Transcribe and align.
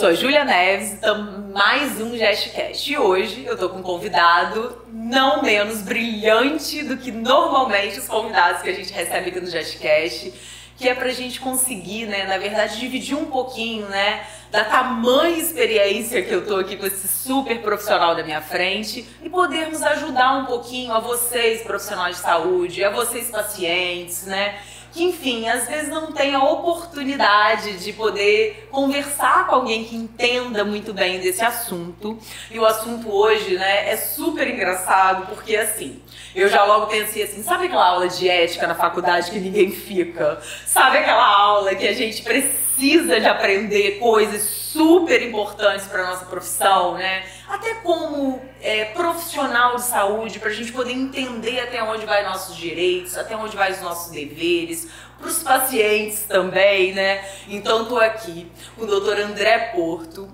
Sou 0.00 0.14
Júlia 0.14 0.46
Neves, 0.46 0.92
então 0.92 1.50
mais 1.52 2.00
um 2.00 2.16
GestCast. 2.16 2.90
E 2.90 2.96
hoje 2.96 3.44
eu 3.44 3.54
tô 3.54 3.68
com 3.68 3.80
um 3.80 3.82
convidado 3.82 4.82
não 4.90 5.42
menos 5.42 5.82
brilhante 5.82 6.82
do 6.82 6.96
que 6.96 7.12
normalmente 7.12 7.98
os 7.98 8.08
convidados 8.08 8.62
que 8.62 8.70
a 8.70 8.72
gente 8.72 8.90
recebe 8.94 9.28
aqui 9.28 9.38
no 9.38 9.46
GestCast, 9.46 10.32
que 10.78 10.88
é 10.88 10.94
pra 10.94 11.10
gente 11.10 11.38
conseguir, 11.38 12.06
né, 12.06 12.24
na 12.24 12.38
verdade, 12.38 12.80
dividir 12.80 13.14
um 13.14 13.26
pouquinho, 13.26 13.84
né, 13.90 14.24
da 14.50 14.64
tamanha 14.64 15.36
experiência 15.36 16.22
que 16.22 16.32
eu 16.32 16.46
tô 16.46 16.56
aqui 16.56 16.78
com 16.78 16.86
esse 16.86 17.06
super 17.06 17.60
profissional 17.60 18.14
da 18.14 18.22
minha 18.22 18.40
frente 18.40 19.06
e 19.22 19.28
podermos 19.28 19.82
ajudar 19.82 20.32
um 20.38 20.46
pouquinho 20.46 20.94
a 20.94 21.00
vocês, 21.00 21.60
profissionais 21.60 22.16
de 22.16 22.22
saúde, 22.22 22.82
a 22.82 22.88
vocês, 22.88 23.28
pacientes, 23.30 24.24
né, 24.24 24.60
que, 24.92 25.02
enfim, 25.04 25.48
às 25.48 25.68
vezes 25.68 25.88
não 25.88 26.12
tem 26.12 26.34
a 26.34 26.42
oportunidade 26.42 27.78
de 27.78 27.92
poder 27.92 28.68
conversar 28.70 29.46
com 29.46 29.56
alguém 29.56 29.84
que 29.84 29.96
entenda 29.96 30.64
muito 30.64 30.92
bem 30.92 31.20
desse 31.20 31.44
assunto. 31.44 32.18
E 32.50 32.58
o 32.58 32.66
assunto 32.66 33.10
hoje, 33.12 33.56
né, 33.56 33.90
é 33.90 33.96
super 33.96 34.48
engraçado, 34.48 35.26
porque 35.26 35.56
assim, 35.56 36.00
eu 36.34 36.48
já 36.48 36.64
logo 36.64 36.86
pensei 36.86 37.22
assim, 37.22 37.42
sabe 37.42 37.66
aquela 37.66 37.86
aula 37.86 38.08
de 38.08 38.28
ética 38.28 38.66
na 38.66 38.74
faculdade 38.74 39.30
que 39.30 39.38
ninguém 39.38 39.70
fica? 39.70 40.40
Sabe 40.66 40.98
aquela 40.98 41.26
aula 41.26 41.74
que 41.74 41.86
a 41.86 41.92
gente 41.92 42.22
precisa 42.22 43.20
de 43.20 43.26
aprender 43.26 43.98
coisas 43.98 44.59
super 44.72 45.20
importantes 45.22 45.86
para 45.86 46.06
nossa 46.06 46.24
profissão, 46.26 46.94
né? 46.94 47.24
Até 47.48 47.74
como 47.74 48.40
é, 48.60 48.86
profissional 48.86 49.76
de 49.76 49.82
saúde, 49.82 50.38
para 50.38 50.50
a 50.50 50.52
gente 50.52 50.72
poder 50.72 50.92
entender 50.92 51.60
até 51.60 51.82
onde 51.82 52.06
vai 52.06 52.24
nossos 52.24 52.56
direitos, 52.56 53.16
até 53.18 53.36
onde 53.36 53.56
vai 53.56 53.72
os 53.72 53.80
nossos 53.80 54.12
deveres, 54.12 54.88
para 55.18 55.28
os 55.28 55.42
pacientes 55.42 56.22
também, 56.22 56.92
né? 56.92 57.24
Então 57.48 57.82
estou 57.82 57.98
aqui 57.98 58.50
com 58.76 58.84
o 58.84 58.86
doutor 58.86 59.18
André 59.18 59.72
Porto, 59.74 60.28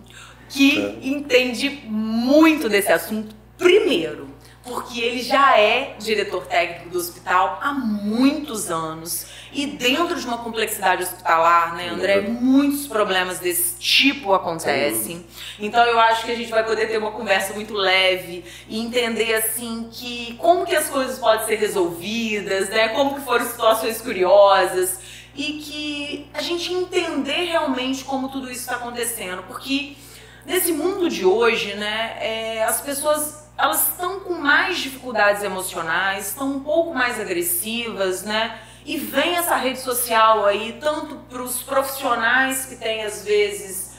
que 0.48 0.78
é. 0.78 1.06
entende 1.06 1.82
muito 1.86 2.68
desse 2.68 2.92
assunto. 2.92 3.34
Primeiro, 3.56 4.28
porque 4.62 5.00
ele 5.00 5.22
já 5.22 5.58
é 5.58 5.94
diretor 5.98 6.44
técnico 6.46 6.90
do 6.90 6.98
hospital 6.98 7.58
há 7.62 7.72
muitos 7.72 8.70
anos 8.70 9.26
e 9.56 9.66
dentro 9.66 10.20
de 10.20 10.26
uma 10.26 10.36
complexidade 10.36 11.02
hospitalar, 11.02 11.74
né, 11.74 11.88
André, 11.88 12.20
muitos 12.20 12.86
problemas 12.86 13.38
desse 13.38 13.78
tipo 13.78 14.34
acontecem. 14.34 15.24
Então 15.58 15.82
eu 15.86 15.98
acho 15.98 16.26
que 16.26 16.30
a 16.30 16.34
gente 16.34 16.50
vai 16.50 16.62
poder 16.62 16.88
ter 16.88 16.98
uma 16.98 17.10
conversa 17.10 17.54
muito 17.54 17.72
leve 17.72 18.44
e 18.68 18.78
entender 18.78 19.34
assim 19.34 19.88
que 19.90 20.34
como 20.38 20.66
que 20.66 20.76
as 20.76 20.90
coisas 20.90 21.18
podem 21.18 21.46
ser 21.46 21.54
resolvidas, 21.54 22.68
né, 22.68 22.88
como 22.88 23.14
que 23.14 23.22
foram 23.22 23.46
situações 23.46 23.98
curiosas 24.02 24.98
e 25.34 25.54
que 25.54 26.28
a 26.34 26.42
gente 26.42 26.70
entender 26.74 27.46
realmente 27.46 28.04
como 28.04 28.28
tudo 28.28 28.50
isso 28.50 28.60
está 28.60 28.76
acontecendo, 28.76 29.42
porque 29.44 29.96
nesse 30.44 30.70
mundo 30.70 31.08
de 31.08 31.24
hoje, 31.24 31.72
né, 31.76 32.18
é, 32.20 32.62
as 32.64 32.82
pessoas 32.82 33.46
elas 33.56 33.88
estão 33.88 34.20
com 34.20 34.34
mais 34.34 34.76
dificuldades 34.76 35.42
emocionais, 35.42 36.28
estão 36.28 36.56
um 36.56 36.60
pouco 36.60 36.92
mais 36.94 37.18
agressivas, 37.18 38.22
né? 38.22 38.58
E 38.86 38.98
vem 38.98 39.34
essa 39.34 39.56
rede 39.56 39.80
social 39.80 40.46
aí, 40.46 40.78
tanto 40.80 41.16
para 41.28 41.42
os 41.42 41.60
profissionais 41.60 42.66
que 42.66 42.76
têm, 42.76 43.02
às 43.02 43.24
vezes, 43.24 43.96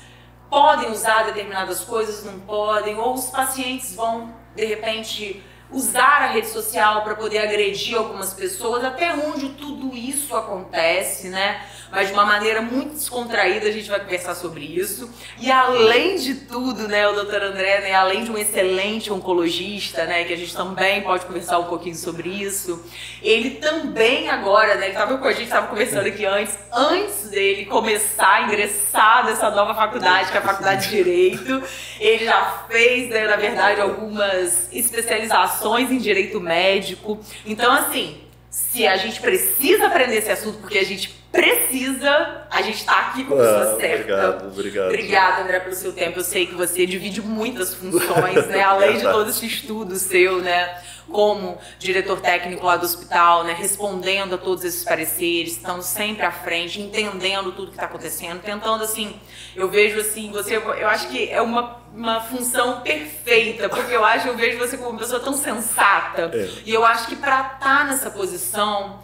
podem 0.50 0.90
usar 0.90 1.24
determinadas 1.24 1.82
coisas, 1.82 2.24
não 2.24 2.40
podem, 2.40 2.98
ou 2.98 3.14
os 3.14 3.26
pacientes 3.26 3.94
vão, 3.94 4.34
de 4.56 4.64
repente, 4.64 5.44
usar 5.70 6.22
a 6.22 6.28
rede 6.28 6.48
social 6.48 7.04
para 7.04 7.16
poder 7.16 7.40
agredir 7.40 7.98
algumas 7.98 8.34
pessoas, 8.34 8.82
até 8.82 9.14
onde 9.14 9.50
tudo 9.50 9.94
isso 9.94 10.34
acontece, 10.34 11.28
né? 11.28 11.66
Mas 11.92 12.08
de 12.08 12.14
uma 12.14 12.26
maneira 12.26 12.62
muito 12.62 12.94
descontraída 12.94 13.68
a 13.68 13.72
gente 13.72 13.90
vai 13.90 14.00
conversar 14.00 14.36
sobre 14.36 14.66
isso. 14.66 15.10
E 15.40 15.50
além 15.50 16.18
de 16.18 16.36
tudo, 16.36 16.88
né, 16.88 17.08
o 17.08 17.14
doutor 17.14 17.42
André, 17.42 17.82
né, 17.82 17.94
além 17.94 18.24
de 18.24 18.32
um 18.32 18.38
excelente 18.38 19.12
oncologista, 19.12 20.06
né, 20.06 20.24
que 20.24 20.34
a 20.34 20.38
gente 20.38 20.56
também 20.56 21.02
pode 21.02 21.26
conversar 21.26 21.60
um 21.60 21.66
pouquinho 21.66 21.96
sobre 21.96 22.30
isso, 22.30 22.84
ele 23.22 23.52
também 23.52 24.30
agora, 24.30 24.76
né, 24.76 24.88
ele 24.88 24.94
estava 24.94 25.18
com 25.18 25.28
a 25.28 25.32
gente, 25.32 25.44
estava 25.44 25.68
conversando 25.68 26.08
aqui 26.08 26.26
antes, 26.26 26.58
antes 26.74 27.30
dele 27.30 27.66
começar 27.66 28.36
a 28.36 28.42
ingressar 28.44 29.26
nessa 29.26 29.50
nova 29.50 29.74
faculdade, 29.74 30.32
que 30.32 30.38
é 30.38 30.40
a 30.40 30.44
Faculdade 30.44 30.90
de 30.90 30.96
Direito, 30.96 31.64
ele 32.00 32.26
já 32.26 32.66
fez, 32.70 33.10
né, 33.10 33.28
na 33.28 33.36
verdade, 33.36 33.82
algumas 33.82 34.72
especializações 34.72 35.92
em 35.92 35.98
direito 35.98 36.40
médico. 36.40 37.20
Então, 37.46 37.72
assim, 37.72 38.22
se 38.50 38.88
a 38.88 38.98
gente 38.98 39.20
precisa 39.20 39.88
aprender 39.88 40.18
esse 40.18 40.32
assunto, 40.32 40.60
porque 40.60 40.78
a 40.78 40.86
gente 40.86 41.17
precisa, 41.38 42.48
a 42.50 42.64
gente 42.64 42.78
está 42.78 43.00
aqui 43.00 43.24
com 43.24 43.36
a 43.36 43.38
pessoa 43.38 43.74
ah, 43.76 43.80
certa. 43.80 44.02
Obrigado, 44.02 44.48
obrigado. 44.48 44.88
Obrigada, 44.88 45.44
André, 45.44 45.60
pelo 45.60 45.76
seu 45.76 45.94
tempo. 45.94 46.18
Eu 46.18 46.24
sei 46.24 46.48
que 46.48 46.56
você 46.56 46.84
divide 46.88 47.22
muitas 47.22 47.76
funções, 47.76 48.48
né? 48.48 48.64
Além 48.64 48.98
de 48.98 49.04
todo 49.12 49.30
esse 49.30 49.46
estudo 49.46 49.96
seu, 49.98 50.42
né? 50.42 50.82
como 51.10 51.58
diretor 51.80 52.20
técnico 52.20 52.66
lá 52.66 52.76
do 52.76 52.86
hospital, 52.86 53.46
né, 53.46 53.56
respondendo 53.58 54.36
a 54.36 54.38
todos 54.38 54.66
esses 54.66 54.84
pareceres, 54.84 55.54
estando 55.54 55.82
sempre 55.82 56.26
à 56.26 56.32
frente, 56.34 56.82
entendendo 56.82 57.54
tudo 57.54 57.68
que 57.68 57.78
está 57.78 57.86
acontecendo, 57.86 58.42
tentando 58.42 58.84
assim, 58.84 59.16
eu 59.56 59.70
vejo 59.70 60.02
assim, 60.02 60.34
você, 60.34 60.58
eu 60.58 60.88
acho 60.90 61.08
que 61.08 61.30
é 61.30 61.42
uma, 61.42 61.78
uma 61.96 62.20
função 62.20 62.82
perfeita, 62.82 63.70
porque 63.70 63.96
eu 63.96 64.04
acho, 64.04 64.28
eu 64.28 64.36
vejo 64.36 64.58
você 64.58 64.76
como 64.76 64.90
uma 64.90 65.00
pessoa 65.00 65.22
tão 65.22 65.32
sensata, 65.32 66.30
é. 66.34 66.50
e 66.66 66.74
eu 66.74 66.86
acho 66.86 67.08
que 67.08 67.16
para 67.16 67.40
estar 67.40 67.60
tá 67.60 67.84
nessa 67.86 68.10
posição, 68.12 69.00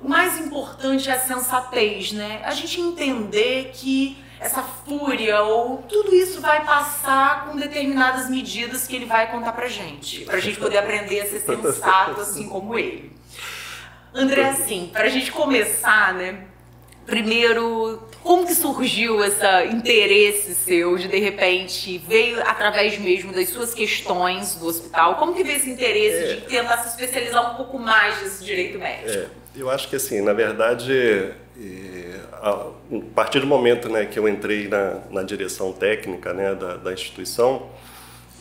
o 0.00 0.08
mais 0.08 0.38
importante 0.38 1.08
é 1.08 1.14
a 1.14 1.18
sensatez, 1.18 2.12
né? 2.12 2.40
A 2.44 2.52
gente 2.52 2.80
entender 2.80 3.72
que 3.74 4.16
essa 4.40 4.62
fúria 4.62 5.42
ou 5.42 5.78
tudo 5.88 6.14
isso 6.14 6.40
vai 6.40 6.64
passar 6.64 7.46
com 7.46 7.56
determinadas 7.56 8.30
medidas 8.30 8.86
que 8.86 8.94
ele 8.94 9.06
vai 9.06 9.30
contar 9.30 9.52
pra 9.52 9.66
gente, 9.66 10.24
pra 10.24 10.38
gente 10.38 10.58
poder 10.58 10.78
aprender 10.78 11.20
a 11.20 11.26
ser 11.26 11.40
sensato 11.40 12.20
assim 12.20 12.48
como 12.48 12.78
ele. 12.78 13.12
André, 14.14 14.44
assim, 14.44 14.90
pra 14.92 15.08
gente 15.08 15.32
começar, 15.32 16.14
né? 16.14 16.44
Primeiro, 17.04 18.06
como 18.22 18.46
que 18.46 18.54
surgiu 18.54 19.24
esse 19.24 19.44
interesse 19.72 20.54
seu 20.54 20.96
de 20.98 21.08
de 21.08 21.18
repente 21.18 21.98
veio 22.06 22.40
através 22.42 22.98
mesmo 22.98 23.32
das 23.32 23.48
suas 23.48 23.72
questões 23.72 24.54
do 24.56 24.66
hospital? 24.66 25.14
Como 25.16 25.34
que 25.34 25.42
veio 25.42 25.56
esse 25.56 25.70
interesse 25.70 26.16
é. 26.16 26.34
de 26.34 26.40
tentar 26.42 26.78
se 26.78 26.88
especializar 26.88 27.52
um 27.52 27.56
pouco 27.56 27.78
mais 27.78 28.22
nesse 28.22 28.44
direito 28.44 28.78
médico? 28.78 29.10
É. 29.10 29.28
Eu 29.58 29.68
acho 29.68 29.88
que 29.88 29.96
assim, 29.96 30.20
na 30.20 30.32
verdade, 30.32 31.32
a 32.32 32.66
partir 33.12 33.40
do 33.40 33.46
momento 33.46 33.88
né, 33.88 34.06
que 34.06 34.16
eu 34.16 34.28
entrei 34.28 34.68
na, 34.68 35.00
na 35.10 35.22
direção 35.24 35.72
técnica 35.72 36.32
né, 36.32 36.54
da, 36.54 36.76
da, 36.76 36.92
instituição, 36.92 37.66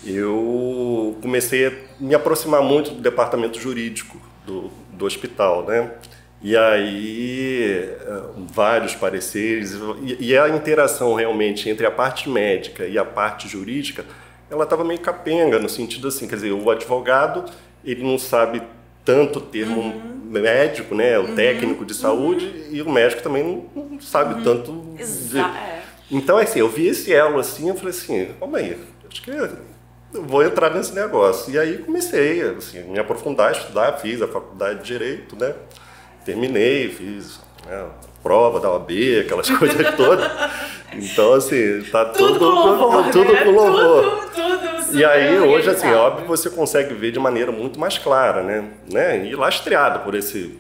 eu 0.06 1.18
comecei 1.20 1.68
a 1.68 1.72
me 2.00 2.14
aproximar 2.14 2.62
muito 2.62 2.92
do 2.92 3.02
departamento 3.02 3.60
jurídico 3.60 4.22
do, 4.46 4.70
do 4.94 5.06
hospital, 5.06 5.66
né? 5.66 5.92
E 6.40 6.56
aí, 6.56 7.90
vários 8.54 8.94
pareceres, 8.94 9.74
e, 10.04 10.28
e 10.28 10.38
a 10.38 10.48
interação 10.50 11.16
realmente 11.16 11.68
entre 11.68 11.84
a 11.88 11.90
parte 11.90 12.30
médica 12.30 12.86
e 12.86 12.96
a 12.96 13.04
parte 13.04 13.48
jurídica, 13.48 14.06
ela 14.52 14.66
estava 14.66 14.84
meio 14.84 15.00
capenga, 15.00 15.58
no 15.58 15.68
sentido 15.68 16.10
assim, 16.10 16.28
quer 16.28 16.36
dizer, 16.36 16.52
o 16.52 16.70
advogado, 16.70 17.44
ele 17.84 18.04
não 18.04 18.20
sabe 18.20 18.62
tanto 19.04 19.42
termo 19.42 19.82
uhum. 19.82 20.17
Médico, 20.28 20.96
né, 20.96 21.18
o 21.18 21.24
uhum. 21.24 21.36
técnico 21.36 21.86
de 21.86 21.94
saúde, 21.94 22.46
uhum. 22.46 22.76
e 22.76 22.82
o 22.82 22.90
médico 22.90 23.22
também 23.22 23.44
não 23.76 24.00
sabe 24.00 24.36
uhum. 24.36 24.44
tanto. 24.44 24.72
De... 24.96 25.40
É. 25.40 25.84
Então, 26.10 26.38
assim, 26.38 26.60
eu 26.60 26.70
vi 26.70 26.88
esse 26.88 27.14
elo 27.14 27.40
assim, 27.40 27.70
eu 27.70 27.76
falei 27.76 27.92
assim, 27.92 28.34
calma 28.40 28.58
aí, 28.60 28.78
acho 29.10 29.22
que 29.22 29.32
eu 29.32 30.24
vou 30.24 30.44
entrar 30.44 30.74
nesse 30.74 30.94
negócio. 30.94 31.54
E 31.54 31.60
aí 31.60 31.80
comecei, 31.80 32.42
assim, 32.42 32.84
me 32.84 33.00
aprofundar, 33.00 33.52
estudar, 33.52 33.94
fiz 34.00 34.22
a 34.22 34.28
faculdade 34.28 34.80
de 34.80 34.86
Direito, 34.86 35.36
né, 35.36 35.54
terminei, 36.24 36.90
fiz 36.90 37.40
né, 37.66 37.86
prova 38.28 38.60
da 38.60 38.70
OAB, 38.70 38.92
aquelas 39.22 39.50
coisas 39.58 39.96
todas. 39.96 40.30
Então, 40.92 41.34
assim, 41.34 41.82
tá 41.90 42.04
tudo, 42.06 42.34
tudo 42.34 42.40
com 42.40 42.46
louvor. 42.56 43.12
Tudo, 43.12 43.34
né? 43.34 43.44
louvor. 43.46 44.30
Tudo, 44.36 44.58
tudo 44.58 44.98
e 44.98 45.06
aí, 45.06 45.40
hoje, 45.40 45.70
assim, 45.70 45.92
óbvio, 45.94 46.28
você 46.28 46.50
consegue 46.50 46.94
ver 46.94 47.12
de 47.12 47.20
maneira 47.20 47.52
muito 47.52 47.80
mais 47.80 47.98
clara, 47.98 48.44
né? 48.44 48.66
né? 48.92 49.26
E 49.26 49.36
lastreado 49.36 50.00
por 50.00 50.14
esse, 50.14 50.58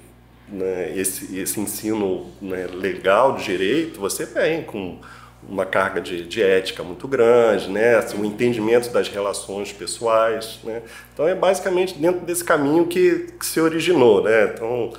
né, 0.47 0.93
esse, 0.95 1.37
esse 1.37 1.59
ensino 1.59 2.27
né, 2.41 2.67
legal 2.71 3.35
de 3.35 3.43
direito, 3.43 3.99
você 3.99 4.25
vem 4.25 4.63
com 4.63 4.99
uma 5.47 5.65
carga 5.65 6.01
de, 6.01 6.25
de 6.25 6.41
ética 6.41 6.83
muito 6.83 7.07
grande, 7.07 7.69
né? 7.69 7.95
Assim, 7.95 8.21
o 8.21 8.25
entendimento 8.25 8.89
das 8.91 9.07
relações 9.07 9.71
pessoais, 9.71 10.59
né? 10.63 10.81
Então, 11.13 11.27
é 11.27 11.35
basicamente 11.35 11.93
dentro 11.93 12.25
desse 12.25 12.43
caminho 12.43 12.85
que, 12.87 13.27
que 13.39 13.45
se 13.45 13.59
originou, 13.59 14.23
né? 14.23 14.51
Então, 14.53 14.93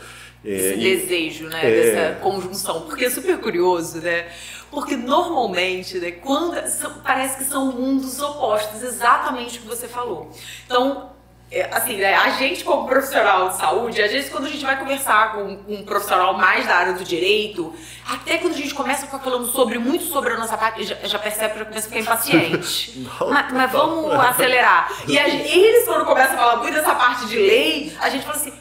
esse 0.44 0.74
é, 0.74 0.76
desejo, 0.76 1.48
né, 1.48 1.60
é, 1.62 1.70
dessa 1.70 2.20
conjunção, 2.20 2.82
porque 2.82 3.06
é 3.06 3.10
super 3.10 3.38
curioso, 3.38 3.98
né? 4.00 4.26
Porque 4.70 4.96
normalmente, 4.96 5.98
né, 5.98 6.12
quando 6.12 6.64
são, 6.68 7.00
parece 7.00 7.38
que 7.38 7.44
são 7.44 7.72
mundos 7.72 8.20
opostos, 8.20 8.82
exatamente 8.82 9.58
o 9.58 9.62
que 9.62 9.68
você 9.68 9.88
falou. 9.88 10.30
Então, 10.66 11.10
é, 11.50 11.66
assim, 11.72 11.96
né, 11.96 12.14
a 12.14 12.30
gente 12.30 12.62
como 12.62 12.86
profissional 12.86 13.48
de 13.48 13.56
saúde, 13.56 14.02
às 14.02 14.12
vezes 14.12 14.30
quando 14.30 14.44
a 14.44 14.50
gente 14.50 14.64
vai 14.64 14.78
conversar 14.78 15.32
com 15.32 15.58
um 15.66 15.82
profissional 15.82 16.34
mais 16.34 16.66
da 16.66 16.76
área 16.76 16.92
do 16.92 17.02
direito, 17.02 17.74
até 18.06 18.36
quando 18.36 18.52
a 18.52 18.56
gente 18.56 18.74
começa 18.74 19.04
a 19.04 19.06
ficar 19.06 19.18
falando 19.20 19.46
sobre 19.46 19.78
muito 19.78 20.04
sobre 20.04 20.34
a 20.34 20.36
nossa 20.36 20.58
parte, 20.58 20.84
já, 20.84 20.94
já 21.02 21.18
percebe 21.18 21.54
que 21.54 21.58
já 21.60 21.64
começa 21.64 21.86
a 21.86 21.90
ficar 21.90 22.00
impaciente. 22.00 23.08
mas, 23.30 23.52
mas, 23.52 23.72
vamos 23.72 24.12
acelerar. 24.12 24.92
E 25.08 25.18
a, 25.18 25.26
eles 25.26 25.86
quando 25.86 26.04
começam 26.04 26.34
a 26.34 26.38
falar 26.38 26.56
muito 26.58 26.74
dessa 26.74 26.94
parte 26.94 27.26
de 27.26 27.36
lei, 27.36 27.96
a 27.98 28.10
gente 28.10 28.26
fala 28.26 28.36
assim, 28.36 28.52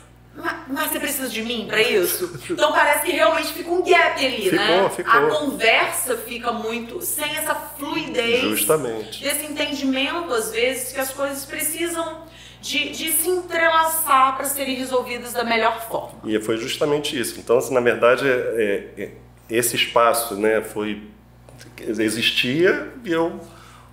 mas, 0.68 0.92
você 0.92 1.00
precisa 1.00 1.28
de 1.28 1.42
mim 1.42 1.66
para 1.68 1.82
isso? 1.88 2.40
Então 2.50 2.72
parece 2.72 3.06
que 3.06 3.12
realmente 3.12 3.54
fica 3.54 3.70
um 3.70 3.84
gap 3.84 4.26
ali, 4.26 4.50
ficou, 4.50 4.58
né? 4.58 4.90
Ficou. 4.90 5.14
A 5.14 5.30
conversa 5.30 6.18
fica 6.18 6.52
muito 6.52 7.02
sem 7.02 7.36
essa 7.36 7.56
fluidez. 7.56 8.42
Justamente. 8.42 9.24
Desse 9.24 9.46
entendimento, 9.46 10.32
às 10.34 10.52
vezes, 10.52 10.94
que 10.94 11.00
as 11.00 11.12
coisas 11.12 11.44
precisam 11.46 12.24
de, 12.62 12.90
de 12.90 13.12
se 13.12 13.30
entrelaçar 13.30 14.36
para 14.36 14.46
serem 14.46 14.76
resolvidas 14.76 15.34
da 15.34 15.44
melhor 15.44 15.88
forma. 15.88 16.20
E 16.26 16.40
foi 16.40 16.58
justamente 16.58 17.20
isso. 17.20 17.40
Então, 17.40 17.58
assim, 17.58 17.74
na 17.74 17.82
verdade, 17.82 18.28
é, 18.28 18.88
é, 18.98 19.12
esse 19.50 19.76
espaço 19.76 20.36
né, 20.36 20.62
foi 20.62 21.02
existia 22.00 22.92
e 23.04 23.12
eu 23.12 23.40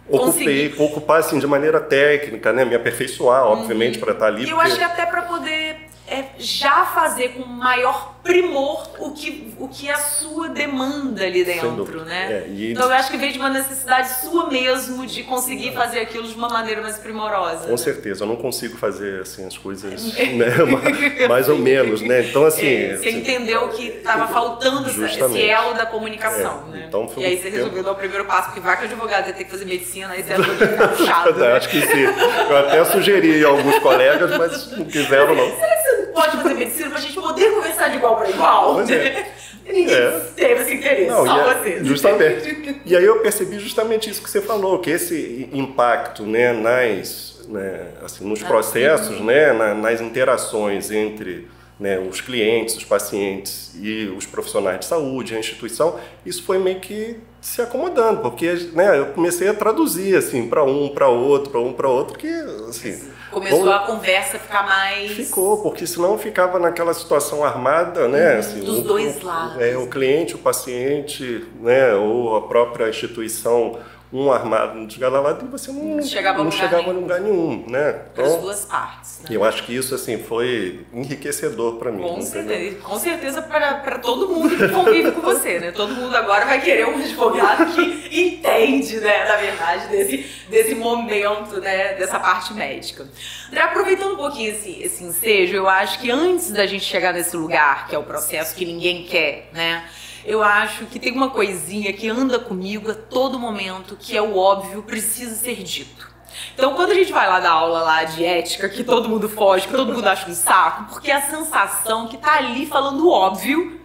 ocupei, 0.08 0.68
Consegui. 0.68 0.82
ocupar 0.82 1.20
assim, 1.20 1.38
de 1.38 1.46
maneira 1.46 1.80
técnica, 1.80 2.52
né, 2.52 2.64
me 2.64 2.74
aperfeiçoar, 2.74 3.44
obviamente, 3.44 3.98
uhum. 3.98 4.04
para 4.04 4.12
estar 4.12 4.26
ali. 4.26 4.44
E 4.44 4.50
eu 4.50 4.56
porque... 4.56 4.70
acho 4.70 4.78
que 4.78 4.84
até 4.84 5.06
para 5.06 5.22
poder 5.22 5.83
é, 6.06 6.30
já 6.38 6.86
fazer 6.86 7.30
com 7.30 7.46
maior 7.46 8.13
primor 8.24 8.90
o 8.98 9.12
que, 9.12 9.54
o 9.58 9.68
que 9.68 9.90
a 9.90 9.98
sua 9.98 10.48
demanda 10.48 11.24
ali 11.24 11.44
dentro, 11.44 12.04
né? 12.04 12.44
É, 12.46 12.50
e... 12.50 12.72
Então 12.72 12.86
eu 12.86 12.94
acho 12.94 13.10
que 13.10 13.18
veio 13.18 13.32
de 13.32 13.38
uma 13.38 13.50
necessidade 13.50 14.08
sua 14.22 14.50
mesmo 14.50 15.06
de 15.06 15.22
conseguir 15.22 15.72
fazer 15.72 16.00
aquilo 16.00 16.26
de 16.26 16.34
uma 16.34 16.48
maneira 16.48 16.80
mais 16.80 16.96
primorosa. 16.96 17.64
Com 17.64 17.72
né? 17.72 17.76
certeza, 17.76 18.24
eu 18.24 18.28
não 18.28 18.36
consigo 18.36 18.78
fazer 18.78 19.20
assim 19.20 19.46
as 19.46 19.58
coisas 19.58 20.14
né? 20.16 21.26
mais 21.28 21.48
ou 21.50 21.58
menos, 21.58 22.00
né? 22.00 22.22
Então 22.22 22.46
assim, 22.46 22.66
é, 22.66 22.96
você 22.96 23.10
assim, 23.10 23.18
entendeu 23.18 23.68
que 23.68 23.88
estava 23.88 24.26
faltando 24.26 24.88
justamente. 24.88 25.38
esse 25.38 25.48
elo 25.48 25.74
da 25.74 25.84
comunicação, 25.84 26.64
é, 26.68 26.78
né? 26.78 26.84
Então 26.88 27.06
foi 27.06 27.22
e 27.22 27.26
aí 27.26 27.36
você 27.36 27.50
resolveu 27.50 27.82
dar 27.82 27.92
o 27.92 27.96
primeiro 27.96 28.24
passo, 28.24 28.46
porque 28.48 28.60
vai 28.60 28.76
que 28.76 28.84
o 28.84 28.86
advogado 28.86 29.26
ia 29.26 29.34
ter 29.34 29.44
que 29.44 29.50
fazer 29.50 29.66
medicina, 29.66 30.12
aí 30.12 30.22
você 30.22 30.34
ficar 30.34 30.88
puxado, 30.96 31.38
né? 31.38 31.52
Acho 31.52 31.68
que 31.68 31.80
sim. 31.80 32.04
Eu 32.48 32.56
até 32.56 32.84
sugeri 32.86 33.44
a 33.44 33.48
alguns 33.48 33.78
colegas, 33.80 34.38
mas 34.38 34.72
não 34.72 34.84
quiseram 34.86 35.34
não. 35.34 35.50
Será 35.54 35.76
que 35.76 35.82
você 35.82 35.96
não 35.96 36.03
pode 36.14 36.36
fazer 36.36 36.54
medicina 36.54 36.88
para 36.88 36.98
a 36.98 37.02
gente 37.02 37.14
poder 37.14 37.50
conversar 37.50 37.88
de 37.88 37.96
igual 37.96 38.16
para 38.16 38.30
igual? 38.30 38.74
Pois 38.74 38.90
é. 38.90 39.32
Ninguém 39.66 39.94
é. 39.94 40.20
teve 40.36 40.62
esse 40.62 40.74
interesse, 40.74 41.10
Não, 41.10 41.26
só 41.26 41.50
é, 41.50 41.54
você. 41.54 41.84
Justamente. 41.84 42.80
e 42.84 42.94
aí 42.94 43.04
eu 43.04 43.20
percebi 43.20 43.58
justamente 43.58 44.10
isso 44.10 44.22
que 44.22 44.28
você 44.28 44.40
falou, 44.40 44.78
que 44.78 44.90
esse 44.90 45.48
impacto 45.52 46.22
né, 46.24 46.52
nas, 46.52 47.40
né, 47.48 47.88
assim, 48.04 48.26
nos 48.26 48.42
processos, 48.42 49.20
né, 49.20 49.52
nas 49.52 50.02
interações 50.02 50.90
entre 50.90 51.48
né, 51.80 51.98
os 51.98 52.20
clientes, 52.20 52.76
os 52.76 52.84
pacientes 52.84 53.72
e 53.80 54.12
os 54.16 54.26
profissionais 54.26 54.80
de 54.80 54.84
saúde, 54.84 55.34
a 55.34 55.38
instituição, 55.38 55.98
isso 56.26 56.42
foi 56.42 56.58
meio 56.58 56.80
que 56.80 57.16
se 57.40 57.62
acomodando, 57.62 58.20
porque 58.20 58.52
né, 58.74 58.98
eu 58.98 59.06
comecei 59.06 59.48
a 59.48 59.54
traduzir 59.54 60.14
assim 60.14 60.46
para 60.46 60.62
um, 60.62 60.90
para 60.90 61.08
outro, 61.08 61.50
para 61.50 61.60
um, 61.60 61.72
para 61.72 61.88
outro, 61.88 62.18
que 62.18 62.28
assim 62.68 63.00
começou 63.34 63.72
a 63.72 63.80
conversa 63.80 64.36
a 64.36 64.40
ficar 64.40 64.66
mais 64.66 65.10
ficou, 65.10 65.60
porque 65.60 65.86
senão 65.86 66.16
ficava 66.16 66.58
naquela 66.58 66.94
situação 66.94 67.44
armada, 67.44 68.08
né, 68.08 68.34
uhum, 68.34 68.38
assim, 68.38 68.60
dos 68.60 68.78
o, 68.78 68.82
dois 68.82 69.20
lados, 69.20 69.60
é, 69.60 69.76
o 69.76 69.88
cliente, 69.88 70.34
o 70.34 70.38
paciente, 70.38 71.44
né, 71.60 71.94
ou 71.94 72.36
a 72.36 72.42
própria 72.42 72.88
instituição 72.88 73.78
um 74.14 74.30
armado 74.30 74.78
no 74.78 74.86
desgalalado 74.86 75.44
e 75.44 75.48
você 75.48 75.72
não, 75.72 76.00
chegava, 76.00 76.44
não 76.44 76.50
chegava 76.50 76.88
a 76.88 76.92
lugar 76.92 77.20
nenhum, 77.20 77.64
né? 77.68 78.02
Então, 78.12 78.24
as 78.24 78.36
duas 78.36 78.64
partes. 78.64 79.18
Né? 79.22 79.30
Eu 79.32 79.42
acho 79.42 79.64
que 79.64 79.74
isso 79.74 79.92
assim 79.92 80.18
foi 80.18 80.86
enriquecedor 80.92 81.78
para 81.78 81.90
mim. 81.90 82.02
Com 82.02 82.22
certeza, 82.22 82.76
com 82.76 82.96
certeza 82.96 83.42
para 83.42 83.98
todo 83.98 84.28
mundo 84.28 84.56
que 84.56 84.68
convive 84.68 85.10
com 85.10 85.20
você, 85.20 85.58
né? 85.58 85.72
Todo 85.72 85.96
mundo 85.96 86.14
agora 86.14 86.46
vai 86.46 86.60
querer 86.60 86.86
um 86.86 86.94
advogado 86.94 87.74
que 87.74 88.20
entende, 88.20 89.00
né, 89.00 89.24
na 89.24 89.36
verdade, 89.36 89.88
desse, 89.88 90.24
desse 90.48 90.74
momento, 90.76 91.60
né, 91.60 91.94
dessa 91.94 92.20
parte 92.20 92.54
médica. 92.54 93.08
André, 93.48 93.62
aproveitando 93.62 94.12
um 94.12 94.16
pouquinho 94.16 94.52
esse, 94.52 94.80
esse 94.80 95.02
ensejo, 95.02 95.56
eu 95.56 95.68
acho 95.68 95.98
que 95.98 96.12
antes 96.12 96.52
da 96.52 96.66
gente 96.66 96.84
chegar 96.84 97.12
nesse 97.12 97.36
lugar, 97.36 97.88
que 97.88 97.96
é 97.96 97.98
o 97.98 98.04
processo 98.04 98.54
que 98.54 98.64
ninguém 98.64 99.02
quer, 99.02 99.48
né? 99.52 99.84
Eu 100.24 100.42
acho 100.42 100.86
que 100.86 100.98
tem 100.98 101.12
uma 101.12 101.30
coisinha 101.30 101.92
que 101.92 102.08
anda 102.08 102.38
comigo 102.38 102.90
a 102.90 102.94
todo 102.94 103.38
momento, 103.38 103.96
que 103.96 104.16
é 104.16 104.22
o 104.22 104.36
óbvio, 104.36 104.82
precisa 104.82 105.34
ser 105.34 105.62
dito. 105.62 106.12
Então, 106.54 106.74
quando 106.74 106.90
a 106.90 106.94
gente 106.94 107.12
vai 107.12 107.28
lá 107.28 107.40
dar 107.40 107.50
aula 107.50 107.82
lá 107.82 108.04
de 108.04 108.24
ética, 108.24 108.68
que 108.68 108.82
todo 108.82 109.08
mundo 109.08 109.28
foge, 109.28 109.66
que 109.66 109.72
todo 109.74 109.92
mundo 109.92 110.06
acha 110.06 110.28
um 110.28 110.34
saco, 110.34 110.84
porque 110.92 111.10
é 111.10 111.16
a 111.16 111.22
sensação 111.22 112.08
que 112.08 112.16
tá 112.16 112.36
ali 112.36 112.66
falando 112.66 113.08
óbvio 113.08 113.80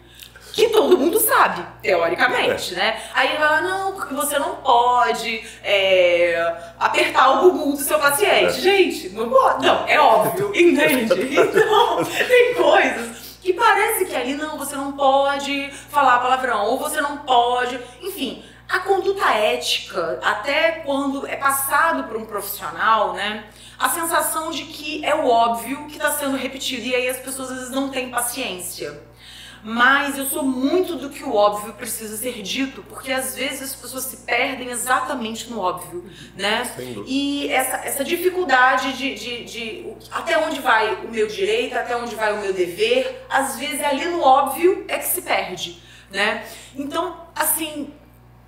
que 0.51 0.69
todo 0.69 0.97
mundo 0.97 1.19
sabe, 1.19 1.63
teoricamente, 1.81 2.73
né? 2.73 2.99
Aí 3.13 3.29
ele 3.29 3.37
fala, 3.37 3.61
não, 3.61 3.93
porque 3.93 4.13
você 4.13 4.37
não 4.39 4.55
pode 4.55 5.43
é, 5.63 6.53
apertar 6.79 7.29
o 7.31 7.51
bumbum 7.51 7.71
do 7.71 7.77
seu 7.77 7.99
paciente. 7.99 8.59
Gente, 8.59 9.09
não 9.09 9.29
pode. 9.29 9.65
Não, 9.65 9.87
é 9.87 9.99
óbvio, 9.99 10.51
entende? 10.55 11.09
Então, 11.39 12.03
tem 12.03 12.53
coisas 12.55 13.28
que 13.41 13.53
parece 13.53 14.05
que 14.05 14.15
ali 14.15 14.35
não, 14.35 14.57
você 14.57 14.75
não 14.75 14.93
pode 14.93 15.71
falar 15.89 16.19
palavrão, 16.19 16.65
ou 16.65 16.77
você 16.77 17.01
não 17.01 17.19
pode, 17.19 17.79
enfim, 18.01 18.43
a 18.67 18.79
conduta 18.79 19.25
ética, 19.31 20.19
até 20.23 20.83
quando 20.85 21.25
é 21.25 21.35
passado 21.35 22.03
por 22.03 22.17
um 22.17 22.25
profissional, 22.25 23.13
né? 23.13 23.45
A 23.79 23.89
sensação 23.89 24.51
de 24.51 24.63
que 24.65 25.03
é 25.03 25.15
o 25.15 25.27
óbvio 25.27 25.87
que 25.87 25.93
está 25.93 26.11
sendo 26.11 26.37
repetido 26.37 26.85
e 26.85 26.93
aí 26.93 27.07
as 27.09 27.17
pessoas 27.17 27.49
às 27.49 27.57
vezes 27.57 27.71
não 27.71 27.89
têm 27.89 28.09
paciência 28.09 29.08
mas 29.63 30.17
eu 30.17 30.25
sou 30.25 30.43
muito 30.43 30.95
do 30.95 31.09
que 31.09 31.23
o 31.23 31.33
óbvio 31.33 31.73
precisa 31.73 32.15
ser 32.15 32.41
dito, 32.41 32.83
porque 32.83 33.11
às 33.11 33.35
vezes 33.35 33.61
as 33.61 33.75
pessoas 33.75 34.05
se 34.05 34.17
perdem 34.17 34.69
exatamente 34.69 35.49
no 35.49 35.59
óbvio, 35.59 36.05
né? 36.35 36.63
E 37.05 37.51
essa, 37.51 37.77
essa 37.77 38.03
dificuldade 38.03 38.93
de, 38.93 39.15
de, 39.15 39.43
de, 39.45 39.93
até 40.11 40.37
onde 40.37 40.59
vai 40.61 40.95
o 41.05 41.09
meu 41.09 41.27
direito, 41.27 41.77
até 41.77 41.95
onde 41.95 42.15
vai 42.15 42.33
o 42.33 42.41
meu 42.41 42.53
dever, 42.53 43.25
às 43.29 43.57
vezes 43.57 43.83
ali 43.83 44.05
no 44.05 44.21
óbvio 44.21 44.85
é 44.87 44.97
que 44.97 45.05
se 45.07 45.21
perde, 45.21 45.81
né? 46.11 46.45
Então, 46.75 47.27
assim, 47.35 47.93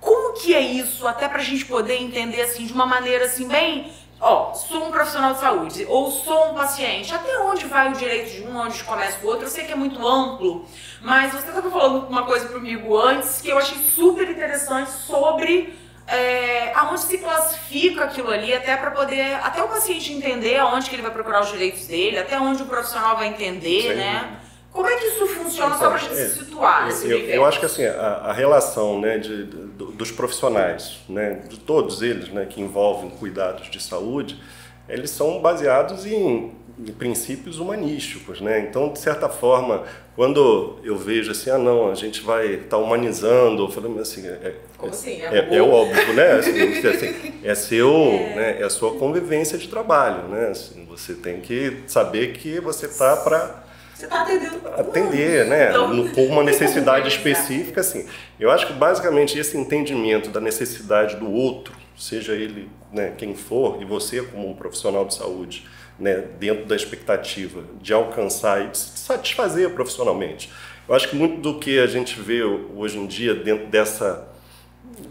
como 0.00 0.34
que 0.34 0.52
é 0.54 0.60
isso, 0.60 1.06
até 1.06 1.28
pra 1.28 1.40
gente 1.42 1.64
poder 1.64 2.00
entender 2.02 2.42
assim 2.42 2.66
de 2.66 2.72
uma 2.72 2.84
maneira 2.84 3.26
assim 3.26 3.46
bem 3.46 3.92
ó, 4.22 4.54
sou 4.54 4.86
um 4.86 4.90
profissional 4.92 5.34
de 5.34 5.40
saúde 5.40 5.84
ou 5.88 6.10
sou 6.10 6.52
um 6.52 6.54
paciente, 6.54 7.12
até 7.12 7.38
onde 7.40 7.66
vai 7.66 7.90
o 7.90 7.92
direito 7.92 8.30
de 8.30 8.42
um, 8.44 8.56
onde 8.56 8.82
começa 8.84 9.18
o 9.22 9.26
outro? 9.26 9.46
Eu 9.46 9.50
sei 9.50 9.64
que 9.64 9.72
é 9.72 9.74
muito 9.74 10.06
amplo, 10.06 10.64
mas 11.00 11.32
você 11.32 11.48
estava 11.48 11.68
falando 11.68 12.06
uma 12.06 12.24
coisa 12.24 12.48
comigo 12.48 12.96
antes 12.96 13.42
que 13.42 13.50
eu 13.50 13.58
achei 13.58 13.76
super 13.78 14.30
interessante 14.30 14.90
sobre 14.92 15.76
é, 16.06 16.72
aonde 16.74 17.00
se 17.00 17.18
classifica 17.18 18.04
aquilo 18.04 18.30
ali, 18.30 18.54
até 18.54 18.76
para 18.76 18.92
poder, 18.92 19.34
até 19.42 19.62
o 19.62 19.68
paciente 19.68 20.12
entender 20.12 20.56
aonde 20.56 20.88
que 20.88 20.94
ele 20.94 21.02
vai 21.02 21.10
procurar 21.10 21.40
os 21.40 21.50
direitos 21.50 21.86
dele, 21.86 22.18
até 22.18 22.38
onde 22.38 22.62
o 22.62 22.66
profissional 22.66 23.16
vai 23.16 23.26
entender, 23.26 23.82
Sim. 23.82 23.94
né? 23.94 24.38
Como 24.72 24.86
é 24.86 24.96
que 24.96 25.04
isso 25.04 25.26
funciona, 25.26 25.76
então, 25.76 25.78
só 25.78 25.88
para 25.88 25.94
a 25.96 25.98
gente 25.98 26.12
é, 26.12 26.28
se 26.28 26.38
situar 26.38 26.86
nesse 26.86 27.10
eu, 27.10 27.18
eu 27.18 27.44
acho 27.44 27.60
que 27.60 27.66
assim, 27.66 27.84
a, 27.84 28.22
a 28.24 28.32
relação 28.32 28.98
né, 28.98 29.18
de, 29.18 29.44
dos 29.44 30.10
profissionais, 30.10 31.00
né, 31.08 31.42
de 31.46 31.60
todos 31.60 32.00
eles 32.00 32.30
né, 32.30 32.46
que 32.48 32.60
envolvem 32.60 33.10
cuidados 33.10 33.70
de 33.70 33.82
saúde, 33.82 34.40
eles 34.88 35.10
são 35.10 35.40
baseados 35.40 36.06
em, 36.06 36.52
em 36.78 36.92
princípios 36.92 37.58
humanísticos. 37.58 38.40
Né? 38.40 38.60
Então, 38.60 38.90
de 38.90 38.98
certa 38.98 39.28
forma, 39.28 39.84
quando 40.16 40.78
eu 40.82 40.96
vejo 40.96 41.30
assim, 41.32 41.50
ah 41.50 41.58
não, 41.58 41.90
a 41.90 41.94
gente 41.94 42.22
vai 42.22 42.54
estar 42.54 42.68
tá 42.68 42.78
humanizando, 42.78 43.70
falando 43.70 44.00
assim, 44.00 44.26
é, 44.26 44.54
assim? 44.88 45.20
É, 45.20 45.48
é, 45.50 45.56
é, 45.56 45.62
óbvio, 45.62 46.14
né? 46.14 46.32
Assim, 46.32 46.86
assim, 46.86 47.34
é 47.44 47.54
seu, 47.54 47.90
é. 47.90 48.34
Né, 48.34 48.56
é 48.60 48.64
a 48.64 48.70
sua 48.70 48.94
convivência 48.94 49.58
de 49.58 49.68
trabalho, 49.68 50.28
né? 50.28 50.48
Assim, 50.48 50.86
você 50.86 51.12
tem 51.12 51.40
que 51.40 51.82
saber 51.86 52.32
que 52.32 52.58
você 52.58 52.86
está 52.86 53.16
para 53.18 53.62
você 54.02 54.06
está 54.06 54.22
atendendo. 54.22 54.60
Atender, 54.76 55.46
né? 55.46 55.70
Então, 55.70 56.08
com 56.08 56.26
uma 56.26 56.42
necessidade 56.44 57.08
específica, 57.08 57.80
assim. 57.80 58.06
Eu 58.38 58.50
acho 58.50 58.66
que 58.66 58.72
basicamente 58.72 59.38
esse 59.38 59.56
entendimento 59.56 60.30
da 60.30 60.40
necessidade 60.40 61.16
do 61.16 61.30
outro, 61.30 61.74
seja 61.96 62.32
ele 62.32 62.68
né, 62.92 63.12
quem 63.16 63.34
for, 63.34 63.80
e 63.80 63.84
você 63.84 64.22
como 64.22 64.50
um 64.50 64.54
profissional 64.54 65.04
de 65.04 65.14
saúde, 65.14 65.66
né, 65.98 66.24
dentro 66.38 66.64
da 66.66 66.74
expectativa 66.74 67.62
de 67.80 67.92
alcançar 67.92 68.64
e 68.64 68.68
de 68.68 68.78
se 68.78 68.98
satisfazer 68.98 69.70
profissionalmente. 69.70 70.50
Eu 70.88 70.94
acho 70.94 71.08
que 71.08 71.16
muito 71.16 71.40
do 71.40 71.58
que 71.58 71.78
a 71.78 71.86
gente 71.86 72.20
vê 72.20 72.42
hoje 72.42 72.98
em 72.98 73.06
dia 73.06 73.34
dentro 73.34 73.66
dessa 73.66 74.28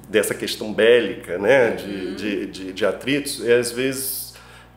dessa 0.08 0.36
questão 0.36 0.74
bélica, 0.74 1.38
né, 1.38 1.72
de, 1.72 1.86
uhum. 1.86 2.16
de, 2.16 2.46
de, 2.48 2.74
de 2.74 2.86
atritos, 2.86 3.44
é 3.48 3.58
às 3.58 3.72
vezes 3.72 4.34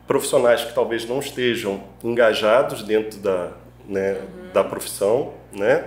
profissionais 0.07 0.63
que 0.63 0.73
talvez 0.73 1.05
não 1.05 1.19
estejam 1.19 1.83
engajados 2.03 2.81
dentro 2.81 3.19
da, 3.19 3.51
né, 3.87 4.13
uhum. 4.13 4.51
da 4.53 4.63
profissão, 4.63 5.33
né, 5.51 5.85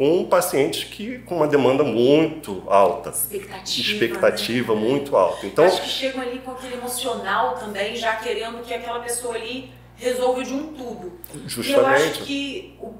com 0.00 0.24
pacientes 0.24 0.84
que 0.84 1.18
com 1.20 1.36
uma 1.36 1.46
demanda 1.46 1.84
muito 1.84 2.62
alta, 2.66 3.10
expectativa, 3.10 3.92
expectativa 3.92 4.74
né? 4.74 4.80
muito 4.80 5.14
alta. 5.14 5.46
Então 5.46 5.64
acho 5.64 5.82
que 5.82 5.88
chegam 5.88 6.22
ali 6.22 6.38
com 6.38 6.52
aquele 6.52 6.74
emocional 6.74 7.56
também, 7.56 7.94
já 7.94 8.16
querendo 8.16 8.62
que 8.62 8.72
aquela 8.72 9.00
pessoa 9.00 9.34
ali 9.34 9.70
resolve 9.96 10.44
de 10.44 10.54
um 10.54 10.72
tudo. 10.72 11.12
Justamente. 11.46 11.68
E 11.68 11.72
eu 11.72 11.86
acho 11.86 12.22
que 12.24 12.76
o, 12.80 12.94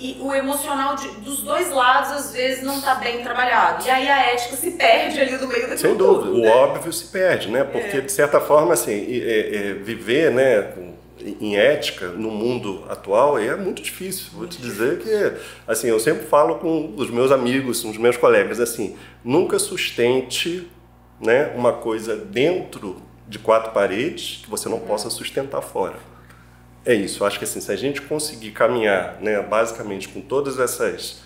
e 0.00 0.16
o 0.20 0.32
emocional 0.34 0.94
de, 0.96 1.08
dos 1.20 1.42
dois 1.42 1.70
lados, 1.70 2.10
às 2.12 2.32
vezes, 2.32 2.62
não 2.62 2.78
está 2.78 2.94
bem 2.96 3.22
trabalhado. 3.22 3.84
E 3.86 3.90
aí 3.90 4.08
a 4.08 4.32
ética 4.32 4.56
se 4.56 4.70
perde 4.72 5.20
ali 5.20 5.32
no 5.32 5.46
meio 5.48 5.62
daquilo 5.62 5.78
Sem 5.78 5.96
dúvida, 5.96 6.26
tudo, 6.26 6.38
o 6.38 6.42
né? 6.42 6.50
óbvio 6.50 6.92
se 6.92 7.06
perde, 7.06 7.48
né? 7.50 7.64
Porque, 7.64 7.96
É. 7.96 8.00
de 8.00 8.12
certa 8.12 8.40
forma, 8.40 8.74
assim, 8.74 8.92
é- 8.92 9.56
é 9.70 9.72
viver 9.74 10.30
né, 10.30 10.72
em 11.40 11.56
ética 11.56 12.06
no 12.08 12.30
mundo 12.30 12.84
atual 12.88 13.38
é 13.40 13.56
muito 13.56 13.82
difícil. 13.82 14.28
Vou 14.34 14.46
te 14.46 14.58
dizer 14.62 14.98
que, 15.00 15.32
assim, 15.66 15.88
eu 15.88 15.98
sempre 15.98 16.26
falo 16.26 16.56
com 16.56 16.94
os 16.96 17.10
meus 17.10 17.32
amigos, 17.32 17.82
com 17.82 17.90
os 17.90 17.98
meus 17.98 18.16
colegas, 18.16 18.60
assim, 18.60 18.96
nunca 19.24 19.58
sustente 19.58 20.70
né, 21.20 21.52
uma 21.56 21.72
coisa 21.72 22.14
dentro 22.14 23.02
de 23.26 23.38
quatro 23.40 23.72
paredes 23.72 24.40
que 24.44 24.48
você 24.48 24.68
não 24.68 24.78
possa 24.78 25.10
sustentar 25.10 25.60
fora. 25.60 25.96
É 26.88 26.94
isso, 26.94 27.22
eu 27.22 27.26
acho 27.26 27.38
que 27.38 27.44
assim, 27.44 27.60
se 27.60 27.70
a 27.70 27.76
gente 27.76 28.00
conseguir 28.00 28.50
caminhar, 28.52 29.18
né, 29.20 29.42
basicamente 29.42 30.08
com 30.08 30.22
todas 30.22 30.58
essas 30.58 31.20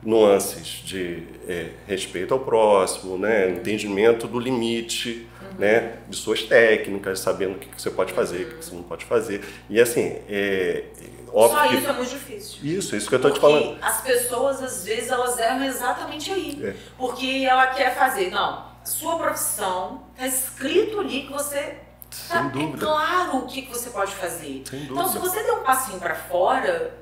nuances 0.00 0.64
de 0.84 1.24
é, 1.48 1.70
respeito 1.88 2.32
ao 2.32 2.38
próximo, 2.38 3.18
né, 3.18 3.50
entendimento 3.50 4.28
do 4.28 4.38
limite, 4.38 5.26
né, 5.58 5.94
de 6.08 6.14
suas 6.14 6.44
técnicas, 6.44 7.18
sabendo 7.18 7.56
o 7.56 7.58
que, 7.58 7.68
que 7.68 7.82
você 7.82 7.90
pode 7.90 8.12
fazer, 8.12 8.44
o 8.44 8.46
que, 8.46 8.54
que 8.58 8.64
você 8.64 8.74
não 8.76 8.84
pode 8.84 9.04
fazer. 9.06 9.42
E 9.68 9.80
assim, 9.80 10.20
é, 10.28 10.84
óbvio 11.32 11.58
Só 11.58 11.66
que... 11.66 11.74
isso 11.74 11.88
é 11.88 11.92
muito 11.94 12.10
difícil. 12.10 12.58
Isso, 12.62 12.94
isso 12.94 13.08
que 13.08 13.14
eu 13.16 13.18
estou 13.18 13.32
te 13.32 13.40
falando. 13.40 13.76
as 13.82 14.00
pessoas, 14.00 14.62
às 14.62 14.84
vezes, 14.84 15.10
elas 15.10 15.36
erram 15.36 15.64
exatamente 15.64 16.30
aí. 16.30 16.60
É. 16.62 16.76
Porque 16.96 17.44
ela 17.44 17.66
quer 17.66 17.96
fazer. 17.96 18.30
Não, 18.30 18.68
sua 18.84 19.18
profissão, 19.18 20.04
tá 20.16 20.28
escrito 20.28 21.00
ali 21.00 21.22
que 21.22 21.32
você. 21.32 21.87
Sem 22.10 22.48
dúvida. 22.48 22.76
É 22.84 22.88
claro 22.88 23.36
o 23.38 23.46
que, 23.46 23.62
que 23.62 23.70
você 23.70 23.90
pode 23.90 24.14
fazer. 24.14 24.62
Sem 24.68 24.82
Então, 24.84 25.06
se 25.08 25.14
dúvida. 25.14 25.20
você 25.20 25.42
der 25.42 25.52
um 25.52 25.62
passinho 25.62 25.98
pra 25.98 26.14
fora, 26.14 26.94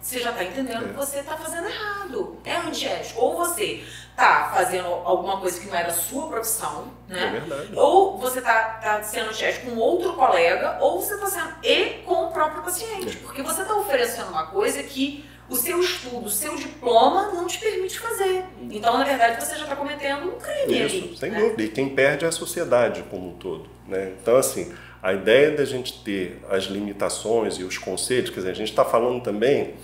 você 0.00 0.18
já 0.20 0.32
tá 0.32 0.42
entendendo 0.44 0.84
É. 0.84 0.88
que 0.88 0.94
você 0.94 1.22
tá 1.22 1.36
fazendo 1.36 1.68
errado. 1.68 2.38
É 2.44 2.56
antiético. 2.56 3.20
Ou 3.20 3.36
você 3.36 3.84
tá 4.16 4.50
fazendo 4.54 4.86
alguma 4.86 5.40
coisa 5.40 5.58
que 5.60 5.66
não 5.66 5.76
é 5.76 5.84
da 5.84 5.92
sua 5.92 6.28
profissão, 6.28 6.88
É 7.08 7.14
né? 7.14 7.30
verdade. 7.40 7.70
Ou 7.74 8.18
você 8.18 8.40
tá, 8.40 8.78
tá 8.82 9.02
sendo 9.02 9.30
antiético 9.30 9.70
com 9.70 9.76
outro 9.76 10.12
colega, 10.14 10.78
ou 10.80 11.00
você 11.00 11.16
tá 11.18 11.26
sendo 11.26 11.54
e 11.62 12.02
com 12.04 12.26
o 12.26 12.32
próprio 12.32 12.62
paciente. 12.62 13.16
É. 13.16 13.20
Porque 13.22 13.42
você 13.42 13.64
tá 13.64 13.74
oferecendo 13.74 14.28
uma 14.30 14.46
coisa 14.46 14.82
que 14.82 15.28
o 15.52 15.56
seu 15.56 15.80
estudo, 15.80 16.26
o 16.26 16.30
seu 16.30 16.56
diploma 16.56 17.30
não 17.34 17.46
te 17.46 17.58
permite 17.58 17.98
fazer. 18.00 18.44
Então, 18.70 18.98
na 18.98 19.04
verdade, 19.04 19.44
você 19.44 19.54
já 19.54 19.64
está 19.64 19.76
cometendo 19.76 20.28
um 20.28 20.38
crime 20.38 20.82
ali. 20.82 20.86
Isso, 20.86 21.16
sem 21.16 21.30
né? 21.30 21.40
dúvida. 21.40 21.62
E 21.62 21.68
quem 21.68 21.90
perde 21.90 22.24
é 22.24 22.28
a 22.28 22.32
sociedade 22.32 23.04
como 23.10 23.30
um 23.30 23.34
todo. 23.34 23.68
Né? 23.86 24.12
Então, 24.20 24.36
assim, 24.36 24.72
a 25.02 25.12
ideia 25.12 25.50
da 25.50 25.64
gente 25.64 26.02
ter 26.02 26.40
as 26.48 26.64
limitações 26.64 27.56
e 27.56 27.64
os 27.64 27.76
conceitos, 27.76 28.30
quer 28.30 28.40
dizer, 28.40 28.50
a 28.50 28.54
gente 28.54 28.70
está 28.70 28.84
falando 28.84 29.22
também 29.22 29.74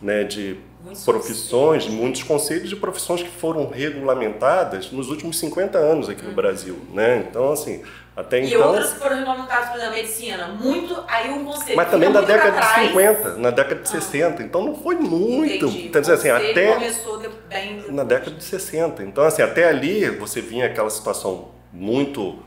né, 0.00 0.24
de 0.24 0.56
Muitos 0.82 1.04
profissões, 1.04 1.86
muitos 1.86 2.22
conceitos 2.22 2.70
de 2.70 2.76
profissões 2.76 3.22
que 3.22 3.28
foram 3.28 3.68
regulamentadas 3.68 4.90
nos 4.90 5.10
últimos 5.10 5.38
50 5.38 5.76
anos 5.76 6.08
aqui 6.08 6.24
no 6.24 6.32
Brasil. 6.32 6.78
Né? 6.94 7.26
Então, 7.28 7.52
assim, 7.52 7.82
até 8.20 8.38
Uhum. 8.38 8.44
E 8.44 8.54
então. 8.54 8.68
outras 8.68 8.92
foram 8.94 9.16
regulamentadas, 9.16 9.68
por 9.70 9.76
exemplo, 9.78 9.92
a 9.94 9.96
medicina. 9.96 10.48
Muito, 10.48 11.04
aí 11.08 11.30
um 11.30 11.44
conceito 11.44 11.76
Mas 11.76 11.90
também 11.90 12.10
pra 12.12 12.20
década 12.20 12.50
de 12.52 12.56
trás. 12.56 12.88
50, 12.88 13.36
na 13.36 13.50
década 13.50 13.74
de 13.82 13.88
Ah. 13.88 13.92
60. 14.00 14.42
Então 14.42 14.62
não 14.64 14.74
foi 14.76 14.94
muito. 14.96 15.66
Entendi. 15.66 15.88
Dizer, 15.88 16.12
assim, 16.12 16.30
até 16.30 16.72
começou 16.74 17.18
de, 17.18 17.28
bem 17.48 17.76
depois. 17.76 17.94
na 17.94 18.04
década 18.04 18.30
de 18.32 18.44
60. 18.44 19.02
Então, 19.02 19.24
assim, 19.24 19.42
até 19.42 19.68
ali 19.68 20.08
você 20.10 20.40
vinha 20.40 20.66
aquela 20.66 20.90
situação 20.90 21.50
muito 21.72 22.38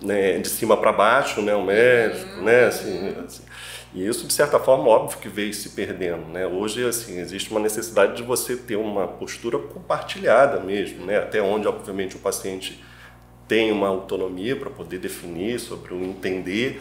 né, 0.00 0.38
de 0.38 0.48
cima 0.48 0.76
para 0.76 0.90
baixo, 0.92 1.40
né, 1.40 1.54
o 1.54 1.62
médico, 1.62 2.40
né, 2.42 2.64
assim, 2.64 3.14
assim. 3.24 3.42
E 3.94 4.04
isso, 4.06 4.26
de 4.26 4.32
certa 4.32 4.58
forma, 4.58 4.88
óbvio 4.88 5.18
que 5.18 5.28
veio 5.28 5.52
se 5.52 5.68
perdendo, 5.68 6.24
né? 6.32 6.46
Hoje, 6.46 6.82
assim, 6.84 7.20
existe 7.20 7.50
uma 7.50 7.60
necessidade 7.60 8.16
de 8.16 8.22
você 8.22 8.56
ter 8.56 8.74
uma 8.76 9.06
postura 9.06 9.58
compartilhada 9.58 10.58
mesmo, 10.60 11.04
né? 11.04 11.18
Até 11.18 11.42
onde, 11.42 11.68
obviamente, 11.68 12.16
o 12.16 12.18
paciente 12.18 12.82
tem 13.52 13.70
uma 13.70 13.88
autonomia 13.88 14.56
para 14.56 14.70
poder 14.70 14.98
definir 14.98 15.60
sobre 15.60 15.92
o 15.92 16.02
entender. 16.02 16.80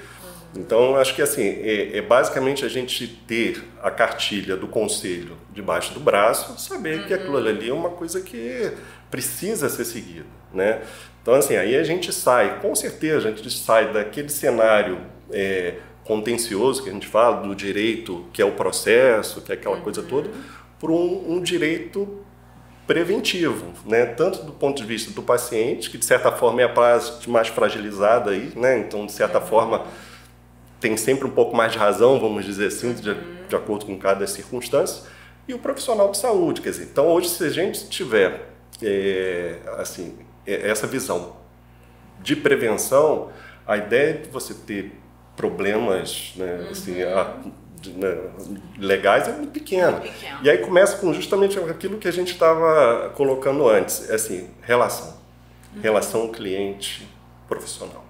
Então, 0.55 0.95
acho 0.95 1.13
que 1.13 1.21
assim, 1.21 1.43
é, 1.43 1.97
é 1.97 2.01
basicamente 2.01 2.63
a 2.63 2.69
gente 2.69 3.05
ter 3.27 3.61
a 3.83 3.91
cartilha 3.91 4.55
do 4.55 4.69
conselho 4.69 5.35
debaixo 5.51 5.93
do 5.93 5.99
braço, 5.99 6.57
saber 6.57 7.05
que 7.07 7.13
aquilo 7.13 7.35
ali 7.35 7.69
é 7.69 7.73
uma 7.73 7.89
coisa 7.89 8.21
que 8.21 8.71
precisa 9.09 9.67
ser 9.67 9.83
seguida, 9.83 10.25
né? 10.53 10.81
Então, 11.21 11.33
assim, 11.33 11.57
aí 11.57 11.75
a 11.75 11.83
gente 11.83 12.13
sai, 12.13 12.61
com 12.61 12.73
certeza, 12.73 13.27
a 13.27 13.31
gente 13.33 13.51
sai 13.51 13.91
daquele 13.91 14.29
cenário 14.29 14.97
é, 15.29 15.75
contencioso 16.05 16.83
que 16.83 16.89
a 16.89 16.93
gente 16.93 17.07
fala, 17.07 17.45
do 17.45 17.53
direito 17.53 18.25
que 18.31 18.41
é 18.41 18.45
o 18.45 18.53
processo, 18.53 19.41
que 19.41 19.51
é 19.51 19.55
aquela 19.55 19.81
coisa 19.81 20.01
toda, 20.01 20.29
por 20.79 20.89
um, 20.89 21.33
um 21.33 21.41
direito 21.41 22.23
preventivo, 22.87 23.65
né? 23.85 24.05
tanto 24.05 24.43
do 24.43 24.51
ponto 24.51 24.77
de 24.81 24.85
vista 24.87 25.11
do 25.11 25.21
paciente, 25.21 25.89
que 25.89 25.97
de 25.97 26.05
certa 26.05 26.31
forma 26.31 26.61
é 26.61 26.65
a 26.65 26.69
parte 26.69 27.29
mais 27.29 27.47
fragilizada 27.47 28.31
aí, 28.31 28.51
né? 28.55 28.79
então 28.79 29.05
de 29.05 29.11
certa 29.11 29.39
forma 29.39 29.85
tem 30.79 30.97
sempre 30.97 31.25
um 31.25 31.29
pouco 31.29 31.55
mais 31.55 31.71
de 31.71 31.77
razão, 31.77 32.19
vamos 32.19 32.43
dizer 32.43 32.67
assim, 32.67 32.93
de, 32.93 33.13
de 33.47 33.55
acordo 33.55 33.85
com 33.85 33.97
cada 33.97 34.25
circunstância, 34.25 35.03
e 35.47 35.53
o 35.53 35.59
profissional 35.59 36.09
de 36.11 36.17
saúde, 36.17 36.61
quer 36.61 36.71
dizer, 36.71 36.85
então 36.91 37.07
hoje 37.07 37.29
se 37.29 37.43
a 37.43 37.49
gente 37.49 37.87
tiver 37.87 38.49
é, 38.81 39.57
assim 39.77 40.17
é- 40.45 40.69
essa 40.69 40.87
visão 40.87 41.35
de 42.21 42.35
prevenção, 42.35 43.29
a 43.67 43.77
ideia 43.77 44.13
de 44.15 44.29
você 44.29 44.53
ter 44.53 44.91
problemas 45.35 46.33
né, 46.35 46.67
assim, 46.71 47.01
a- 47.03 47.35
né, 47.43 47.51
legais 48.77 49.27
é 49.27 49.31
muito 49.31 49.51
pequena. 49.51 49.99
Pequeno. 49.99 50.39
E 50.43 50.49
aí 50.49 50.57
começa 50.59 50.97
com 50.97 51.13
justamente 51.13 51.57
aquilo 51.59 51.97
que 51.97 52.07
a 52.07 52.11
gente 52.11 52.31
estava 52.33 53.09
colocando 53.15 53.67
antes, 53.67 54.09
é 54.09 54.15
assim, 54.15 54.49
relação. 54.61 55.19
Relação 55.81 56.31
cliente-profissional. 56.31 58.03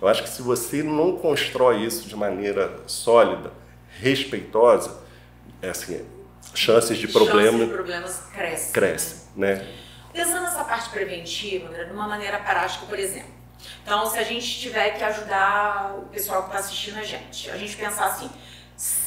Eu 0.00 0.08
acho 0.08 0.22
que 0.22 0.28
se 0.28 0.42
você 0.42 0.82
não 0.82 1.16
constrói 1.16 1.84
isso 1.84 2.06
de 2.08 2.16
maneira 2.16 2.80
sólida, 2.86 3.52
respeitosa, 3.98 5.02
é 5.62 5.70
assim, 5.70 6.04
chances 6.54 6.98
de 6.98 7.06
Chances 7.06 7.28
problema 7.28 7.64
de 7.64 7.72
problemas 7.72 8.22
crescem. 8.32 8.72
crescem, 8.72 9.18
né? 9.34 9.66
Pensando 10.12 10.42
nessa 10.42 10.64
parte 10.64 10.90
preventiva, 10.90 11.72
de 11.84 11.92
uma 11.92 12.08
maneira 12.08 12.38
prática, 12.38 12.86
por 12.86 12.98
exemplo. 12.98 13.36
Então, 13.82 14.06
se 14.06 14.18
a 14.18 14.22
gente 14.22 14.60
tiver 14.60 14.90
que 14.90 15.04
ajudar 15.04 15.94
o 15.98 16.02
pessoal 16.06 16.42
que 16.42 16.48
está 16.48 16.58
assistindo 16.58 16.98
a 16.98 17.02
gente, 17.02 17.50
a 17.50 17.56
gente 17.56 17.76
pensar 17.76 18.06
assim, 18.06 18.30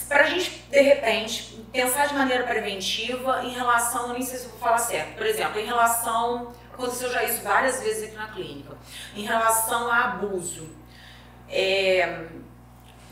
para 0.10 0.24
a 0.24 0.28
gente, 0.28 0.50
de 0.70 0.82
repente, 0.82 1.64
pensar 1.72 2.08
de 2.08 2.16
maneira 2.16 2.44
preventiva 2.44 3.44
em 3.44 3.52
relação, 3.52 4.08
eu 4.08 4.14
nem 4.14 4.24
sei 4.24 4.40
se 4.40 4.46
eu 4.46 4.50
vou 4.50 4.60
falar 4.60 4.80
certo, 4.80 5.16
por 5.16 5.26
exemplo, 5.26 5.60
em 5.60 5.66
relação, 5.66 6.52
aconteceu 6.74 7.12
já 7.12 7.24
isso 7.24 7.44
várias 7.44 7.82
vezes 7.82 8.06
aqui 8.06 8.16
na 8.16 8.28
clínica, 8.30 8.76
em 9.16 9.24
relação 9.24 9.90
a 9.90 10.06
abuso. 10.06 10.68
É, 11.48 12.26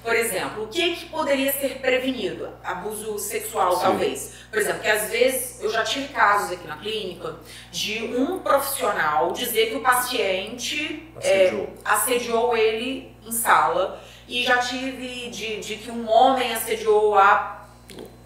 por 0.04 0.16
exemplo, 0.16 0.63
o 0.63 0.68
que, 0.68 0.96
que 0.96 1.06
poderia 1.08 1.51
ser 1.51 1.80
prevenido? 1.80 2.50
Abuso 2.63 3.20
sexual, 3.20 3.75
Sim. 3.75 3.82
talvez. 3.82 4.34
Por 4.50 4.58
exemplo, 4.58 4.82
que 4.82 4.88
às 4.88 5.10
vezes 5.10 5.62
eu 5.62 5.70
já 5.70 5.84
tive 5.84 6.08
casos 6.13 6.54
aqui 6.54 6.66
na 6.66 6.77
clínica 6.77 7.36
de 7.72 8.04
um 8.06 8.39
profissional 8.39 9.34
dizer 9.34 9.70
que 9.70 9.75
o 9.75 9.82
paciente 9.82 11.12
é, 11.22 11.48
Assediou. 11.48 11.74
assediou 11.84 12.58
ele 12.58 13.16
em 13.25 13.32
sala 13.32 14.01
e 14.27 14.43
já 14.43 14.57
tive 14.57 15.29
de, 15.29 15.60
de 15.60 15.75
que 15.77 15.89
um 15.91 16.10
homem 16.10 16.53
assediou 16.53 17.15
a, 17.15 17.65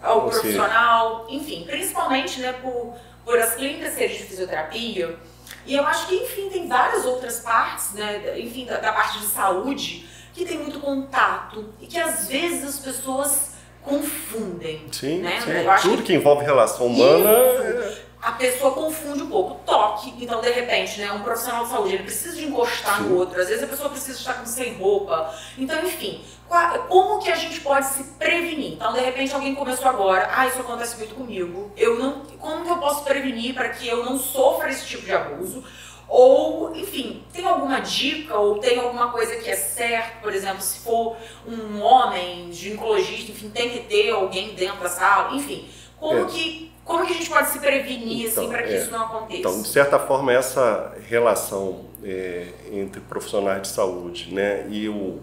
ao 0.02 0.28
seja- 0.28 0.40
profissional, 0.40 1.26
enfim, 1.28 1.64
principalmente 1.64 2.40
né, 2.40 2.52
por, 2.54 2.94
por 3.24 3.38
as 3.38 3.54
clínicas 3.54 3.94
serem 3.94 4.16
de 4.16 4.24
fisioterapia. 4.24 5.16
E 5.64 5.74
eu 5.76 5.84
acho 5.86 6.08
que, 6.08 6.16
enfim, 6.16 6.48
tem 6.50 6.66
várias 6.66 7.04
outras 7.06 7.38
partes, 7.40 7.92
né, 7.92 8.38
enfim, 8.38 8.64
da, 8.66 8.78
da 8.78 8.92
parte 8.92 9.20
de 9.20 9.26
saúde, 9.26 10.08
que 10.34 10.44
tem 10.44 10.58
muito 10.58 10.80
contato 10.80 11.72
e 11.80 11.86
que 11.86 11.98
às 11.98 12.26
vezes 12.26 12.64
as 12.66 12.78
pessoas 12.80 13.52
confundem. 13.82 14.86
Sim, 14.90 15.18
né? 15.18 15.40
sim. 15.40 15.88
Tudo 15.88 15.98
que 15.98 16.04
que 16.04 16.14
envolve 16.14 16.44
relação 16.44 16.86
humana 16.86 17.30
é- 17.30 18.02
a 18.22 18.32
pessoa 18.32 18.72
confunde 18.72 19.22
um 19.24 19.28
pouco. 19.28 19.60
Toque, 19.66 20.14
então 20.20 20.40
de 20.40 20.50
repente, 20.50 21.00
né, 21.00 21.10
um 21.12 21.22
profissional 21.22 21.64
de 21.64 21.70
saúde, 21.70 21.94
ele 21.96 22.04
precisa 22.04 22.36
de 22.36 22.44
encostar 22.46 22.98
Sim. 22.98 23.04
no 23.08 23.16
outro, 23.18 23.40
às 23.40 23.48
vezes 23.48 23.64
a 23.64 23.66
pessoa 23.66 23.88
precisa 23.90 24.16
estar 24.16 24.34
com 24.34 24.46
sem 24.46 24.74
roupa. 24.74 25.34
Então, 25.58 25.78
enfim, 25.84 26.22
qua- 26.48 26.78
como 26.88 27.18
que 27.20 27.30
a 27.32 27.34
gente 27.34 27.60
pode 27.60 27.84
se 27.86 28.04
prevenir? 28.18 28.74
Então, 28.74 28.92
de 28.92 29.00
repente, 29.00 29.34
alguém 29.34 29.54
começou 29.54 29.88
agora, 29.88 30.30
ah, 30.32 30.46
isso 30.46 30.60
acontece 30.60 30.96
muito 30.98 31.14
comigo. 31.16 31.72
Eu 31.76 31.98
não, 31.98 32.20
como 32.38 32.64
que 32.64 32.70
eu 32.70 32.78
posso 32.78 33.02
prevenir 33.02 33.54
para 33.54 33.68
que 33.70 33.88
eu 33.88 34.04
não 34.04 34.16
sofra 34.18 34.70
esse 34.70 34.86
tipo 34.86 35.04
de 35.04 35.12
abuso? 35.12 35.64
Ou, 36.08 36.76
enfim, 36.76 37.24
tem 37.32 37.46
alguma 37.46 37.80
dica 37.80 38.36
ou 38.36 38.58
tem 38.58 38.78
alguma 38.78 39.10
coisa 39.10 39.36
que 39.36 39.48
é 39.48 39.56
certo? 39.56 40.20
Por 40.20 40.32
exemplo, 40.34 40.60
se 40.60 40.80
for 40.80 41.16
um 41.48 41.80
homem 41.80 42.52
ginecologista, 42.52 43.32
enfim, 43.32 43.48
tem 43.48 43.70
que 43.70 43.80
ter 43.80 44.10
alguém 44.10 44.54
dentro 44.54 44.80
da 44.82 44.88
sala, 44.90 45.34
enfim. 45.34 45.68
Como, 45.98 46.20
É. 46.20 46.24
que, 46.26 46.71
como 46.84 47.06
que 47.06 47.12
a 47.12 47.16
gente 47.16 47.30
pode 47.30 47.48
se 47.48 47.58
prevenir 47.58 48.28
assim, 48.28 48.40
Então, 48.40 48.48
para 48.48 48.62
que 48.62 48.72
é. 48.72 48.78
isso 48.78 48.90
não 48.90 49.02
aconteça? 49.02 49.38
Então, 49.38 49.62
de 49.62 49.68
certa 49.68 49.98
forma, 49.98 50.32
essa 50.32 50.94
relação 51.08 51.86
é, 52.02 52.48
entre 52.72 53.00
profissionais 53.00 53.62
de 53.62 53.68
saúde 53.68 54.34
né, 54.34 54.66
e 54.68 54.88
o, 54.88 55.20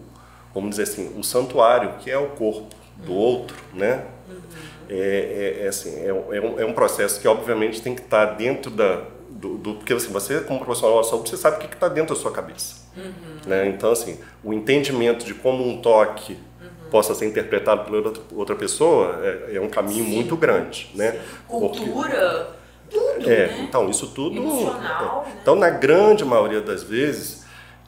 vamos 0.53 0.71
dizer 0.71 0.83
assim, 0.83 1.13
o 1.17 1.23
santuário, 1.23 1.95
que 1.99 2.09
é 2.09 2.17
o 2.17 2.27
corpo 2.29 2.75
do 2.97 3.13
outro, 3.13 3.57
né? 3.73 4.05
É, 4.89 5.55
é, 5.59 5.65
é 5.65 5.67
assim, 5.67 5.95
é, 5.99 6.07
é, 6.07 6.41
um, 6.41 6.59
é 6.59 6.65
um 6.65 6.73
processo 6.73 7.19
que 7.19 7.27
obviamente 7.27 7.81
tem 7.81 7.93
que 7.93 8.01
estar 8.01 8.25
dentro 8.25 8.71
da, 8.71 9.03
do, 9.29 9.57
do, 9.57 9.75
porque 9.75 9.93
assim, 9.93 10.11
você 10.11 10.41
como 10.41 10.59
profissional 10.59 10.97
da 10.97 11.03
saúde 11.07 11.29
você 11.29 11.37
sabe 11.37 11.57
o 11.57 11.59
que 11.59 11.73
está 11.73 11.87
dentro 11.87 12.15
da 12.15 12.19
sua 12.19 12.31
cabeça 12.31 12.75
uhum. 12.97 13.47
né? 13.47 13.67
então 13.67 13.91
assim 13.91 14.19
o 14.43 14.51
entendimento 14.51 15.23
de 15.25 15.35
como 15.35 15.63
um 15.63 15.79
toque 15.79 16.33
uhum. 16.33 16.39
Possa 16.89 17.13
ser 17.13 17.25
interpretado 17.25 17.85
por 17.85 17.95
outra, 17.95 18.23
outra 18.33 18.55
pessoa 18.55 19.19
é, 19.23 19.55
é 19.55 19.61
um 19.61 19.69
caminho 19.69 20.05
Sim. 20.05 20.11
muito 20.15 20.35
grande 20.35 20.89
né 20.95 21.11
Sim. 21.11 21.19
cultura 21.47 22.55
porque, 22.89 22.99
tudo 22.99 23.29
é 23.29 23.47
né? 23.47 23.65
então 23.67 23.89
isso 23.89 24.07
tudo 24.07 24.37
Emocional, 24.37 25.25
é. 25.25 25.29
né? 25.29 25.39
então 25.41 25.55
na 25.55 25.69
grande 25.69 26.25
maioria 26.25 26.61
das 26.61 26.83
vezes 26.83 27.39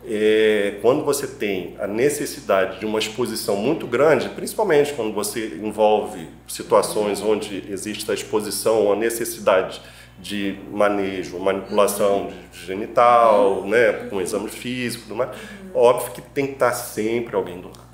é, 0.05 0.79
quando 0.81 1.03
você 1.03 1.27
tem 1.27 1.75
a 1.79 1.85
necessidade 1.85 2.79
de 2.79 2.85
uma 2.85 2.97
exposição 2.97 3.55
muito 3.55 3.85
grande, 3.85 4.29
principalmente 4.29 4.93
quando 4.93 5.13
você 5.13 5.59
envolve 5.61 6.27
situações 6.47 7.21
uhum. 7.21 7.33
onde 7.33 7.63
existe 7.69 8.09
a 8.09 8.13
exposição, 8.13 8.91
a 8.91 8.95
necessidade 8.95 9.79
de 10.19 10.57
manejo, 10.71 11.39
manipulação 11.39 12.31
de 12.51 12.65
genital, 12.65 13.63
né, 13.65 14.07
com 14.09 14.21
exame 14.21 14.49
físico, 14.49 15.03
tudo 15.03 15.15
mais, 15.15 15.31
óbvio 15.73 16.11
que 16.11 16.21
tem 16.21 16.47
que 16.47 16.53
estar 16.53 16.73
sempre 16.73 17.35
alguém 17.35 17.59
do 17.59 17.67
lado, 17.67 17.90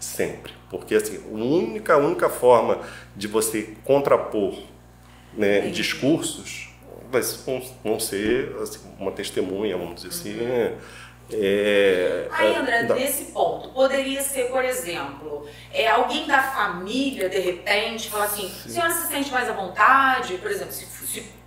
sempre, 0.00 0.52
porque 0.70 0.94
assim, 0.94 1.16
a 1.16 1.34
única, 1.34 1.94
a 1.94 1.98
única 1.98 2.28
forma 2.28 2.80
de 3.14 3.26
você 3.26 3.74
contrapor 3.84 4.54
né, 5.34 5.68
discursos 5.68 6.70
vai 7.10 7.22
vão 7.84 8.00
ser 8.00 8.56
assim, 8.60 8.80
uma 8.98 9.12
testemunha, 9.12 9.76
vamos 9.76 10.02
dizer 10.02 10.08
assim. 10.08 10.40
Uhum. 10.40 10.76
É, 11.32 12.28
Aí, 12.30 12.54
André, 12.54 12.84
da... 12.84 12.94
nesse 12.94 13.32
ponto, 13.32 13.70
poderia 13.70 14.22
ser, 14.22 14.44
por 14.44 14.64
exemplo, 14.64 15.44
é, 15.72 15.88
alguém 15.88 16.24
da 16.24 16.40
família, 16.40 17.28
de 17.28 17.40
repente, 17.40 18.08
falar 18.08 18.26
assim: 18.26 18.48
Sim. 18.48 18.70
senhora 18.70 18.92
se 18.92 19.08
sente 19.08 19.30
mais 19.32 19.48
à 19.48 19.52
vontade? 19.52 20.38
Por 20.38 20.50
exemplo, 20.50 20.72
se 20.72 20.86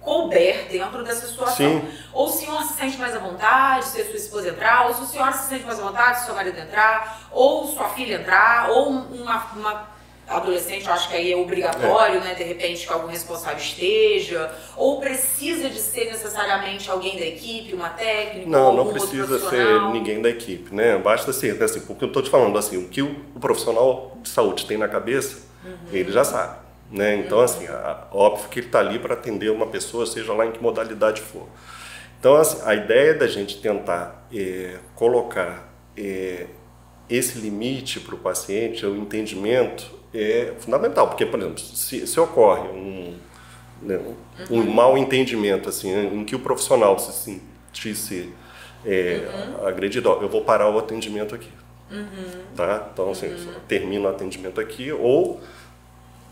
couber 0.10 0.68
dentro 0.72 1.04
dessa 1.04 1.28
situação. 1.28 1.56
Sim. 1.56 1.88
Ou 2.12 2.26
o 2.26 2.32
senhor 2.32 2.64
se 2.64 2.74
sente 2.74 2.98
mais 2.98 3.16
à 3.16 3.20
vontade 3.20 3.86
se 3.86 4.02
a 4.02 4.06
sua 4.06 4.16
esposa 4.16 4.50
entrar, 4.50 4.88
ou 4.88 4.96
se 4.96 5.04
o 5.04 5.06
senhor 5.06 5.32
se 5.34 5.50
sente 5.50 5.66
mais 5.66 5.80
à 5.80 5.84
vontade 5.84 6.20
se 6.20 6.26
seu 6.26 6.34
marido 6.34 6.58
entrar, 6.60 7.30
ou 7.32 7.68
sua 7.68 7.90
filha 7.90 8.16
entrar, 8.16 8.72
ou 8.72 8.90
uma, 8.90 9.46
uma 9.56 9.88
adolescente, 10.28 10.86
eu 10.86 10.94
acho 10.94 11.10
que 11.10 11.16
aí 11.16 11.32
é 11.32 11.36
obrigatório, 11.36 12.18
é. 12.18 12.24
né? 12.24 12.34
De 12.34 12.44
repente 12.44 12.88
que 12.88 12.94
algum 12.94 13.08
responsável 13.08 13.60
esteja, 13.60 14.52
ou 14.76 15.00
precisa 15.00 15.70
de 15.70 15.80
ser 15.80 16.06
necessariamente 16.06 16.90
alguém 16.90 17.18
da 17.18 17.26
equipe, 17.26 17.74
uma 17.74 17.90
técnica, 17.90 18.50
não, 18.50 18.76
não 18.76 18.88
precisa 18.88 19.40
ser 19.50 19.82
ninguém 19.92 20.22
da 20.22 20.30
equipe, 20.30 20.74
né? 20.74 20.98
Basta 20.98 21.32
ser, 21.32 21.62
assim, 21.62 21.82
porque 21.82 22.04
eu 22.04 22.08
estou 22.08 22.24
te 22.24 22.30
falando 22.30 22.58
assim, 22.58 22.78
o 22.78 22.88
que 22.88 23.02
o, 23.02 23.16
profissional 23.40 24.18
de 24.22 24.30
saúde 24.30 24.66
tem 24.66 24.78
na 24.78 24.88
cabeça, 24.88 25.48
uhum. 25.64 25.78
ele 25.92 26.12
já 26.12 26.24
sabe. 26.24 26.59
Né? 26.92 27.18
Então, 27.18 27.40
assim, 27.40 27.68
óbvio 28.12 28.50
que 28.50 28.60
ele 28.60 28.68
está 28.68 28.80
ali 28.80 28.98
para 28.98 29.14
atender 29.14 29.52
uma 29.52 29.68
pessoa, 29.68 30.06
seja 30.06 30.34
lá 30.34 30.46
em 30.46 30.52
que 30.52 30.62
modalidade 30.62 31.22
for. 31.22 31.48
Então, 32.20 32.36
assim, 32.36 32.60
a 32.66 32.76
ideia 32.76 33.14
da 33.14 33.28
gente 33.28 33.62
tentar 33.62 34.28
é, 34.34 34.78
colocar 34.96 35.72
é, 35.96 36.48
esse 37.10 37.40
limite 37.40 38.00
para 38.00 38.16
o 38.16 38.18
paciente, 38.18 38.86
o 38.86 38.96
entendimento, 38.98 40.00
é 40.14 40.54
fundamental. 40.60 41.08
Porque, 41.08 41.26
por 41.26 41.40
exemplo, 41.40 41.60
se, 41.60 42.06
se 42.06 42.20
ocorre 42.20 42.68
um, 42.70 43.16
né, 43.82 44.00
um 44.50 44.60
uhum. 44.60 44.72
mal 44.72 44.98
entendimento, 44.98 45.70
assim, 45.70 45.94
em 45.96 46.26
que 46.26 46.36
o 46.36 46.40
profissional 46.40 46.98
se 46.98 47.14
sentisse 47.72 48.34
é, 48.86 49.28
uhum. 49.60 49.68
agredido, 49.68 50.10
ó, 50.10 50.22
eu 50.22 50.28
vou 50.28 50.42
parar 50.42 50.70
o 50.70 50.78
atendimento 50.78 51.36
aqui. 51.36 51.52
Uhum. 51.92 52.06
Tá? 52.56 52.90
Então, 52.92 53.12
assim, 53.12 53.28
uhum. 53.28 53.54
termino 53.68 54.06
o 54.06 54.10
atendimento 54.10 54.60
aqui, 54.60 54.92
ou 54.92 55.40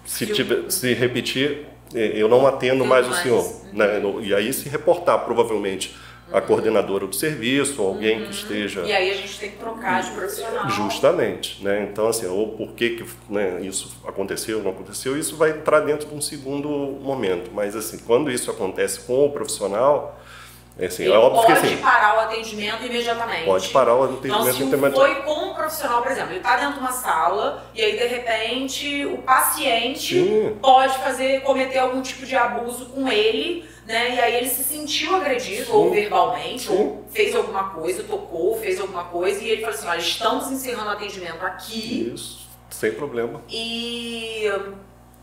se, 0.07 0.25
tiver, 0.25 0.71
se 0.71 0.93
repetir, 0.93 1.67
é, 1.93 2.13
eu 2.15 2.27
não 2.27 2.47
atendo 2.47 2.85
mais, 2.85 3.05
mais 3.07 3.19
o 3.19 3.21
senhor. 3.21 3.61
Né? 3.73 4.01
E 4.23 4.33
aí 4.33 4.51
se 4.53 4.67
reportar, 4.69 5.19
provavelmente, 5.25 5.95
a 6.31 6.41
coordenadora 6.41 7.07
do 7.07 7.15
serviço, 7.15 7.81
ou 7.81 7.89
alguém 7.89 8.17
que 8.19 8.25
uhum. 8.25 8.31
esteja. 8.31 8.81
E 8.81 8.91
aí 8.91 9.11
a 9.11 9.13
gente 9.13 9.39
tem 9.39 9.51
que 9.51 9.57
trocar 9.57 10.03
de 10.03 10.11
profissional. 10.11 10.69
Justamente, 10.69 11.63
né? 11.63 11.87
Então 11.89 12.07
assim, 12.07 12.25
ou 12.25 12.49
por 12.49 12.73
que, 12.73 12.89
que 12.91 13.05
né, 13.29 13.59
isso 13.61 14.01
aconteceu, 14.05 14.61
não 14.61 14.71
aconteceu, 14.71 15.17
isso 15.17 15.37
vai 15.37 15.51
entrar 15.51 15.81
dentro 15.81 16.07
de 16.07 16.13
um 16.13 16.21
segundo 16.21 16.67
momento. 16.69 17.51
Mas 17.53 17.75
assim, 17.75 17.97
quando 17.99 18.29
isso 18.29 18.51
acontece 18.51 19.01
com 19.01 19.25
o 19.25 19.31
profissional, 19.31 20.19
é 20.79 20.85
assim, 20.85 21.03
Ele 21.03 21.13
é 21.13 21.17
óbvio 21.17 21.41
pode 21.41 21.59
que, 21.59 21.67
assim, 21.67 21.77
parar 21.77 22.17
o 22.17 22.19
atendimento 22.21 22.85
imediatamente. 22.85 23.45
Pode 23.45 23.69
parar 23.69 23.95
o 23.95 24.03
atendimento 24.03 24.63
então, 24.63 24.89
se 24.89 24.95
foi 24.95 25.15
com 25.23 25.33
um 25.33 25.53
profissional, 25.53 26.01
por 26.03 26.11
exemplo, 26.11 26.31
ele 26.31 26.37
está 26.37 26.55
dentro 26.55 26.73
de 26.73 26.79
uma 26.79 26.91
sala 26.91 27.63
e 27.73 27.81
aí 27.81 27.97
de 27.97 28.05
repente 28.05 29.05
o 29.05 29.17
paciente 29.19 30.15
Sim. 30.15 30.57
pode 30.61 30.97
fazer, 30.99 31.41
cometer 31.41 31.79
algum 31.79 32.01
tipo 32.01 32.25
de 32.25 32.35
abuso 32.35 32.87
com 32.87 33.07
ele, 33.07 33.67
né? 33.87 34.15
E 34.15 34.19
aí 34.19 34.35
ele 34.35 34.49
se 34.49 34.63
sentiu 34.63 35.15
agredido, 35.15 35.65
Sim. 35.65 35.71
ou 35.71 35.89
verbalmente, 35.89 36.67
Sim. 36.67 36.73
ou 36.73 37.05
fez 37.09 37.35
alguma 37.35 37.69
coisa, 37.71 38.03
tocou, 38.03 38.59
fez 38.59 38.79
alguma 38.79 39.05
coisa, 39.05 39.43
e 39.43 39.49
ele 39.49 39.61
falou 39.61 39.75
assim: 39.75 39.87
olha, 39.87 39.99
estamos 39.99 40.51
encerrando 40.51 40.89
o 40.89 40.93
atendimento 40.93 41.43
aqui. 41.43 42.11
Isso, 42.13 42.47
sem 42.69 42.91
problema. 42.91 43.41
E 43.49 44.43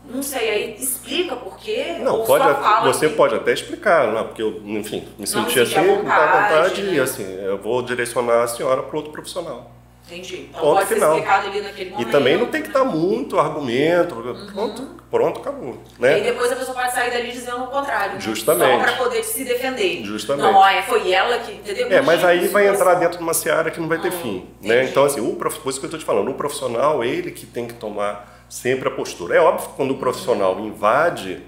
não 0.06 0.22
sei, 0.22 0.50
aí 0.50 0.76
explica 0.78 1.34
por 1.34 1.56
quê? 1.56 1.96
Não, 2.00 2.24
pode, 2.24 2.44
você 2.84 3.08
que... 3.08 3.14
pode 3.14 3.34
até 3.34 3.52
explicar, 3.52 4.12
não, 4.12 4.24
porque 4.26 4.42
eu, 4.42 4.60
enfim, 4.64 5.08
me 5.18 5.26
senti 5.26 5.58
assim, 5.60 5.76
à 5.76 5.82
vontade, 5.82 6.10
à 6.10 6.48
vontade 6.58 6.82
né? 6.82 6.94
e 6.94 7.00
assim, 7.00 7.24
eu 7.42 7.58
vou 7.58 7.82
direcionar 7.82 8.42
a 8.42 8.46
senhora 8.46 8.82
para 8.82 8.96
outro 8.96 9.12
profissional. 9.12 9.72
Entendi. 10.06 10.48
Então 10.50 10.60
Ponto 10.60 10.74
pode 10.74 10.86
final. 10.88 11.12
ser 11.12 11.20
explicado 11.20 11.48
ali 11.48 11.60
naquele 11.62 11.90
momento. 11.90 12.08
E 12.08 12.12
também 12.12 12.36
não 12.36 12.46
tem 12.46 12.62
que 12.62 12.68
dar 12.68 12.84
muito 12.84 13.38
argumento, 13.40 14.14
uhum. 14.14 14.46
pronto, 14.52 14.82
pronto, 15.10 15.40
acabou. 15.40 15.78
Né? 15.98 16.18
E 16.18 16.22
depois 16.22 16.52
a 16.52 16.56
pessoa 16.56 16.76
pode 16.76 16.92
sair 16.92 17.10
dali 17.10 17.32
dizendo 17.32 17.64
o 17.64 17.66
contrário. 17.68 18.20
Justamente. 18.20 18.78
Só 18.80 18.84
para 18.84 19.02
poder 19.02 19.22
se 19.22 19.44
defender. 19.44 20.04
Justamente. 20.04 20.44
Não, 20.44 20.54
olha, 20.54 20.82
foi 20.82 21.10
ela 21.10 21.38
que, 21.38 21.52
entendeu? 21.52 21.90
É, 21.90 22.02
mas 22.02 22.22
aí 22.22 22.46
vai 22.48 22.68
entrar 22.68 22.94
dentro 22.94 23.16
de 23.16 23.24
uma 23.24 23.32
seara 23.32 23.70
que 23.70 23.80
não 23.80 23.88
vai 23.88 23.98
ter 23.98 24.12
hum, 24.12 24.20
fim. 24.20 24.48
Né? 24.60 24.84
Então, 24.84 25.06
assim, 25.06 25.20
o 25.20 25.34
prof... 25.36 25.58
por 25.60 25.70
isso 25.70 25.80
que 25.80 25.86
eu 25.86 25.88
estou 25.88 25.98
te 25.98 26.04
falando, 26.04 26.30
o 26.30 26.34
profissional, 26.34 27.02
ele 27.02 27.30
que 27.30 27.46
tem 27.46 27.66
que 27.66 27.74
tomar 27.74 28.33
sempre 28.54 28.88
a 28.88 28.90
postura. 28.90 29.34
É 29.34 29.40
óbvio 29.40 29.68
que 29.68 29.74
quando 29.74 29.90
o 29.90 29.98
profissional 29.98 30.60
invade, 30.60 31.42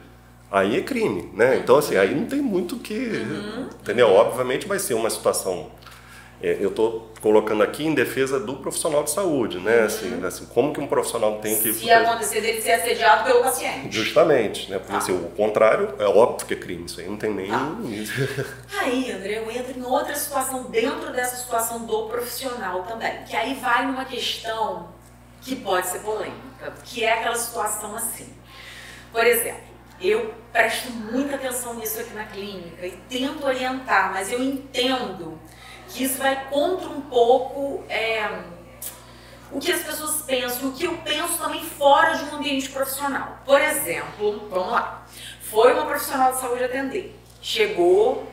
aí 0.50 0.76
é 0.76 0.82
crime, 0.82 1.30
né? 1.32 1.56
Então, 1.56 1.78
assim, 1.78 1.96
aí 1.96 2.12
não 2.14 2.26
tem 2.26 2.40
muito 2.40 2.76
o 2.76 2.78
que. 2.80 2.94
Uhum. 2.94 3.68
Entendeu? 3.80 4.08
Obviamente 4.10 4.66
vai 4.66 4.78
ser 4.78 4.94
uma 4.94 5.08
situação. 5.08 5.70
É, 6.42 6.58
eu 6.60 6.68
estou 6.68 7.12
colocando 7.22 7.62
aqui 7.62 7.86
em 7.86 7.94
defesa 7.94 8.38
do 8.38 8.56
profissional 8.56 9.04
de 9.04 9.10
saúde, 9.10 9.58
né? 9.58 9.78
Uhum. 9.78 9.86
Assim, 9.86 10.26
assim, 10.26 10.46
como 10.46 10.72
que 10.74 10.80
um 10.80 10.86
profissional 10.88 11.38
tem 11.38 11.56
que. 11.56 11.72
Se 11.72 11.90
acontecer 11.90 12.40
dele 12.40 12.60
ser 12.60 12.72
assediado 12.72 13.24
pelo 13.24 13.40
paciente. 13.40 13.96
Justamente, 13.96 14.68
né? 14.68 14.78
Porque 14.78 14.94
ah. 14.94 14.98
assim, 14.98 15.12
o 15.12 15.30
contrário 15.30 15.94
é 16.00 16.04
óbvio 16.06 16.44
que 16.44 16.54
é 16.54 16.56
crime, 16.56 16.86
isso 16.86 17.00
aí 17.00 17.08
não 17.08 17.16
tem 17.16 17.32
nem. 17.32 17.50
Ah. 17.52 17.76
aí, 18.82 19.12
André, 19.12 19.38
eu 19.38 19.50
entro 19.50 19.78
em 19.78 19.84
outra 19.84 20.14
situação 20.16 20.64
dentro 20.64 21.12
dessa 21.12 21.36
situação 21.36 21.86
do 21.86 22.08
profissional 22.08 22.82
também, 22.82 23.22
que 23.22 23.36
aí 23.36 23.54
vai 23.54 23.86
numa 23.86 24.04
questão 24.04 24.95
que 25.46 25.54
pode 25.54 25.86
ser 25.86 26.00
polêmica, 26.00 26.74
que 26.82 27.04
é 27.04 27.12
aquela 27.12 27.36
situação 27.36 27.94
assim. 27.94 28.34
Por 29.12 29.24
exemplo, 29.24 29.62
eu 30.00 30.34
presto 30.52 30.90
muita 30.90 31.36
atenção 31.36 31.74
nisso 31.74 32.00
aqui 32.00 32.12
na 32.14 32.24
clínica 32.24 32.84
e 32.84 32.96
tento 33.08 33.46
orientar, 33.46 34.12
mas 34.12 34.32
eu 34.32 34.42
entendo 34.42 35.40
que 35.88 36.02
isso 36.02 36.18
vai 36.18 36.48
contra 36.50 36.88
um 36.88 37.00
pouco 37.02 37.84
é, 37.88 38.28
o 39.52 39.60
que 39.60 39.70
as 39.70 39.84
pessoas 39.84 40.22
pensam, 40.22 40.70
o 40.70 40.72
que 40.72 40.84
eu 40.84 40.98
penso 40.98 41.38
também 41.38 41.64
fora 41.64 42.16
de 42.16 42.24
um 42.24 42.38
ambiente 42.38 42.68
profissional. 42.68 43.38
Por 43.44 43.60
exemplo, 43.60 44.48
vamos 44.50 44.72
lá, 44.72 45.06
foi 45.42 45.72
uma 45.72 45.86
profissional 45.86 46.32
de 46.32 46.40
saúde 46.40 46.64
atender, 46.64 47.16
chegou, 47.40 48.28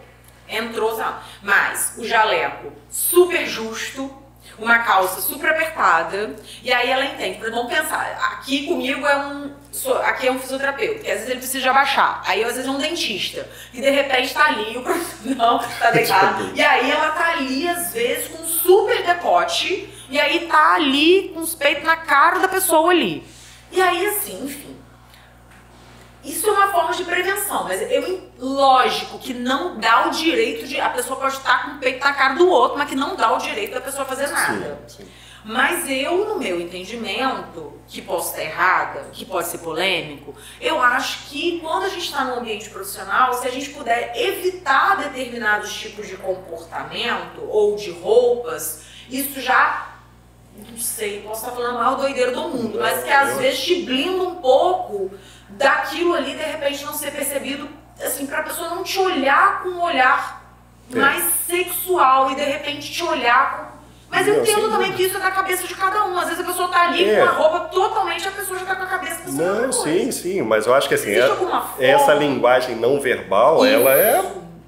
entrou, 0.50 1.00
mas 1.44 1.94
o 1.96 2.04
jaleco 2.04 2.74
super 2.90 3.46
justo, 3.46 4.23
uma 4.58 4.80
calça 4.80 5.22
super 5.22 5.50
apertada, 5.50 6.36
e 6.62 6.72
aí 6.72 6.90
ela 6.90 7.06
entende. 7.06 7.40
Vamos 7.50 7.74
pensar, 7.74 8.02
aqui 8.34 8.68
comigo 8.68 9.06
é 9.06 9.18
um. 9.18 9.52
Aqui 10.04 10.28
é 10.28 10.32
um 10.32 10.40
fisioterapeuta, 10.40 11.00
que 11.00 11.10
às 11.10 11.16
vezes 11.16 11.30
ele 11.30 11.40
precisa 11.40 11.70
abaixar. 11.72 12.22
Aí 12.26 12.44
às 12.44 12.54
vezes 12.54 12.68
é 12.68 12.72
um 12.72 12.78
dentista. 12.78 13.50
E 13.74 13.82
de 13.82 13.90
repente 13.90 14.34
tá 14.34 14.46
ali, 14.46 14.78
o 14.78 14.84
profissional 14.84 15.64
tá 15.80 15.90
deitado. 15.92 16.52
e 16.56 16.64
aí 16.64 16.92
ela 16.92 17.10
tá 17.12 17.32
ali, 17.32 17.68
às 17.68 17.92
vezes, 17.92 18.28
com 18.28 18.44
um 18.44 18.46
super 18.46 19.04
decote, 19.04 19.90
e 20.10 20.20
aí 20.20 20.42
tá 20.48 20.76
ali 20.76 21.32
com 21.34 21.40
os 21.40 21.56
peitos 21.56 21.84
na 21.84 21.98
cara 21.98 22.40
da 22.40 22.48
pessoa 22.48 22.92
ali. 22.92 23.26
E 23.72 23.82
aí, 23.82 24.06
assim, 24.06 24.46
enfim 24.46 24.83
isso 26.24 26.48
é 26.48 26.52
uma 26.52 26.72
forma 26.72 26.94
de 26.94 27.04
prevenção, 27.04 27.66
mas 27.66 27.82
eu 27.82 28.30
lógico 28.40 29.20
que 29.20 29.34
não 29.34 29.78
dá 29.78 30.08
o 30.08 30.12
direito 30.12 30.66
de 30.66 30.80
a 30.80 30.90
pessoa 30.90 31.20
pode 31.20 31.36
estar 31.36 31.66
com 31.66 31.72
o 31.72 31.80
peito 31.80 32.00
na 32.00 32.14
cara 32.14 32.36
do 32.36 32.48
outro, 32.48 32.78
mas 32.78 32.90
que 32.90 32.96
não 32.96 33.16
dá 33.16 33.34
o 33.34 33.38
direito 33.38 33.74
da 33.74 33.82
pessoa 33.82 34.06
fazer 34.06 34.28
nada. 34.28 34.80
Sim, 34.88 35.04
sim. 35.04 35.10
Mas 35.46 35.90
eu, 35.90 36.26
no 36.26 36.40
meu 36.40 36.62
entendimento, 36.62 37.74
que 37.86 38.02
posso 38.02 38.30
estar 38.30 38.44
errada, 38.44 39.10
que 39.12 39.26
pode 39.26 39.50
ser 39.50 39.58
polêmico, 39.58 40.34
eu 40.62 40.82
acho 40.82 41.28
que 41.28 41.60
quando 41.60 41.84
a 41.84 41.90
gente 41.90 42.06
está 42.06 42.24
no 42.24 42.36
ambiente 42.36 42.70
profissional, 42.70 43.34
se 43.34 43.46
a 43.46 43.52
gente 43.52 43.72
puder 43.72 44.14
evitar 44.16 44.96
determinados 44.96 45.74
tipos 45.74 46.08
de 46.08 46.16
comportamento 46.16 47.44
ou 47.50 47.76
de 47.76 47.92
roupas, 47.92 48.84
isso 49.10 49.42
já 49.42 49.90
não 50.56 50.78
sei, 50.78 51.22
posso 51.22 51.42
estar 51.42 51.56
falando 51.56 51.78
a 51.78 51.80
maior 51.80 51.98
doideira 51.98 52.32
do 52.32 52.42
mundo, 52.42 52.78
mas 52.80 53.04
que 53.04 53.10
às 53.10 53.38
vezes 53.38 53.60
te 53.64 53.82
blinda 53.82 54.24
um 54.24 54.36
pouco 54.36 55.12
daquilo 55.58 56.14
ali, 56.16 56.32
de 56.36 56.44
repente, 56.44 56.84
não 56.86 56.94
ser 56.94 57.12
percebido, 57.12 57.68
assim, 58.04 58.26
pra 58.26 58.44
pessoa 58.44 58.70
não 58.70 58.84
te 58.84 58.98
olhar 59.00 59.62
com 59.64 59.70
um 59.70 59.82
olhar 59.82 60.42
É. 60.94 60.98
mais 61.00 61.24
sexual 61.48 62.32
e 62.32 62.36
de 62.36 62.44
repente 62.44 62.92
te 62.92 63.04
olhar 63.04 63.58
com. 63.58 63.74
Mas 64.10 64.28
eu 64.28 64.42
entendo 64.42 64.70
também 64.70 64.92
dúvida. 64.92 64.94
que 64.98 65.04
isso 65.04 65.18
é 65.18 65.20
da 65.20 65.32
cabeça 65.32 65.66
de 65.68 65.74
cada 65.74 66.06
um. 66.06 66.16
Às 66.20 66.26
vezes 66.26 66.40
a 66.42 66.44
pessoa 66.44 66.68
tá 66.68 66.84
ali 66.84 67.10
É. 67.10 67.16
com 67.18 67.24
uma 67.24 67.32
roupa 67.32 67.60
totalmente, 67.70 68.28
a 68.28 68.32
pessoa 68.32 68.60
já 68.60 68.66
tá 68.66 68.76
com 68.76 68.84
a 68.84 68.88
cabeça 68.88 69.16
pensando 69.26 69.62
Não, 69.64 69.72
sim, 69.74 70.12
sim, 70.12 70.42
mas 70.44 70.68
eu 70.68 70.74
acho 70.76 70.88
que 70.88 70.94
assim, 70.94 71.12
é- 71.12 71.90
essa 71.90 72.14
linguagem 72.14 72.76
não 72.76 73.00
verbal, 73.00 73.66
Isso. 73.66 73.74
ela 73.74 73.92
é. 73.92 74.22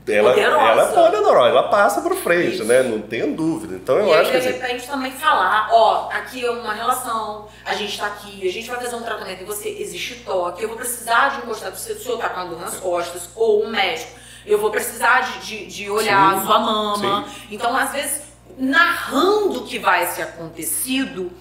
Ela, 0.08 0.34
Poderosa. 0.34 0.64
ela 0.64 0.84
é 0.84 0.94
poderosa, 0.94 1.50
ela 1.50 1.64
passa 1.64 2.02
por 2.02 2.16
frente, 2.16 2.56
Isso. 2.56 2.66
né? 2.66 2.84
Não 2.84 3.02
tenho 3.02 3.36
dúvida. 3.36 3.76
Então 3.76 3.98
eu 3.98 4.08
e 4.08 4.14
aí, 4.14 4.20
acho 4.22 4.32
que 4.32 4.40
de 4.40 4.48
assim, 4.50 4.60
repente, 4.60 4.88
também 4.88 5.12
falar, 5.12 5.70
ó, 5.72 6.10
aqui 6.12 6.46
é 6.46 6.52
uma 6.52 6.74
relação, 6.74 7.48
a 7.66 7.74
gente 7.74 7.98
tá 7.98 8.06
aqui, 8.06 8.48
a 8.48 8.52
gente 8.52 8.70
vai 8.70 8.80
fazer 8.80 8.96
um 8.96 9.02
tratamento 9.02 9.42
e 9.42 9.46
você 9.46 9.70
existe 9.70 10.16
toque, 10.24 10.62
eu 10.62 10.68
vou 10.70 10.78
precisar 10.78 11.30
de 11.30 11.38
encostar, 11.38 11.76
se 11.76 11.92
o 11.92 12.00
senhor 12.00 12.20
tá 12.20 12.30
com 12.30 12.40
a 12.40 12.46
dor 12.46 12.60
nas 12.60 12.76
costas, 12.76 13.30
ou 13.36 13.64
um 13.66 13.70
médico, 13.70 14.12
eu 14.46 14.60
vou 14.60 14.70
precisar 14.70 15.22
de, 15.22 15.40
de, 15.40 15.66
de 15.66 15.90
olhar 15.90 16.34
Sim, 16.34 16.38
a 16.38 16.46
sua 16.46 16.60
mama. 16.60 17.26
Então, 17.50 17.76
às 17.76 17.92
vezes, 17.92 18.22
narrando 18.60 19.62
o 19.62 19.66
que 19.66 19.80
vai 19.80 20.06
ser 20.06 20.22
acontecido, 20.22 21.32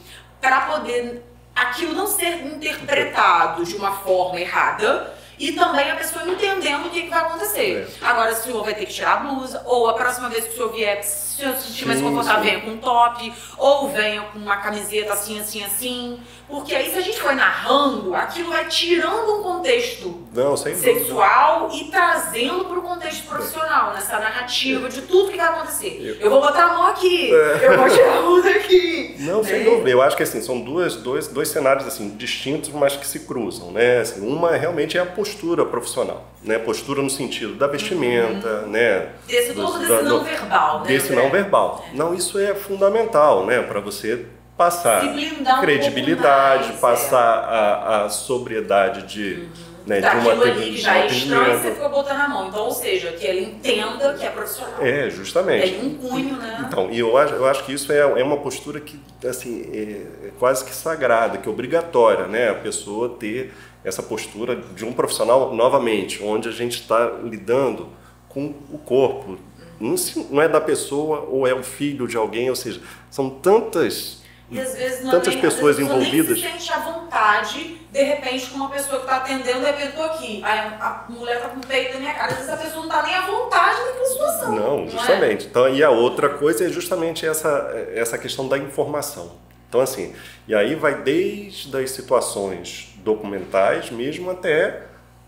para 0.40 0.62
poder 0.62 1.22
aquilo 1.54 1.94
não 1.94 2.06
ser 2.06 2.44
interpretado 2.46 3.64
de 3.64 3.76
uma 3.76 3.92
forma 3.92 4.40
errada. 4.40 5.13
E 5.38 5.52
também 5.52 5.90
a 5.90 5.96
pessoa 5.96 6.24
entendendo 6.28 6.86
o 6.86 6.90
que, 6.90 7.02
que 7.02 7.10
vai 7.10 7.20
acontecer. 7.20 7.88
Agora, 8.00 8.34
se 8.34 8.42
o 8.42 8.44
senhor 8.44 8.64
vai 8.64 8.74
ter 8.74 8.86
que 8.86 8.92
tirar 8.92 9.14
a 9.14 9.16
blusa, 9.16 9.62
ou 9.64 9.88
a 9.88 9.94
próxima 9.94 10.28
vez 10.28 10.44
que 10.44 10.50
o 10.52 10.54
senhor 10.54 10.72
vier, 10.72 11.02
se 11.02 11.34
o 11.34 11.36
senhor 11.38 11.56
se 11.56 11.68
sentir 11.68 11.86
mais 11.86 12.00
confortável, 12.00 12.42
venha 12.44 12.60
com 12.60 12.70
um 12.70 12.78
top, 12.78 13.32
ou 13.58 13.88
venha 13.88 14.22
com 14.22 14.38
uma 14.38 14.56
camiseta 14.58 15.12
assim, 15.12 15.40
assim, 15.40 15.64
assim. 15.64 16.20
Porque 16.48 16.74
aí, 16.74 16.90
se 16.90 16.98
a 16.98 17.00
gente 17.00 17.18
for 17.20 17.34
narrando, 17.34 18.14
aquilo 18.14 18.50
vai 18.50 18.66
tirando 18.66 19.38
um 19.40 19.42
contexto 19.42 20.22
não, 20.32 20.56
sem 20.56 20.74
sexual 20.74 21.70
e 21.72 21.84
trazendo 21.84 22.64
para 22.66 22.78
o 22.78 22.82
contexto 22.82 23.26
profissional, 23.26 23.92
nessa 23.94 24.18
narrativa 24.18 24.88
de 24.88 25.02
tudo 25.02 25.30
que 25.30 25.36
vai 25.36 25.46
acontecer. 25.46 25.98
Eu- 26.00 26.24
Eu 26.26 26.30
vou 26.30 26.40
botar 26.40 26.64
a 26.64 26.72
mão 26.74 26.86
aqui, 26.88 27.30
eu 27.30 27.78
vou 27.78 27.88
tirar 27.88 28.18
a 28.18 28.22
mão 28.22 28.42
daqui. 28.42 29.16
Não, 29.20 29.42
sem 29.42 29.60
né? 29.60 29.64
dúvida. 29.64 29.90
Eu 29.90 30.02
acho 30.02 30.16
que 30.16 30.22
assim, 30.22 30.40
são 30.42 30.60
duas, 30.60 30.96
dois, 30.96 31.28
dois 31.28 31.48
cenários 31.48 31.86
assim, 31.86 32.10
distintos, 32.16 32.70
mas 32.70 32.94
que 32.96 33.06
se 33.06 33.20
cruzam. 33.20 33.70
Né? 33.72 34.00
Assim, 34.00 34.26
uma 34.26 34.52
realmente 34.52 34.98
é 34.98 35.00
a 35.00 35.06
postura 35.06 35.64
profissional. 35.64 36.26
Né? 36.42 36.58
Postura 36.58 37.00
no 37.00 37.08
sentido 37.10 37.54
da 37.54 37.66
vestimenta, 37.66 38.62
né? 38.66 39.08
Desse 39.26 39.52
Dos- 39.54 39.64
todo 39.64 39.78
desse 39.78 39.90
da- 39.92 40.02
não 40.02 40.18
do- 40.18 40.24
verbal, 40.24 40.80
né? 40.80 40.86
desse 40.88 41.12
não 41.14 41.30
verbal. 41.30 41.84
Não, 41.94 42.12
isso 42.14 42.38
é 42.38 42.54
fundamental, 42.54 43.46
né? 43.46 43.62
Para 43.62 43.80
você 43.80 44.26
passar 44.56 45.04
um 45.04 45.60
credibilidade, 45.60 46.68
mais, 46.68 46.80
passar 46.80 47.18
a, 47.18 48.04
a 48.04 48.08
sobriedade 48.08 49.02
de, 49.02 49.48
né, 49.84 50.00
de 50.00 50.16
uma 50.16 50.30
ali 50.30 50.70
que 50.70 50.80
já 50.80 50.98
é 50.98 51.06
estranho, 51.08 51.58
você 51.58 51.72
ficou 51.72 51.90
botando 51.90 52.20
a 52.20 52.28
mão. 52.28 52.48
Então, 52.48 52.64
ou 52.64 52.70
seja, 52.70 53.12
que 53.12 53.26
ele 53.26 53.46
entenda 53.46 54.14
que 54.14 54.24
é 54.24 54.30
profissional. 54.30 54.80
É, 54.80 55.10
justamente. 55.10 55.72
Tem 55.72 55.84
um 55.84 55.96
cunho, 55.96 56.36
né? 56.36 56.64
Então, 56.68 56.88
e 56.90 56.98
eu 57.00 57.16
acho, 57.16 57.34
eu 57.34 57.46
acho 57.46 57.64
que 57.64 57.72
isso 57.72 57.92
é, 57.92 57.98
é 57.98 58.22
uma 58.22 58.36
postura 58.36 58.78
que, 58.78 58.98
assim, 59.26 59.68
é, 59.72 60.28
é 60.28 60.30
quase 60.38 60.64
que 60.64 60.72
sagrada, 60.72 61.38
que 61.38 61.48
é 61.48 61.50
obrigatória, 61.50 62.26
né? 62.26 62.50
A 62.50 62.54
pessoa 62.54 63.08
ter 63.08 63.52
essa 63.84 64.02
postura 64.02 64.56
de 64.56 64.84
um 64.84 64.92
profissional, 64.92 65.52
novamente, 65.52 66.22
onde 66.22 66.48
a 66.48 66.52
gente 66.52 66.80
está 66.80 67.12
lidando 67.22 67.88
com 68.28 68.54
o 68.72 68.78
corpo. 68.78 69.36
Não, 69.80 69.96
não 70.30 70.40
é 70.40 70.48
da 70.48 70.60
pessoa 70.60 71.26
ou 71.28 71.44
é 71.46 71.52
o 71.52 71.62
filho 71.62 72.06
de 72.06 72.16
alguém, 72.16 72.48
ou 72.48 72.56
seja, 72.56 72.80
são 73.10 73.28
tantas... 73.28 74.22
E 74.54 74.60
às 74.60 74.72
vezes 74.72 75.02
não 75.02 75.10
Tantas 75.10 75.34
nem, 75.34 75.42
pessoas 75.42 75.76
vezes 75.76 75.90
envolvidas. 75.90 76.40
Nem 76.40 76.52
se 76.52 76.66
sente 76.66 76.72
à 76.72 76.78
vontade, 76.78 77.76
de 77.90 78.02
repente, 78.02 78.46
com 78.46 78.56
uma 78.56 78.70
pessoa 78.70 79.00
que 79.00 79.06
está 79.06 79.16
atendendo, 79.16 79.58
de 79.58 79.66
repente, 79.66 80.00
aqui. 80.00 80.40
Aí 80.44 80.58
a 80.58 81.04
mulher 81.08 81.40
tá 81.40 81.48
com 81.48 81.58
o 81.58 81.66
peito 81.66 81.94
na 81.94 82.00
minha 82.00 82.14
cara. 82.14 82.30
Às 82.30 82.36
vezes 82.36 82.52
a 82.52 82.56
pessoa 82.56 82.82
não 82.82 82.88
tá 82.88 83.02
nem 83.02 83.14
à 83.16 83.22
vontade 83.22 83.80
naquela 83.80 84.06
situação. 84.06 84.52
Não, 84.52 84.84
é? 84.84 84.88
justamente. 84.88 85.46
Então, 85.46 85.68
e 85.68 85.82
a 85.82 85.90
outra 85.90 86.28
coisa 86.28 86.66
é 86.66 86.68
justamente 86.68 87.26
essa, 87.26 87.72
essa 87.94 88.16
questão 88.16 88.46
da 88.46 88.56
informação. 88.56 89.32
Então, 89.68 89.80
assim, 89.80 90.14
e 90.46 90.54
aí 90.54 90.76
vai 90.76 91.02
desde 91.02 91.76
as 91.76 91.90
situações 91.90 92.94
documentais 92.98 93.90
mesmo 93.90 94.30
até 94.30 94.82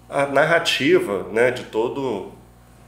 a 0.08 0.24
narrativa 0.26 1.24
né, 1.32 1.50
de 1.50 1.64
todo 1.64 2.30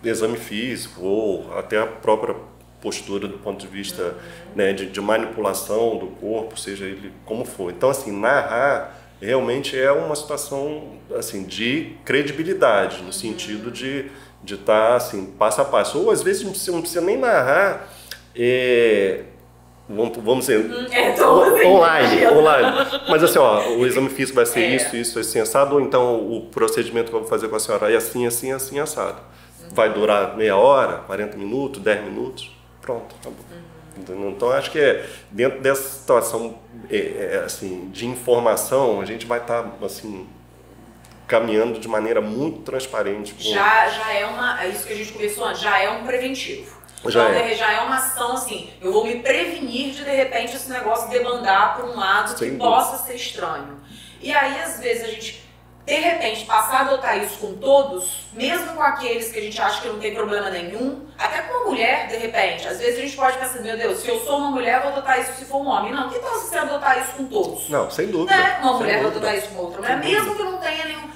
exame 0.04 0.38
físico 0.38 1.04
ou 1.04 1.58
até 1.58 1.78
a 1.78 1.86
própria 1.86 2.36
postura 2.80 3.26
do 3.26 3.38
ponto 3.38 3.60
de 3.60 3.66
vista 3.66 4.14
né, 4.54 4.72
de, 4.72 4.86
de 4.86 5.00
manipulação 5.00 5.96
do 5.98 6.06
corpo, 6.06 6.58
seja 6.58 6.84
ele 6.84 7.12
como 7.24 7.44
for. 7.44 7.70
Então, 7.72 7.90
assim, 7.90 8.12
narrar 8.12 8.96
realmente 9.20 9.76
é 9.76 9.90
uma 9.90 10.14
situação 10.14 10.92
assim 11.16 11.42
de 11.44 11.96
credibilidade, 12.04 13.02
no 13.02 13.12
sentido 13.12 13.70
de 13.70 14.06
de 14.42 14.54
estar 14.54 14.94
assim, 14.96 15.26
passo 15.26 15.60
a 15.60 15.64
passo. 15.64 15.98
Ou 15.98 16.10
às 16.10 16.22
vezes 16.22 16.42
não 16.42 16.50
precisa, 16.50 16.72
não 16.72 16.80
precisa 16.80 17.00
nem 17.00 17.16
narrar, 17.16 17.88
é, 18.36 19.22
vamos, 19.88 20.16
vamos 20.18 20.46
dizer, 20.46 20.64
É, 20.92 21.10
tô 21.12 21.42
assim, 21.42 21.66
online, 21.66 22.26
online. 22.26 22.86
Mas 23.08 23.24
assim, 23.24 23.38
ó, 23.38 23.68
o 23.70 23.84
exame 23.86 24.08
físico 24.08 24.36
vai 24.36 24.46
ser 24.46 24.60
É. 24.60 24.76
isso, 24.76 24.96
isso, 24.96 25.18
assim, 25.18 25.40
assado, 25.40 25.74
ou 25.74 25.80
então 25.80 26.16
o 26.20 26.42
procedimento 26.52 27.10
que 27.10 27.16
eu 27.16 27.20
vou 27.20 27.28
fazer 27.28 27.48
com 27.48 27.56
a 27.56 27.60
senhora 27.60 27.92
é 27.92 27.96
assim, 27.96 28.26
assim, 28.26 28.52
assim, 28.52 28.78
assado. 28.78 29.20
Vai 29.72 29.92
durar 29.92 30.36
meia 30.36 30.56
hora, 30.56 30.98
40 30.98 31.36
minutos, 31.36 31.82
10 31.82 32.04
minutos, 32.04 32.50
pronto, 32.88 33.14
acabou. 33.20 33.44
Entendeu? 33.96 34.30
Então 34.30 34.50
acho 34.50 34.70
que 34.70 34.78
é, 34.78 35.06
dentro 35.30 35.60
dessa 35.60 35.82
situação 35.82 36.58
é, 36.90 36.96
é, 36.96 37.42
assim, 37.44 37.90
de 37.90 38.06
informação, 38.06 39.00
a 39.00 39.04
gente 39.04 39.26
vai 39.26 39.40
estar 39.40 39.66
assim, 39.84 40.26
caminhando 41.26 41.78
de 41.78 41.86
maneira 41.88 42.20
muito 42.20 42.60
transparente. 42.62 43.34
com- 43.34 43.40
Já, 43.40 43.88
já 43.90 44.12
é 44.14 44.24
uma. 44.24 44.62
É 44.62 44.68
isso 44.68 44.86
que 44.86 44.92
a 44.92 44.96
gente 44.96 45.12
conversou 45.12 45.44
antes, 45.44 45.60
já 45.60 45.78
é 45.82 45.90
um 45.90 46.06
preventivo. 46.06 46.78
Já 47.06 47.28
então, 47.30 47.42
é. 47.42 47.54
já 47.54 47.72
é 47.72 47.80
uma 47.82 47.96
ação 47.96 48.32
assim, 48.32 48.70
eu 48.80 48.92
vou 48.92 49.04
me 49.04 49.20
prevenir 49.20 49.92
de 49.94 50.02
de 50.04 50.10
repente 50.10 50.56
esse 50.56 50.68
negócio 50.70 51.08
debandar 51.10 51.76
para 51.76 51.86
um 51.86 51.94
lado 51.96 52.30
Sem 52.30 52.38
que 52.38 52.44
dúvida. 52.56 52.64
possa 52.64 53.04
ser 53.04 53.14
estranho. 53.14 53.78
E 54.20 54.32
aí, 54.34 54.60
às 54.60 54.80
vezes, 54.80 55.04
a 55.04 55.08
gente, 55.08 55.44
de 55.88 55.94
repente, 56.00 56.44
passar 56.44 56.76
a 56.76 56.80
adotar 56.82 57.16
isso 57.24 57.38
com 57.38 57.54
todos, 57.54 58.26
mesmo 58.34 58.74
com 58.74 58.82
aqueles 58.82 59.32
que 59.32 59.38
a 59.38 59.42
gente 59.42 59.60
acha 59.60 59.80
que 59.80 59.88
não 59.88 59.98
tem 59.98 60.14
problema 60.14 60.50
nenhum, 60.50 61.06
até 61.18 61.40
com 61.42 61.54
uma 61.54 61.70
mulher, 61.70 62.06
de 62.08 62.16
repente, 62.18 62.68
às 62.68 62.78
vezes 62.78 62.98
a 62.98 63.00
gente 63.02 63.16
pode 63.16 63.38
pensar, 63.38 63.60
meu 63.62 63.74
Deus, 63.76 63.98
se 64.00 64.08
eu 64.08 64.20
sou 64.20 64.36
uma 64.36 64.50
mulher, 64.50 64.82
vou 64.82 64.92
adotar 64.92 65.18
isso 65.18 65.32
se 65.32 65.46
for 65.46 65.62
um 65.62 65.66
homem. 65.66 65.90
Não, 65.92 66.10
que 66.10 66.18
tal 66.18 66.34
se 66.38 66.48
você 66.50 66.58
adotar 66.58 67.00
isso 67.02 67.12
com 67.16 67.24
todos? 67.24 67.68
Não, 67.70 67.90
sem 67.90 68.06
dúvida. 68.08 68.36
né? 68.36 68.58
Uma 68.60 68.72
sem 68.72 68.76
mulher 68.80 68.94
vai 69.02 69.10
dúvida. 69.10 69.26
adotar 69.28 69.36
isso 69.38 69.48
com 69.54 69.62
outra 69.62 69.80
mulher, 69.80 70.02
Sem 70.02 70.12
mesmo 70.14 70.36
que 70.36 70.42
não 70.42 70.58
tenha 70.58 70.84
nenhum. 70.84 71.08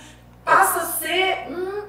Passa 0.42 0.78
a 0.80 0.86
ser 0.86 1.46
um- 1.50 1.82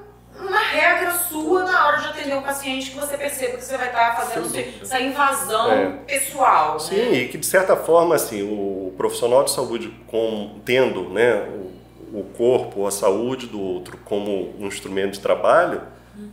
uma 0.46 0.58
regra 0.58 1.12
sua 1.12 1.64
na 1.64 1.86
hora 1.88 1.96
de 2.02 2.08
atender 2.08 2.36
um 2.36 2.42
paciente 2.42 2.90
que 2.90 2.98
você 2.98 3.16
perceba 3.16 3.56
que 3.56 3.64
você 3.64 3.78
vai 3.78 3.86
estar 3.88 4.14
fazendo 4.14 4.42
dúvida. 4.42 4.68
essa 4.82 5.00
invasão 5.00 5.72
É. 5.72 5.86
pessoal. 6.06 6.78
Sim, 6.78 6.96
né? 6.96 7.12
e 7.14 7.28
que 7.28 7.38
de 7.38 7.46
certa 7.46 7.76
forma 7.76 8.14
assim 8.14 8.42
o 8.42 8.92
profissional 8.96 9.42
de 9.42 9.50
saúde 9.52 9.88
com, 10.06 10.60
tendo 10.66 11.08
né, 11.08 11.34
o, 11.48 11.72
o 12.14 12.24
corpo, 12.24 12.86
a 12.86 12.90
saúde 12.90 13.46
do 13.46 13.60
outro 13.60 13.98
como 14.04 14.54
um 14.58 14.66
instrumento 14.66 15.14
de 15.14 15.20
trabalho, 15.20 15.82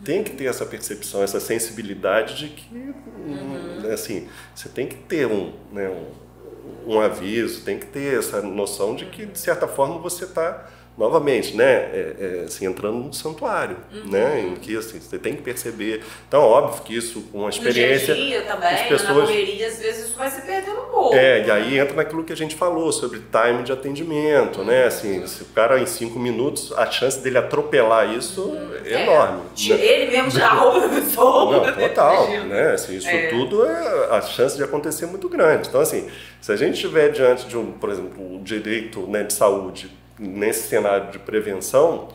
tem 0.03 0.23
que 0.23 0.31
ter 0.31 0.45
essa 0.45 0.65
percepção, 0.65 1.23
essa 1.23 1.39
sensibilidade 1.39 2.37
de 2.37 2.49
que 2.49 2.75
hum, 2.75 3.91
assim 3.91 4.27
você 4.53 4.69
tem 4.69 4.87
que 4.87 4.95
ter 4.95 5.25
um, 5.25 5.53
né, 5.71 5.89
um, 5.89 6.93
um 6.93 6.99
aviso, 7.01 7.63
tem 7.63 7.79
que 7.79 7.87
ter 7.87 8.19
essa 8.19 8.41
noção 8.41 8.95
de 8.95 9.05
que 9.05 9.25
de 9.25 9.39
certa 9.39 9.67
forma 9.67 9.97
você 9.97 10.25
está 10.25 10.69
novamente, 11.01 11.55
né, 11.57 11.65
é, 11.65 12.15
é, 12.19 12.43
assim, 12.45 12.65
entrando 12.67 12.97
num 12.97 13.11
santuário, 13.11 13.75
né, 14.05 14.39
em 14.47 14.55
que 14.55 14.77
assim 14.77 14.99
você 14.99 15.17
tem 15.17 15.35
que 15.35 15.41
perceber. 15.41 16.03
Então, 16.27 16.41
óbvio 16.43 16.83
que 16.83 16.95
isso 16.95 17.21
com 17.31 17.47
a 17.47 17.49
experiência 17.49 18.13
No 18.13 18.21
dia 18.21 18.37
a 18.39 18.41
dia 18.41 18.51
também, 18.53 18.69
as 18.69 18.81
na 18.81 18.87
pessoas- 18.87 19.29
correria, 19.29 19.67
às 19.67 19.79
vezes 19.79 20.05
isso 20.05 20.15
vai 20.17 20.29
se 20.29 20.41
perdendo 20.43 20.79
um 20.79 20.91
pouco. 20.91 21.15
é, 21.15 21.45
e 21.47 21.51
aí 21.51 21.79
entra 21.79 21.95
naquilo 21.95 22.23
que 22.23 22.31
a 22.31 22.37
gente 22.37 22.55
falou 22.55 22.91
sobre 22.91 23.19
time 23.31 23.63
de 23.63 23.71
atendimento, 23.71 24.63
né? 24.63 24.85
Assim, 24.85 25.25
se 25.25 25.41
o 25.41 25.45
cara 25.47 25.79
em 25.79 25.85
cinco 25.87 26.19
minutos, 26.19 26.71
a 26.77 26.85
chance 26.91 27.19
dele 27.19 27.39
atropelar 27.39 28.13
isso 28.15 28.55
é, 28.85 29.01
enorme. 29.03 29.41
Tira 29.55 29.77
né? 29.77 29.83
Ele 29.85 30.11
mesmo 30.11 30.29
tirar 30.29 30.51
a 30.51 30.55
roupa 30.55 30.79
da 30.81 30.89
pessoa. 30.89 31.65
Não, 31.67 31.73
total, 31.73 32.29
né? 32.45 32.71
Assim, 32.73 32.97
isso 32.97 33.07
É. 33.07 33.27
tudo 33.29 33.65
é 33.65 34.07
a 34.11 34.21
chance 34.21 34.55
de 34.55 34.63
acontecer 34.63 35.07
muito 35.07 35.27
grande. 35.27 35.67
Então, 35.67 35.81
assim, 35.81 36.07
se 36.39 36.51
a 36.51 36.55
gente 36.55 36.75
estiver 36.75 37.09
diante 37.09 37.47
de 37.47 37.57
um, 37.57 37.71
por 37.71 37.89
exemplo, 37.89 38.23
um 38.35 38.43
direito 38.43 39.01
né, 39.07 39.23
de 39.23 39.33
saúde 39.33 39.89
nesse 40.21 40.67
cenário 40.67 41.11
de 41.11 41.17
prevenção, 41.17 42.09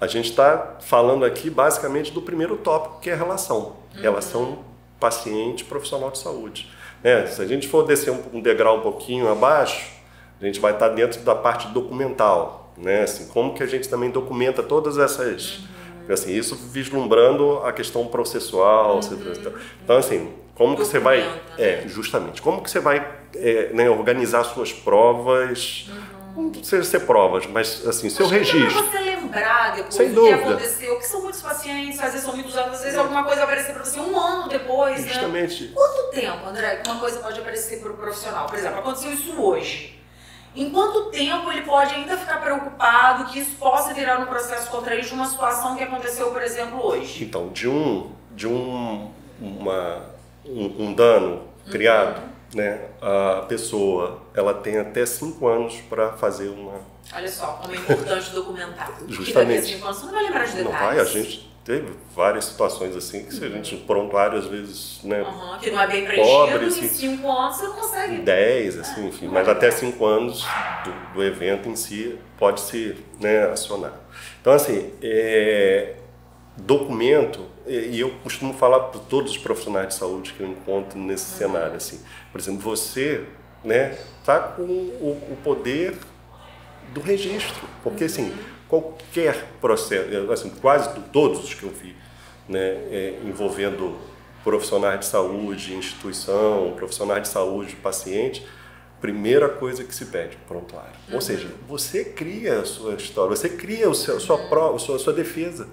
a 0.00 0.08
gente 0.08 0.30
está 0.30 0.76
falando 0.80 1.24
aqui 1.24 1.48
basicamente 1.48 2.10
do 2.10 2.20
primeiro 2.20 2.56
tópico, 2.56 3.00
que 3.00 3.08
é 3.08 3.12
a 3.12 3.16
relação. 3.16 3.76
Relação 3.94 4.58
paciente-profissional 4.98 6.10
de 6.10 6.18
saúde. 6.18 6.68
né? 7.02 7.26
se 7.26 7.40
a 7.40 7.46
gente 7.46 7.68
for 7.68 7.86
descer 7.86 8.12
um, 8.32 8.40
degrau 8.40 8.78
um 8.78 8.80
pouquinho 8.80 9.30
abaixo, 9.30 9.92
a 10.40 10.44
gente 10.44 10.58
vai 10.58 10.72
estar 10.72 10.88
dentro 10.88 11.20
da 11.20 11.34
parte 11.34 11.68
documental. 11.68 12.72
Né? 12.76 13.02
Assim, 13.02 13.28
como 13.28 13.54
que 13.54 13.62
a 13.62 13.66
gente 13.66 13.88
também 13.88 14.10
documenta 14.10 14.62
todas 14.62 14.98
essas... 14.98 15.60
Assim, 16.08 16.32
isso 16.36 16.54
vislumbrando 16.56 17.60
a 17.64 17.72
questão 17.72 18.06
processual. 18.08 19.00
Então, 19.82 19.96
assim, 19.96 20.32
como 20.54 20.76
que 20.76 20.84
você 20.84 20.98
vai... 20.98 21.22
Documenta. 21.22 21.62
É, 21.62 21.84
justamente. 21.86 22.42
Como 22.42 22.62
que 22.62 22.70
você 22.70 22.80
vai 22.80 23.06
é, 23.36 23.70
né, 23.72 23.88
organizar 23.90 24.44
suas 24.44 24.72
provas. 24.72 25.88
Não 26.36 26.50
precisa 26.50 26.82
ser 26.84 27.00
provas, 27.00 27.46
mas 27.46 27.86
assim, 27.86 28.08
seu 28.10 28.26
Acho 28.26 28.34
que 28.34 28.40
registro. 28.40 28.82
pra 28.82 28.90
você 28.90 28.98
lembrar 28.98 29.74
depois 29.76 29.94
Sem 29.94 30.08
do 30.08 30.14
dúvida. 30.16 30.36
que 30.38 30.42
aconteceu, 30.44 30.98
que 30.98 31.06
são 31.06 31.22
muitos 31.22 31.40
pacientes, 31.42 32.00
às 32.00 32.10
vezes 32.12 32.24
são 32.26 32.34
muitos 32.34 32.56
anos, 32.56 32.74
às 32.78 32.82
vezes 32.82 32.98
alguma 32.98 33.22
coisa 33.24 33.44
aparecer 33.44 33.72
pra 33.72 33.84
você 33.84 34.00
um 34.00 34.18
ano 34.18 34.48
depois, 34.48 35.00
né? 35.04 35.08
Justamente. 35.12 35.68
Quanto 35.74 36.10
tempo, 36.10 36.46
André, 36.46 36.76
que 36.76 36.90
uma 36.90 36.98
coisa 36.98 37.20
pode 37.20 37.38
aparecer 37.40 37.80
para 37.80 37.92
o 37.92 37.94
profissional? 37.96 38.46
Por 38.46 38.58
exemplo, 38.58 38.78
aconteceu 38.80 39.12
isso 39.12 39.40
hoje. 39.40 40.00
Em 40.56 40.70
quanto 40.70 41.10
tempo 41.10 41.50
ele 41.50 41.62
pode 41.62 41.94
ainda 41.94 42.16
ficar 42.16 42.40
preocupado 42.40 43.24
que 43.26 43.40
isso 43.40 43.56
possa 43.56 43.92
virar 43.92 44.20
um 44.20 44.26
processo 44.26 44.70
contra 44.70 44.94
ele 44.94 45.02
de 45.02 45.12
uma 45.12 45.26
situação 45.26 45.76
que 45.76 45.82
aconteceu, 45.82 46.30
por 46.30 46.42
exemplo, 46.42 46.84
hoje? 46.84 47.24
Então, 47.24 47.48
de 47.48 47.68
um, 47.68 48.10
de 48.32 48.46
um, 48.46 49.10
uma, 49.40 50.04
um, 50.46 50.84
um 50.86 50.92
dano 50.94 51.42
criado, 51.70 52.22
né, 52.54 52.82
a 53.02 53.42
pessoa 53.48 54.22
ela 54.34 54.52
tem 54.54 54.78
até 54.78 55.06
cinco 55.06 55.46
anos 55.46 55.76
para 55.88 56.12
fazer 56.12 56.48
uma. 56.48 56.80
Olha 57.14 57.28
só 57.30 57.46
como 57.62 57.74
é 57.74 57.78
importante 57.78 58.30
documentar. 58.32 58.90
Porque 58.98 59.12
Justamente. 59.12 59.74
anos 59.74 59.96
você 59.98 60.06
não 60.06 60.12
vai 60.12 60.22
lembrar 60.24 60.44
de 60.46 60.56
Não 60.62 60.70
detalhes. 60.72 60.80
vai, 60.80 61.00
a 61.00 61.04
gente 61.04 61.54
teve 61.64 61.92
várias 62.14 62.44
situações 62.46 62.94
assim 62.94 63.24
que 63.24 63.32
se 63.34 63.42
a 63.44 63.48
gente 63.48 63.76
prontuário 63.78 64.38
às 64.38 64.46
vezes, 64.46 65.00
né, 65.02 65.22
Uhum, 65.22 65.58
que 65.58 65.70
não 65.70 65.80
é 65.80 65.86
bem 65.86 66.04
preenchido, 66.04 66.36
Pobre, 66.36 66.66
em 66.66 66.70
sim. 66.70 66.88
cinco 66.88 67.30
anos 67.30 67.56
você 67.56 67.66
não 67.66 67.72
consegue. 67.74 68.16
10, 68.18 68.78
assim, 68.80 69.06
enfim, 69.08 69.28
mas 69.28 69.48
até 69.48 69.70
5 69.70 70.04
anos 70.04 70.44
do, 70.84 71.14
do 71.14 71.24
evento 71.24 71.68
em 71.68 71.76
si 71.76 72.18
pode 72.38 72.60
se 72.60 72.96
né, 73.18 73.44
acionar. 73.44 73.92
Então, 74.40 74.52
assim, 74.52 74.92
é, 75.00 75.94
documento, 76.56 77.46
e 77.66 77.74
e 77.96 78.00
eu 78.00 78.10
costumo 78.22 78.52
falar 78.54 78.80
para 78.80 79.00
todos 79.00 79.30
os 79.32 79.38
profissionais 79.38 79.88
de 79.88 79.94
saúde 79.94 80.32
que 80.34 80.42
eu 80.42 80.48
encontro 80.48 80.98
nesse 80.98 81.36
cenário, 81.36 81.76
assim, 81.76 81.98
por 82.30 82.40
exemplo, 82.40 82.60
você 82.60 83.24
né, 83.64 83.96
tá 84.24 84.38
com 84.38 84.62
o, 84.62 85.18
o 85.30 85.36
poder 85.42 85.96
do 86.92 87.00
registro, 87.00 87.66
porque 87.82 88.04
assim, 88.04 88.32
qualquer 88.68 89.46
processo, 89.60 90.32
assim, 90.32 90.50
quase 90.60 91.00
todos 91.12 91.42
os 91.42 91.54
que 91.54 91.64
eu 91.64 91.70
vi, 91.70 91.96
né, 92.48 92.60
é, 92.60 93.18
envolvendo 93.24 93.96
profissionais 94.42 95.00
de 95.00 95.06
saúde, 95.06 95.74
instituição, 95.74 96.74
profissionais 96.76 97.22
de 97.22 97.28
saúde, 97.28 97.74
paciente, 97.76 98.46
primeira 99.08 99.50
coisa 99.50 99.84
que 99.84 99.94
se 99.94 100.06
pede, 100.06 100.34
prontuário. 100.48 100.88
Ou 101.12 101.20
seja, 101.20 101.46
você 101.68 102.02
cria 102.06 102.60
a 102.60 102.64
sua 102.64 102.94
história, 102.94 103.36
você 103.36 103.50
cria 103.50 103.86
o 103.90 103.94
seu, 103.94 104.18
sua, 104.18 104.38
prova, 104.48 104.76
a 104.76 104.78
sua, 104.78 104.98
sua 104.98 105.12
defesa. 105.12 105.68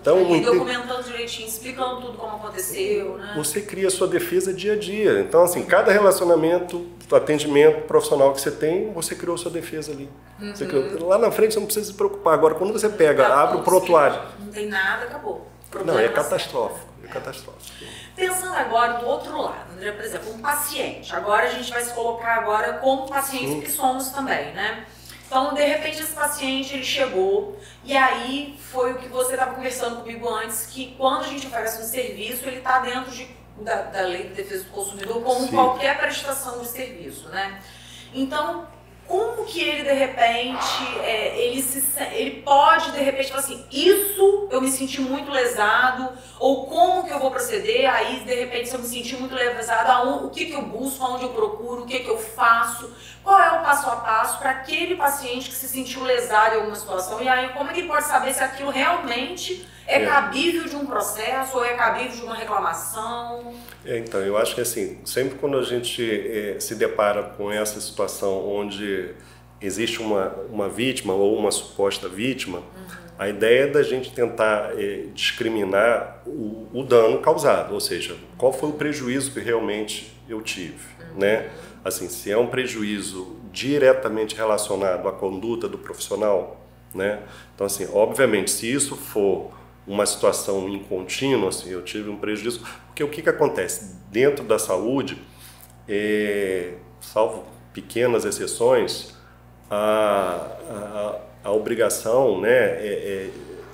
Então, 0.00 0.20
E 0.20 0.24
muito- 0.24 0.50
documentando 0.52 1.04
direitinho, 1.04 1.46
explicando 1.46 2.00
tudo 2.00 2.18
como 2.18 2.34
aconteceu, 2.34 3.16
né? 3.16 3.32
você 3.36 3.60
cria 3.60 3.86
a 3.86 3.90
sua 3.92 4.08
defesa 4.08 4.52
dia 4.52 4.72
a 4.72 4.76
dia. 4.76 5.20
Então, 5.20 5.44
assim, 5.44 5.64
cada 5.64 5.92
relacionamento, 5.92 6.84
atendimento 7.12 7.82
profissional 7.86 8.32
que 8.32 8.40
você 8.40 8.50
tem, 8.50 8.92
você 8.92 9.14
criou 9.14 9.36
a 9.36 9.38
sua 9.38 9.52
defesa 9.52 9.92
ali. 9.92 10.08
Você 10.40 10.66
criou- 10.66 11.06
Lá 11.06 11.16
na 11.16 11.30
frente 11.30 11.54
você 11.54 11.60
não 11.60 11.66
precisa 11.66 11.86
se 11.86 11.94
preocupar. 11.94 12.34
Agora, 12.34 12.56
quando 12.56 12.72
você 12.72 12.88
pega, 12.88 13.28
abre 13.28 13.58
o 13.58 13.62
prontuário. 13.62 14.20
Não 14.40 14.48
tem 14.50 14.66
nada, 14.66 15.04
acabou. 15.04 15.34
Não, 15.36 15.70
Problema 15.70 16.00
é 16.00 16.08
sério. 16.08 16.16
catastrófico. 16.16 16.88
É 17.04 17.06
catastrófico. 17.06 17.84
Pensando 18.14 18.54
agora 18.54 18.94
do 18.94 19.06
outro 19.06 19.40
lado, 19.40 19.72
André, 19.72 19.90
por 19.92 20.04
exemplo, 20.04 20.32
um 20.32 20.38
paciente. 20.38 21.14
Agora 21.14 21.46
a 21.46 21.50
gente 21.50 21.72
vai 21.72 21.82
se 21.82 21.92
colocar 21.92 22.36
agora 22.36 22.74
como 22.74 23.08
pacientes 23.08 23.64
que 23.64 23.70
somos 23.70 24.10
também, 24.10 24.52
né? 24.52 24.86
Então, 25.26 25.52
de 25.52 25.64
repente, 25.64 26.00
esse 26.00 26.12
paciente 26.12 26.74
ele 26.74 26.84
chegou 26.84 27.58
e 27.82 27.96
aí 27.96 28.56
foi 28.70 28.92
o 28.92 28.98
que 28.98 29.08
você 29.08 29.32
estava 29.32 29.54
conversando 29.54 29.96
comigo 29.96 30.28
antes, 30.28 30.66
que 30.66 30.94
quando 30.96 31.24
a 31.24 31.26
gente 31.26 31.46
oferece 31.46 31.82
um 31.82 31.84
serviço, 31.84 32.46
ele 32.46 32.58
está 32.58 32.78
dentro 32.78 33.10
de, 33.10 33.28
da, 33.60 33.82
da 33.82 34.02
lei 34.02 34.28
de 34.28 34.34
defesa 34.34 34.62
do 34.62 34.70
consumidor 34.70 35.20
como 35.22 35.40
Sim. 35.40 35.48
qualquer 35.48 35.98
prestação 35.98 36.60
de 36.60 36.68
serviço, 36.68 37.28
né? 37.30 37.60
Então, 38.12 38.68
como 39.06 39.44
que 39.44 39.60
ele 39.60 39.82
de 39.84 39.92
repente 39.92 40.98
é, 41.02 41.38
ele 41.38 41.62
se 41.62 41.84
ele 42.12 42.42
pode 42.42 42.90
de 42.92 42.98
repente 43.00 43.28
falar 43.28 43.40
assim 43.40 43.64
isso 43.70 44.48
eu 44.50 44.60
me 44.60 44.70
senti 44.70 45.00
muito 45.00 45.30
lesado 45.30 46.08
ou 46.40 46.66
como 46.66 47.06
que 47.06 47.12
eu 47.12 47.18
vou 47.18 47.30
proceder? 47.30 47.88
Aí 47.92 48.20
de 48.20 48.34
repente 48.34 48.68
se 48.68 48.74
eu 48.74 48.80
me 48.80 48.86
senti 48.86 49.16
muito 49.16 49.34
lesado 49.34 49.90
aonde, 49.90 50.24
o 50.26 50.30
que 50.30 50.46
que 50.46 50.54
eu 50.54 50.62
busco 50.62 51.04
aonde 51.04 51.24
eu 51.24 51.30
procuro 51.30 51.82
o 51.82 51.86
que 51.86 52.00
que 52.00 52.08
eu 52.10 52.18
faço 52.18 52.90
qual 53.22 53.40
é 53.40 53.58
o 53.58 53.62
passo 53.62 53.88
a 53.88 53.96
passo 53.96 54.38
para 54.38 54.50
aquele 54.50 54.96
paciente 54.96 55.48
que 55.48 55.54
se 55.56 55.66
sentiu 55.66 56.02
lesado 56.04 56.54
em 56.54 56.58
alguma 56.58 56.76
situação? 56.76 57.22
E 57.22 57.28
aí 57.28 57.48
como 57.50 57.70
é 57.70 57.78
ele 57.78 57.88
pode 57.88 58.04
saber 58.04 58.32
se 58.34 58.42
aquilo 58.42 58.70
realmente 58.70 59.66
é, 59.86 60.02
É. 60.02 60.06
cabível 60.06 60.64
de 60.64 60.76
um 60.76 60.86
processo 60.86 61.58
ou 61.58 61.64
é 61.64 61.74
cabível 61.74 62.16
de 62.16 62.22
uma 62.22 62.34
reclamação? 62.34 63.54
É, 63.84 63.98
então, 63.98 64.20
eu 64.20 64.36
acho 64.38 64.54
que 64.54 64.60
assim, 64.62 64.98
sempre 65.04 65.38
quando 65.38 65.58
a 65.58 65.62
gente 65.62 66.56
se 66.58 66.74
depara 66.74 67.22
com 67.22 67.50
essa 67.52 67.78
situação 67.80 68.46
onde 68.48 68.93
existe 69.60 70.00
uma, 70.00 70.28
uma 70.50 70.68
vítima 70.68 71.14
ou 71.14 71.36
uma 71.36 71.50
suposta 71.50 72.08
vítima, 72.08 72.62
a 73.18 73.28
ideia 73.28 73.64
é 73.64 73.66
da 73.68 73.82
gente 73.82 74.10
tentar 74.10 74.72
eh, 74.76 75.06
discriminar 75.14 76.22
o, 76.26 76.68
o 76.72 76.82
dano 76.82 77.18
causado, 77.20 77.72
ou 77.72 77.80
seja, 77.80 78.16
qual 78.36 78.52
foi 78.52 78.70
o 78.70 78.72
prejuízo 78.72 79.32
que 79.32 79.40
realmente 79.40 80.12
eu 80.28 80.42
tive, 80.42 80.84
né? 81.16 81.48
Assim, 81.84 82.08
se 82.08 82.30
é 82.30 82.36
um 82.36 82.48
prejuízo 82.48 83.36
diretamente 83.52 84.34
relacionado 84.34 85.06
à 85.06 85.12
conduta 85.12 85.68
do 85.68 85.78
profissional, 85.78 86.60
né? 86.92 87.20
Então, 87.54 87.66
assim, 87.66 87.86
obviamente, 87.92 88.50
se 88.50 88.70
isso 88.70 88.96
for 88.96 89.52
uma 89.86 90.06
situação 90.06 90.68
em 90.68 90.78
contínuo, 90.80 91.48
assim, 91.48 91.70
eu 91.70 91.82
tive 91.82 92.10
um 92.10 92.16
prejuízo, 92.16 92.62
porque 92.86 93.04
o 93.04 93.08
que, 93.08 93.22
que 93.22 93.28
acontece? 93.28 93.96
Dentro 94.10 94.44
da 94.44 94.58
saúde, 94.58 95.18
é, 95.88 96.74
salvo 97.00 97.44
pequenas 97.74 98.24
exceções, 98.24 99.12
a, 99.70 100.46
a, 100.70 101.48
a 101.48 101.52
obrigação 101.52 102.40
né, 102.40 102.48
é, 102.48 103.30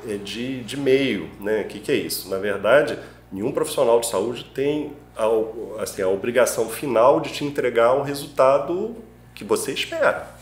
é, 0.09 0.15
é 0.15 0.17
de, 0.17 0.65
de 0.65 0.77
meio. 0.77 1.31
Né? 1.39 1.61
O 1.61 1.65
que, 1.69 1.79
que 1.79 1.93
é 1.93 1.95
isso? 1.95 2.29
Na 2.29 2.39
verdade, 2.39 2.99
nenhum 3.31 3.53
profissional 3.53 4.01
de 4.01 4.07
saúde 4.07 4.45
tem 4.55 4.93
a, 5.17 5.27
assim, 5.83 6.03
a 6.03 6.09
obrigação 6.09 6.69
final 6.69 7.21
de 7.21 7.31
te 7.31 7.45
entregar 7.45 7.93
o 7.93 8.03
resultado 8.03 8.97
que 9.35 9.45
você 9.45 9.73
espera. 9.73 10.40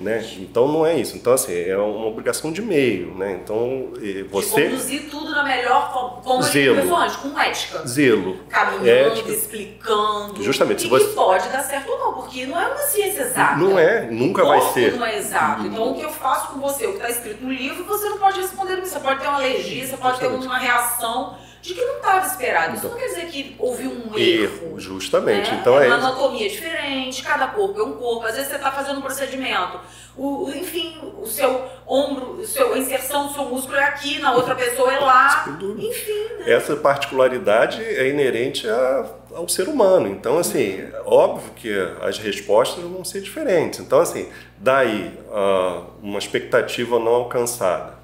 Né? 0.00 0.24
Então 0.38 0.68
não 0.68 0.86
é 0.86 0.94
isso. 0.96 1.16
Então 1.16 1.32
assim 1.32 1.52
é 1.52 1.76
uma 1.76 2.06
obrigação 2.06 2.52
de 2.52 2.62
meio, 2.62 3.12
né? 3.16 3.40
Então 3.42 3.88
eh, 3.96 4.00
de 4.00 4.22
você 4.24 4.68
conduzir 4.68 5.10
tudo 5.10 5.34
da 5.34 5.42
melhor 5.42 5.92
forma 6.22 6.42
Zelo. 6.42 6.80
com 7.20 7.40
ética 7.40 7.84
zelo, 7.86 8.36
caminhando, 8.48 8.88
Ética. 9.18 9.30
explicando. 9.32 10.42
Justamente, 10.42 10.86
E 10.86 10.88
você- 10.88 11.06
que 11.08 11.14
pode 11.14 11.48
dar 11.48 11.62
certo 11.64 11.90
ou 11.90 11.98
não, 11.98 12.12
porque 12.14 12.46
não 12.46 12.60
é 12.60 12.66
uma 12.68 12.76
ciência 12.78 13.22
exata. 13.22 13.56
não 13.56 13.76
é, 13.78 14.02
nunca 14.10 14.44
vai 14.44 14.60
ser. 14.72 14.94
não 14.96 15.04
é 15.06 15.18
exato. 15.18 15.66
Então, 15.66 15.90
o 15.90 15.94
que 15.96 16.02
eu 16.02 16.10
faço 16.10 16.52
com 16.52 16.60
você, 16.60 16.86
o 16.86 16.90
que 16.90 16.96
está 16.98 17.10
escrito 17.10 17.42
no 17.44 17.52
livro, 17.52 17.84
você 17.84 18.08
não 18.08 18.18
pode 18.18 18.40
responder. 18.40 18.80
Você 18.80 19.00
pode 19.00 19.20
ter 19.20 19.26
uma 19.26 19.36
alergia, 19.38 19.84
você 19.86 19.96
pode 19.96 20.18
ter 20.20 20.26
Justamente. 20.26 20.46
uma 20.46 20.58
reação 20.58 21.36
de 21.60 21.74
que 21.74 21.84
não 21.84 21.96
estava 21.96 22.26
esperado. 22.26 22.74
Isso 22.76 22.86
Então. 22.86 22.90
não 22.90 22.98
quer 22.98 23.08
dizer 23.14 23.26
que 23.26 23.56
houve 23.58 23.86
um 23.86 24.16
erro. 24.16 24.18
Erro, 24.66 24.80
justamente. 24.80 25.50
né? 25.50 25.58
Então 25.60 25.80
é 25.80 25.84
é 25.84 25.88
uma 25.88 25.98
isso. 25.98 26.06
anatomia 26.06 26.48
diferente, 26.48 27.22
cada 27.22 27.48
corpo 27.48 27.80
é 27.80 27.82
um 27.84 27.92
corpo. 27.92 28.26
Às 28.26 28.34
vezes 28.34 28.48
você 28.50 28.56
está 28.56 28.70
fazendo 28.70 28.98
um 28.98 29.02
procedimento, 29.02 29.80
o, 30.16 30.50
enfim, 30.50 30.98
o 31.20 31.26
seu 31.26 31.64
ombro, 31.86 32.32
o 32.40 32.46
seu, 32.46 32.74
a 32.74 32.78
inserção 32.78 33.28
do 33.28 33.32
seu 33.34 33.44
músculo 33.44 33.76
é 33.76 33.84
aqui, 33.84 34.18
na 34.20 34.32
outra 34.34 34.54
pessoa 34.54 34.92
é 34.92 34.98
lá. 34.98 35.46
Enfim, 35.78 36.28
né? 36.40 36.52
Essa 36.52 36.74
particularidade 36.76 37.82
é 37.82 38.08
inerente 38.08 38.68
a- 38.68 39.06
ao 39.34 39.48
ser 39.48 39.68
humano. 39.68 40.08
Então, 40.08 40.38
assim, 40.38 40.80
é 40.80 41.02
óbvio 41.04 41.52
que 41.54 41.72
as 42.02 42.18
respostas 42.18 42.82
vão 42.84 43.04
ser 43.04 43.20
diferentes. 43.20 43.78
Então, 43.80 44.00
assim, 44.00 44.28
daí 44.58 45.12
ah, 45.32 45.82
uma 46.02 46.18
expectativa 46.18 46.98
não 46.98 47.14
alcançada, 47.14 47.94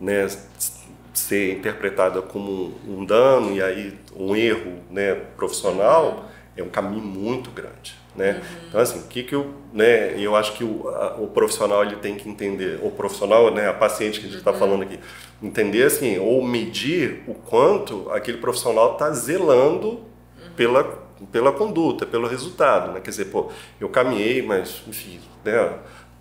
né, 0.00 0.28
ser 1.18 1.58
interpretada 1.58 2.20
como 2.22 2.74
um 2.86 3.04
dano 3.04 3.54
e 3.54 3.62
aí 3.62 3.94
um 4.14 4.36
erro, 4.36 4.74
né, 4.90 5.14
profissional 5.36 6.26
é 6.56 6.62
um 6.62 6.68
caminho 6.68 7.02
muito 7.04 7.50
grande. 7.50 7.94
Né? 8.14 8.40
Então 8.68 8.80
assim, 8.80 9.00
o 9.00 9.02
que 9.08 9.22
que 9.22 9.34
eu, 9.34 9.52
né, 9.74 10.14
eu 10.18 10.34
acho 10.34 10.54
que 10.54 10.64
o, 10.64 10.88
a- 10.88 11.16
o 11.18 11.26
profissional 11.28 11.82
ele 11.84 11.96
tem 11.96 12.14
que 12.16 12.28
entender, 12.28 12.78
o 12.82 12.90
profissional, 12.90 13.50
né, 13.52 13.68
a 13.68 13.74
paciente 13.74 14.20
que 14.20 14.26
a 14.26 14.28
gente 14.30 14.38
está 14.38 14.54
falando 14.54 14.82
aqui, 14.82 14.98
entender 15.42 15.82
assim, 15.82 16.18
ou 16.18 16.42
medir 16.42 17.22
o 17.26 17.34
quanto 17.34 18.10
aquele 18.10 18.38
profissional 18.38 18.92
está 18.94 19.10
zelando 19.12 20.00
pela 20.56 21.04
pela 21.32 21.50
conduta, 21.50 22.04
pelo 22.04 22.28
resultado, 22.28 22.92
né? 22.92 23.00
Quer 23.00 23.08
dizer, 23.08 23.24
pô, 23.26 23.50
eu 23.80 23.88
caminhei, 23.88 24.42
mas 24.42 24.82
enfim, 24.86 25.18
né, 25.42 25.72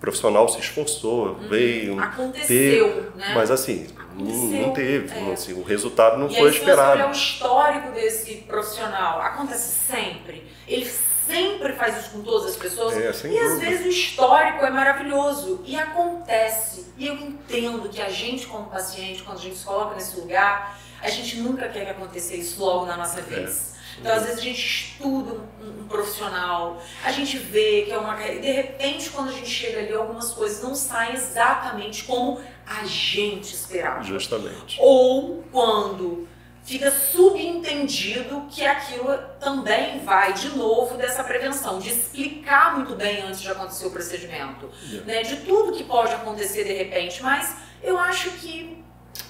profissional 0.06 0.48
se 0.48 0.60
esforçou, 0.60 1.36
veio, 1.50 2.00
Aconteceu, 2.00 2.94
teve, 2.94 3.18
né? 3.18 3.32
mas 3.34 3.50
assim, 3.50 3.88
não, 4.14 4.26
não 4.26 4.62
Aconteceu, 4.62 4.74
teve, 4.74 5.30
é. 5.30 5.34
assim, 5.34 5.54
o 5.54 5.64
resultado 5.64 6.18
não 6.18 6.28
e 6.28 6.36
foi 6.36 6.48
aí, 6.48 6.54
se 6.54 6.60
você 6.60 6.72
olhar 6.72 6.84
esperado. 6.84 7.10
o 7.10 7.12
histórico 7.12 7.92
desse 7.92 8.36
profissional, 8.48 9.22
acontece 9.22 9.80
sempre. 9.92 10.46
Ele 10.68 10.90
sempre 11.28 11.74
faz 11.74 12.00
isso 12.00 12.12
com 12.12 12.22
todas 12.22 12.52
as 12.52 12.56
pessoas. 12.56 12.96
É, 12.96 13.00
e 13.00 13.06
às 13.10 13.22
dúvida. 13.22 13.58
vezes 13.58 13.86
o 13.86 13.90
histórico 13.90 14.64
é 14.64 14.70
maravilhoso. 14.70 15.62
E 15.66 15.76
acontece. 15.76 16.94
E 16.98 17.08
eu 17.08 17.16
entendo 17.16 17.90
que 17.90 18.02
a 18.02 18.10
gente, 18.10 18.46
como 18.46 18.70
paciente, 18.70 19.24
quando 19.24 19.40
a 19.40 19.42
gente 19.42 19.58
se 19.58 19.66
coloca 19.66 19.96
nesse 19.96 20.20
lugar, 20.20 20.80
a 21.02 21.10
gente 21.10 21.38
nunca 21.38 21.68
quer 21.68 21.86
que 21.86 21.92
aconteça 21.92 22.36
isso 22.36 22.64
logo 22.64 22.86
na 22.86 22.96
nossa 22.96 23.22
vez. 23.22 23.75
Então, 24.00 24.14
às 24.14 24.24
vezes, 24.24 24.40
a 24.40 24.44
gente 24.44 24.60
estuda 24.60 25.40
um, 25.62 25.82
um 25.82 25.88
profissional, 25.88 26.82
a 27.04 27.12
gente 27.12 27.38
vê 27.38 27.84
que 27.84 27.92
é 27.92 27.98
uma 27.98 28.16
carreira, 28.16 28.36
e 28.36 28.42
de 28.42 28.52
repente, 28.52 29.10
quando 29.10 29.30
a 29.30 29.34
gente 29.34 29.50
chega 29.50 29.80
ali, 29.80 29.94
algumas 29.94 30.32
coisas 30.32 30.62
não 30.64 30.76
saem 30.76 31.14
exatamente 31.14 32.04
como 32.04 32.42
a 32.66 32.84
gente 32.86 33.54
esperava. 33.54 34.04
Justamente. 34.04 34.78
Ou 34.80 35.44
quando 35.52 36.28
fica 36.66 36.90
subentendido 36.92 38.48
que 38.50 38.66
aquilo 38.66 39.16
também 39.40 40.00
vai 40.00 40.34
de 40.34 40.50
novo 40.50 40.98
dessa 40.98 41.24
prevenção, 41.24 41.78
de 41.78 41.90
explicar 41.90 42.76
muito 42.76 42.96
bem 42.96 43.22
antes 43.22 43.40
de 43.42 43.50
acontecer 43.50 43.86
o 43.86 43.92
procedimento, 43.92 44.70
yeah. 44.90 45.06
né, 45.06 45.22
de 45.22 45.38
tudo 45.46 45.74
que 45.74 45.84
pode 45.84 46.12
acontecer 46.14 46.64
de 46.64 46.74
repente, 46.74 47.22
mas 47.22 47.56
eu 47.84 48.00
acho 48.00 48.32
que 48.32 48.84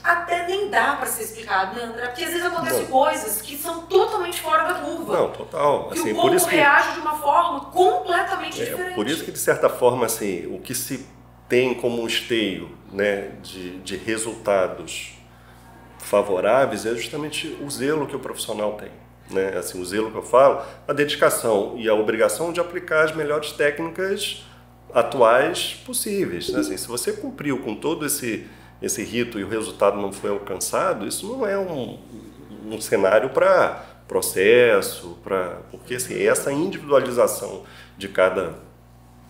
até 0.03 0.47
nem 0.47 0.69
dá 0.69 0.95
para 0.95 1.07
ser 1.07 1.23
explicado, 1.23 1.75
né, 1.75 1.83
André? 1.85 2.07
Porque 2.07 2.23
às 2.23 2.29
vezes 2.29 2.45
acontecem 2.45 2.85
Bom, 2.85 3.05
coisas 3.05 3.41
que 3.41 3.57
são 3.57 3.81
totalmente 3.87 4.41
fora 4.41 4.71
da 4.71 4.79
curva. 4.79 5.17
Não, 5.17 5.29
total. 5.31 5.89
Assim, 5.91 6.03
que 6.03 6.11
o 6.13 6.15
corpo 6.15 6.47
que, 6.47 6.55
reage 6.55 6.93
de 6.93 6.99
uma 6.99 7.17
forma 7.17 7.59
completamente 7.65 8.61
é, 8.61 8.65
diferente. 8.65 8.95
Por 8.95 9.07
isso 9.07 9.23
que, 9.23 9.31
de 9.31 9.39
certa 9.39 9.69
forma, 9.69 10.05
assim, 10.05 10.45
o 10.47 10.59
que 10.59 10.75
se 10.75 11.05
tem 11.47 11.73
como 11.73 12.01
um 12.01 12.07
esteio 12.07 12.75
né, 12.91 13.31
de, 13.41 13.79
de 13.79 13.97
resultados 13.97 15.13
favoráveis 15.99 16.85
é 16.85 16.93
justamente 16.93 17.57
o 17.61 17.69
zelo 17.69 18.07
que 18.07 18.15
o 18.15 18.19
profissional 18.19 18.73
tem. 18.73 18.91
Né? 19.29 19.57
Assim, 19.57 19.81
o 19.81 19.85
zelo 19.85 20.11
que 20.11 20.17
eu 20.17 20.23
falo, 20.23 20.61
a 20.87 20.93
dedicação 20.93 21.75
e 21.77 21.89
a 21.89 21.93
obrigação 21.93 22.53
de 22.53 22.59
aplicar 22.59 23.05
as 23.05 23.15
melhores 23.15 23.51
técnicas 23.51 24.43
atuais 24.93 25.81
possíveis. 25.85 26.49
Né? 26.49 26.59
Assim, 26.59 26.77
se 26.77 26.87
você 26.87 27.11
cumpriu 27.11 27.59
com 27.59 27.75
todo 27.75 28.05
esse, 28.05 28.47
esse 28.81 29.03
rito 29.03 29.39
e 29.39 29.43
o 29.43 29.47
resultado 29.47 29.97
não 29.97 30.11
foi 30.11 30.29
alcançado, 30.29 31.07
isso 31.07 31.27
não 31.27 31.45
é 31.45 31.57
um, 31.57 31.99
um 32.67 32.81
cenário 32.81 33.29
para 33.29 33.83
processo, 34.07 35.17
para 35.23 35.61
porque 35.71 35.95
assim, 35.95 36.21
essa 36.21 36.51
individualização 36.51 37.63
de 37.97 38.07
cada 38.07 38.53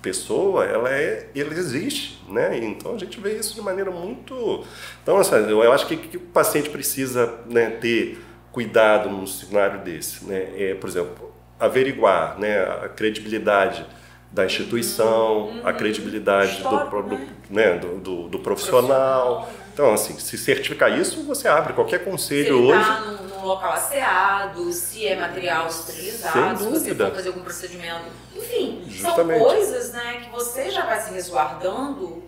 pessoa, 0.01 0.65
ela 0.65 0.91
é, 0.91 1.29
ela 1.35 1.53
existe, 1.53 2.21
né? 2.29 2.57
Então 2.57 2.93
a 2.93 2.97
gente 2.97 3.19
vê 3.19 3.37
isso 3.37 3.55
de 3.55 3.61
maneira 3.61 3.89
muito, 3.89 4.63
então 5.01 5.17
assim, 5.17 5.35
eu 5.49 5.71
acho 5.71 5.87
que, 5.87 5.97
que 5.97 6.17
o 6.17 6.19
paciente 6.19 6.69
precisa 6.69 7.39
né, 7.47 7.71
ter 7.71 8.19
cuidado 8.51 9.09
num 9.09 9.25
cenário 9.25 9.81
desse, 9.81 10.25
né? 10.25 10.49
É, 10.55 10.75
por 10.75 10.89
exemplo, 10.89 11.33
averiguar, 11.59 12.37
né, 12.37 12.61
a 12.61 12.89
credibilidade 12.89 13.85
da 14.35 14.45
instituição, 14.45 15.47
uhum. 15.47 15.61
a 15.63 15.71
credibilidade 15.71 16.61
do, 16.61 16.69
do, 16.69 17.19
né, 17.49 17.77
do, 17.77 17.97
do, 17.99 18.27
do 18.27 18.39
profissional. 18.39 19.45
profissional. 19.45 19.65
Então, 19.73 19.93
assim, 19.93 20.19
se 20.19 20.37
certificar 20.37 20.91
isso, 20.91 21.23
você 21.23 21.47
abre 21.47 21.71
qualquer 21.71 22.03
conselho 22.03 22.57
se 22.57 22.63
hoje. 22.63 22.85
Tá 22.85 22.99
num, 22.99 23.27
num 23.29 23.45
local 23.45 23.71
asseado, 23.71 24.71
se 24.73 25.07
é 25.07 25.15
material 25.15 25.67
esterilizado, 25.67 26.59
se 26.59 26.69
você 26.69 26.95
for 26.95 27.11
fazer 27.11 27.29
algum 27.29 27.41
procedimento. 27.41 28.05
Enfim, 28.35 28.83
Justamente. 28.87 29.39
são 29.39 29.47
coisas 29.47 29.93
né, 29.93 30.21
que 30.23 30.29
você 30.29 30.69
já 30.69 30.85
vai 30.85 30.99
se 30.99 31.13
resguardando 31.13 32.23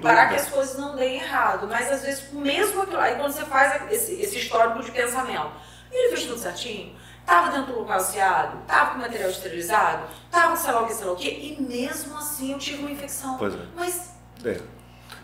para 0.00 0.28
que 0.28 0.36
as 0.36 0.48
coisas 0.48 0.78
não 0.78 0.96
deem 0.96 1.16
errado. 1.16 1.66
Mas 1.68 1.92
às 1.92 2.02
vezes, 2.02 2.32
mesmo 2.32 2.82
aquilo, 2.82 3.00
aí 3.00 3.16
quando 3.16 3.32
você 3.32 3.44
faz 3.44 3.82
esse, 3.92 4.14
esse 4.14 4.38
histórico 4.38 4.82
de 4.82 4.90
pensamento, 4.90 5.52
ele 5.92 6.08
fez 6.16 6.24
tudo 6.24 6.38
certinho, 6.38 6.94
estava 7.20 7.50
dentro 7.50 7.72
do 7.72 7.80
local 7.80 7.96
asseado, 7.96 8.60
estava 8.62 8.92
com 8.92 8.98
material 8.98 9.30
esterilizado, 9.30 10.04
estava 10.24 10.50
com 10.50 10.56
sei 10.56 10.72
lá 10.72 10.82
o 10.82 10.86
que, 10.86 10.94
sei 10.94 11.06
lá 11.06 11.12
o 11.12 11.16
que, 11.16 11.28
e 11.28 11.62
mesmo 11.62 12.16
assim 12.16 12.52
eu 12.52 12.58
tive 12.58 12.78
uma 12.80 12.90
infecção. 12.90 13.36
Pois 13.38 13.54
é. 13.54 13.58
Mas. 13.76 14.14
É. 14.44 14.60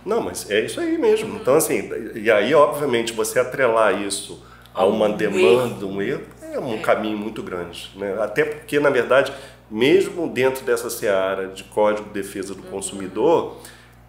Não, 0.04 0.20
mas 0.20 0.48
é 0.50 0.60
isso 0.60 0.78
aí 0.78 0.96
mesmo. 0.96 1.36
Então, 1.36 1.56
assim, 1.56 1.90
e 2.14 2.30
aí, 2.30 2.54
obviamente, 2.54 3.12
você 3.12 3.40
atrelar 3.40 4.00
isso 4.00 4.44
a 4.72 4.84
uma 4.84 5.08
um 5.08 5.16
demanda, 5.16 5.84
erro. 5.84 5.88
um 5.88 6.00
erro, 6.00 6.26
é 6.40 6.60
um 6.60 6.74
é. 6.74 6.78
caminho 6.78 7.18
muito 7.18 7.42
grande. 7.42 7.90
Né? 7.96 8.16
Até 8.20 8.44
porque, 8.44 8.78
na 8.78 8.88
verdade, 8.88 9.32
mesmo 9.70 10.28
dentro 10.28 10.64
dessa 10.64 10.88
seara 10.90 11.48
de 11.48 11.64
Código 11.64 12.08
de 12.08 12.14
Defesa 12.14 12.54
do 12.54 12.62
uhum. 12.62 12.70
Consumidor, 12.70 13.56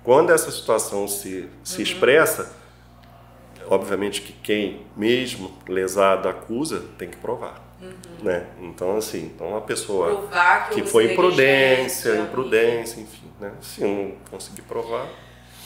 quando 0.03 0.31
essa 0.31 0.51
situação 0.51 1.07
se, 1.07 1.49
se 1.63 1.77
uhum. 1.77 1.83
expressa, 1.83 2.55
obviamente 3.67 4.21
que 4.21 4.33
quem 4.33 4.85
mesmo 4.95 5.51
lesado 5.67 6.29
acusa 6.29 6.83
tem 6.97 7.09
que 7.09 7.17
provar. 7.17 7.66
Uhum. 7.81 7.93
Né? 8.23 8.45
Então, 8.61 8.97
assim, 8.97 9.31
então 9.35 9.55
a 9.55 9.61
pessoa 9.61 10.27
que, 10.71 10.81
que 10.81 10.87
foi 10.87 11.13
imprudência, 11.13 12.15
imprudência, 12.17 12.99
enfim, 12.99 13.31
né? 13.39 13.51
se 13.61 13.81
não 13.81 14.13
conseguir 14.31 14.63
provar. 14.63 15.07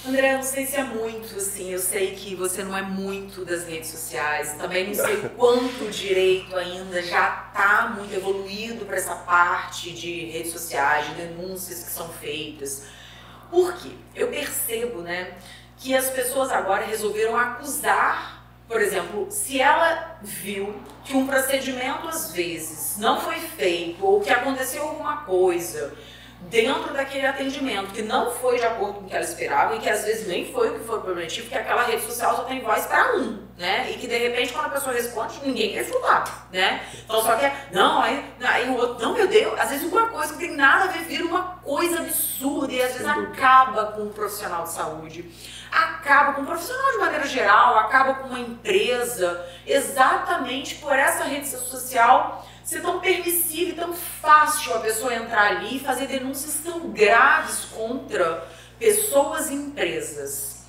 André, 0.04 0.34
não 0.36 0.42
sei 0.42 0.66
se 0.66 0.78
é 0.78 0.84
muito, 0.84 1.38
assim, 1.38 1.72
eu 1.72 1.78
sei 1.78 2.16
que 2.16 2.36
você 2.36 2.64
não 2.64 2.76
é 2.76 2.82
muito 2.82 3.46
das 3.46 3.68
redes 3.68 3.92
sociais, 3.92 4.54
também 4.54 4.88
não 4.88 4.96
sei 4.96 5.18
quanto 5.38 5.92
direito 5.92 6.56
ainda 6.56 7.04
já 7.04 7.46
está 7.48 7.94
muito 7.96 8.12
evoluído 8.12 8.84
para 8.86 8.96
essa 8.96 9.14
parte 9.14 9.92
de 9.92 10.26
redes 10.26 10.52
sociais, 10.52 11.08
de 11.10 11.16
denúncias 11.16 11.84
que 11.84 11.92
são 11.92 12.10
feitas. 12.10 12.88
Por 13.52 13.74
quê? 13.76 13.92
Eu 14.16 14.30
percebo, 14.30 15.02
né, 15.02 15.36
que 15.78 15.96
as 15.96 16.10
pessoas 16.10 16.52
agora 16.52 16.84
resolveram 16.84 17.38
acusar, 17.38 18.41
por 18.72 18.82
exemplo, 18.82 19.28
se 19.30 19.60
ela 19.60 20.18
viu 20.22 20.74
que 21.04 21.14
um 21.14 21.28
procedimento 21.28 22.08
às 22.08 22.32
vezes 22.32 22.98
não 22.98 23.20
foi 23.20 23.36
feito 23.36 24.06
ou 24.06 24.22
que 24.22 24.30
aconteceu 24.30 24.84
alguma 24.84 25.18
coisa 25.26 25.94
dentro 26.50 26.94
daquele 26.94 27.28
atendimento 27.28 27.92
que 27.92 28.02
não 28.02 28.32
foi 28.32 28.58
de 28.58 28.64
acordo 28.64 28.94
com 28.94 29.06
o 29.06 29.10
que 29.10 29.14
ela 29.14 29.26
esperava 29.26 29.76
e 29.76 29.80
que 29.80 29.90
às 29.90 30.06
vezes 30.06 30.26
nem 30.26 30.52
foi 30.54 30.70
o 30.70 30.80
que 30.80 30.86
foi 30.86 31.02
prometido, 31.02 31.44
porque 31.44 31.58
aquela 31.58 31.84
rede 31.84 32.02
social 32.04 32.34
só 32.36 32.44
tem 32.44 32.62
voz 32.62 32.86
para 32.86 33.18
um, 33.18 33.46
né? 33.58 33.92
E 33.92 33.98
que 33.98 34.08
de 34.08 34.18
repente 34.18 34.54
quando 34.54 34.68
a 34.68 34.70
pessoa 34.70 34.96
responde, 34.96 35.40
ninguém 35.44 35.74
quer 35.74 35.82
escutar, 35.82 36.48
né? 36.52 36.82
Então 37.04 37.22
só 37.22 37.36
quer, 37.36 37.68
não, 37.74 38.02
aí, 38.02 38.26
aí 38.42 38.70
o 38.70 38.78
outro, 38.78 39.06
não, 39.06 39.14
meu 39.14 39.28
Deus, 39.28 39.60
às 39.60 39.70
vezes 39.70 39.92
uma 39.92 40.08
coisa 40.08 40.32
que 40.34 40.40
tem 40.40 40.56
nada 40.56 40.86
a 40.86 40.88
ver 40.88 41.04
vira 41.04 41.26
uma 41.26 41.58
coisa 41.58 42.00
absurda 42.00 42.72
e 42.72 42.82
às 42.82 42.94
vezes 42.94 43.08
acaba 43.08 43.88
com 43.88 44.04
um 44.04 44.14
profissional 44.14 44.64
de 44.64 44.72
saúde. 44.72 45.30
Acaba 45.72 46.34
com 46.34 46.42
um 46.42 46.46
profissional 46.46 46.92
de 46.92 46.98
maneira 46.98 47.26
geral, 47.26 47.78
acaba 47.78 48.16
com 48.16 48.28
uma 48.28 48.40
empresa, 48.40 49.46
exatamente 49.66 50.76
por 50.76 50.94
essa 50.94 51.24
rede 51.24 51.48
social 51.48 52.46
ser 52.64 52.82
tão 52.82 53.00
permissivo 53.00 53.72
e 53.72 53.74
tão 53.74 53.94
fácil 53.94 54.74
a 54.76 54.80
pessoa 54.80 55.14
entrar 55.14 55.48
ali 55.48 55.78
e 55.78 55.80
fazer 55.80 56.08
denúncias 56.08 56.60
tão 56.64 56.90
graves 56.92 57.66
contra 57.66 58.48
pessoas 58.78 59.50
e 59.50 59.54
empresas. 59.54 60.66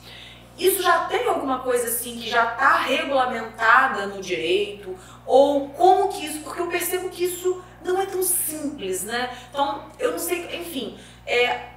Isso 0.59 0.83
já 0.83 1.07
tem 1.07 1.27
alguma 1.27 1.61
coisa 1.61 1.89
assim 1.89 2.19
que 2.19 2.29
já 2.29 2.53
está 2.53 2.77
regulamentada 2.83 4.07
no 4.07 4.21
direito? 4.21 4.97
Ou 5.27 5.71
como 5.71 6.09
que 6.09 6.27
isso? 6.27 6.41
Porque 6.41 6.61
eu 6.61 6.67
percebo 6.67 7.09
que 7.09 7.25
isso 7.25 7.63
não 7.85 8.01
é 8.01 8.07
tão 8.07 8.23
simples, 8.23 9.03
né? 9.03 9.37
Então, 9.51 9.85
eu 9.99 10.13
não 10.13 10.19
sei, 10.19 10.57
enfim, 10.57 10.99
é, 11.27 11.72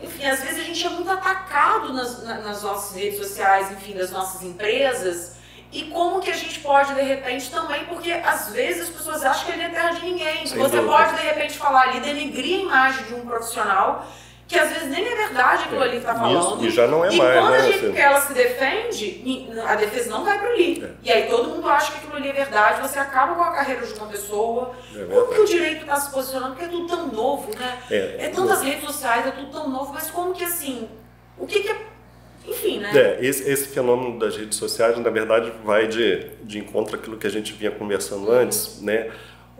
enfim, 0.00 0.26
às 0.26 0.40
vezes 0.40 0.60
a 0.60 0.64
gente 0.64 0.86
é 0.86 0.90
muito 0.90 1.10
atacado 1.10 1.92
nas, 1.92 2.22
nas 2.22 2.62
nossas 2.62 2.96
redes 2.96 3.18
sociais, 3.18 3.70
enfim, 3.72 3.94
das 3.94 4.10
nossas 4.10 4.42
empresas, 4.42 5.36
e 5.72 5.84
como 5.84 6.20
que 6.20 6.30
a 6.30 6.36
gente 6.36 6.60
pode, 6.60 6.94
de 6.94 7.02
repente, 7.02 7.50
também, 7.50 7.84
porque 7.86 8.12
às 8.12 8.50
vezes 8.50 8.82
as 8.82 8.88
pessoas 8.88 9.24
acham 9.24 9.46
que 9.46 9.52
ele 9.52 9.62
é 9.62 9.68
terra 9.68 9.90
de 9.90 10.04
ninguém. 10.04 10.46
Sem 10.46 10.58
Você 10.58 10.76
dúvida. 10.76 10.96
pode, 10.96 11.16
de 11.16 11.22
repente, 11.22 11.58
falar 11.58 11.82
ali, 11.88 12.00
denegrir 12.00 12.60
a 12.60 12.62
imagem 12.62 13.04
de 13.04 13.14
um 13.14 13.26
profissional 13.26 14.06
que 14.46 14.56
às 14.56 14.70
vezes 14.70 14.88
nem 14.88 15.04
é 15.04 15.14
verdade 15.16 15.64
aquilo 15.64 15.82
ali 15.82 15.90
que 15.92 15.96
está 15.98 16.14
falando. 16.14 16.56
Isso, 16.56 16.66
e 16.66 16.70
já 16.70 16.86
não 16.86 17.04
é 17.04 17.12
e 17.12 17.16
mais, 17.16 17.38
quando 17.38 17.50
né? 17.50 17.58
a 17.58 17.62
gente 17.62 17.92
quer 17.92 18.02
ela 18.02 18.20
se 18.20 18.32
defende, 18.32 19.48
a 19.66 19.74
defesa 19.74 20.10
não 20.10 20.24
vai 20.24 20.38
para 20.38 20.50
ali. 20.50 20.84
É. 20.84 20.90
E 21.02 21.12
aí 21.12 21.28
todo 21.28 21.48
mundo 21.48 21.68
acha 21.68 21.92
que 21.92 21.98
aquilo 21.98 22.16
ali 22.16 22.28
é 22.28 22.32
verdade, 22.32 22.80
você 22.80 22.98
acaba 22.98 23.34
com 23.34 23.42
a 23.42 23.52
carreira 23.52 23.84
de 23.84 23.92
uma 23.94 24.06
pessoa. 24.06 24.72
É 24.94 25.04
como 25.04 25.34
que 25.34 25.40
o 25.40 25.44
direito 25.44 25.80
está 25.80 25.96
se 25.96 26.12
posicionando? 26.12 26.54
Porque 26.54 26.64
é 26.64 26.68
tudo 26.68 26.86
tão 26.86 27.08
novo, 27.08 27.50
né? 27.58 27.78
É, 27.90 28.26
é 28.26 28.28
tantas 28.28 28.62
redes 28.62 28.84
sociais, 28.84 29.26
é 29.26 29.30
tudo 29.32 29.50
tão 29.50 29.68
novo, 29.68 29.92
mas 29.92 30.10
como 30.10 30.32
que 30.32 30.44
assim, 30.44 30.88
o 31.36 31.46
que, 31.46 31.60
que 31.60 31.68
é 31.68 31.76
enfim, 32.46 32.78
né? 32.78 32.92
É, 32.94 33.18
esse, 33.20 33.50
esse 33.50 33.66
fenômeno 33.66 34.20
das 34.20 34.36
redes 34.36 34.56
sociais, 34.56 34.96
na 34.96 35.10
verdade, 35.10 35.52
vai 35.64 35.88
de, 35.88 36.30
de 36.44 36.60
encontro 36.60 36.94
àquilo 36.94 37.16
que 37.16 37.26
a 37.26 37.30
gente 37.30 37.52
vinha 37.52 37.72
conversando 37.72 38.30
antes, 38.30 38.80
né? 38.80 39.10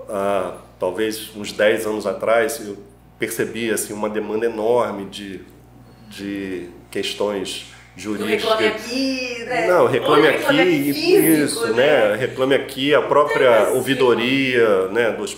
Ah, 0.09 0.59
talvez 0.79 1.35
uns 1.35 1.51
10 1.51 1.87
anos 1.87 2.07
atrás, 2.07 2.65
eu 2.65 2.77
percebi 3.19 3.71
assim, 3.71 3.93
uma 3.93 4.09
demanda 4.09 4.47
enorme 4.47 5.07
de, 5.07 5.41
de 6.09 6.69
questões 6.91 7.73
jurídicas. 7.97 8.43
Reclame 8.43 8.67
aqui, 8.67 9.45
né? 9.45 9.67
Não, 9.67 9.87
reclame, 9.87 10.29
reclame 10.29 10.61
aqui, 10.61 10.93
físico, 10.93 11.45
isso, 11.45 11.75
né? 11.75 12.09
né? 12.11 12.17
Reclame 12.17 12.55
aqui 12.55 12.95
a 12.95 13.03
própria 13.03 13.71
ouvidoria, 13.71 14.89
né, 14.89 15.11
dos 15.13 15.35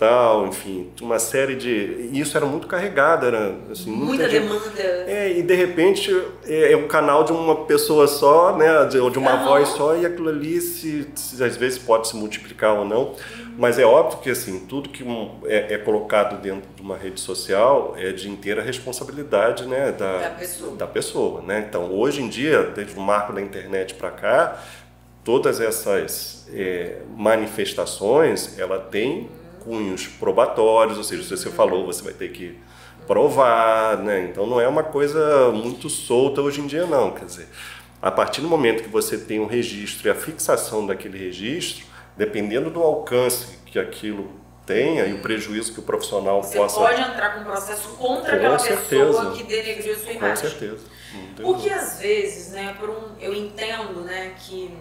tal, 0.00 0.46
enfim, 0.46 0.88
uma 1.02 1.18
série 1.18 1.54
de. 1.54 2.08
E 2.10 2.18
isso 2.18 2.34
era 2.34 2.46
muito 2.46 2.66
carregado, 2.66 3.26
era 3.26 3.54
assim, 3.70 3.90
muita, 3.90 4.22
muita 4.22 4.28
demanda. 4.28 4.80
É, 5.06 5.30
e 5.38 5.42
de 5.42 5.54
repente 5.54 6.10
é, 6.46 6.72
é 6.72 6.76
um 6.76 6.88
canal 6.88 7.22
de 7.22 7.32
uma 7.32 7.66
pessoa 7.66 8.08
só, 8.08 8.56
né, 8.56 8.86
de, 8.86 8.98
ou 8.98 9.10
de 9.10 9.18
uma 9.18 9.36
voz 9.44 9.68
só, 9.68 9.94
e 9.94 10.06
aquilo 10.06 10.30
ali 10.30 10.58
se, 10.62 11.06
se, 11.14 11.44
às 11.44 11.54
vezes 11.54 11.78
pode 11.78 12.08
se 12.08 12.16
multiplicar 12.16 12.78
ou 12.78 12.86
não. 12.86 13.08
Uhum. 13.08 13.54
Mas 13.58 13.78
é 13.78 13.84
óbvio 13.84 14.20
que 14.20 14.30
assim, 14.30 14.60
tudo 14.60 14.88
que 14.88 15.04
é, 15.44 15.74
é, 15.74 15.76
colocado 15.76 16.40
dentro 16.40 16.70
de 16.74 16.80
uma 16.80 16.96
rede 16.96 17.20
social 17.20 17.94
é 17.98 18.10
de 18.10 18.30
inteira 18.30 18.62
responsabilidade 18.62 19.66
né, 19.66 19.92
da, 19.92 20.18
da 20.18 20.30
pessoa. 20.30 20.76
Da 20.76 20.86
pessoa 20.86 21.42
né? 21.42 21.66
Então, 21.68 21.92
hoje 21.92 22.22
em 22.22 22.28
dia, 22.28 22.62
desde 22.74 22.96
o 22.96 23.02
marco 23.02 23.34
da 23.34 23.42
internet 23.42 23.92
para 23.92 24.10
cá, 24.10 24.62
todas 25.22 25.60
essas 25.60 26.48
é, 26.54 27.02
manifestações, 27.14 28.58
ela 28.58 28.78
tem 28.78 29.28
cunhos 29.60 30.06
probatórios, 30.06 30.98
ou 30.98 31.04
seja, 31.04 31.22
se 31.22 31.30
você 31.30 31.50
falou, 31.50 31.86
você 31.86 32.02
vai 32.02 32.12
ter 32.12 32.28
que 32.30 32.58
provar, 33.06 33.98
né? 33.98 34.28
Então 34.30 34.46
não 34.46 34.60
é 34.60 34.68
uma 34.68 34.82
coisa 34.82 35.50
muito 35.50 35.88
solta 35.88 36.40
hoje 36.40 36.60
em 36.60 36.66
dia 36.66 36.86
não, 36.86 37.10
quer 37.10 37.24
dizer, 37.24 37.48
a 38.00 38.10
partir 38.10 38.40
do 38.40 38.48
momento 38.48 38.82
que 38.82 38.88
você 38.88 39.18
tem 39.18 39.40
um 39.40 39.46
registro 39.46 40.08
e 40.08 40.10
a 40.10 40.14
fixação 40.14 40.86
daquele 40.86 41.18
registro, 41.18 41.84
dependendo 42.16 42.70
do 42.70 42.82
alcance 42.82 43.58
que 43.66 43.78
aquilo 43.78 44.30
tenha 44.64 45.06
e 45.06 45.14
o 45.14 45.18
prejuízo 45.18 45.72
que 45.72 45.80
o 45.80 45.82
profissional 45.82 46.42
Você 46.42 46.56
possa... 46.56 46.80
Você 46.80 46.86
pode 46.86 47.10
entrar 47.10 47.34
com 47.34 47.40
um 47.40 47.44
processo 47.44 47.88
contra 47.90 48.30
com 48.30 48.36
aquela 48.36 48.58
certeza. 48.58 49.06
pessoa 49.06 49.32
que 49.32 49.42
denegriu 49.42 49.98
sua 49.98 50.12
imagem. 50.12 50.44
Com 50.44 50.58
certeza. 50.58 50.84
Porque 51.42 51.70
às 51.70 52.00
vezes, 52.00 52.52
né, 52.52 52.76
por 52.78 52.88
um, 52.90 53.16
eu 53.18 53.34
entendo, 53.34 54.02
né, 54.02 54.34
que 54.38 54.72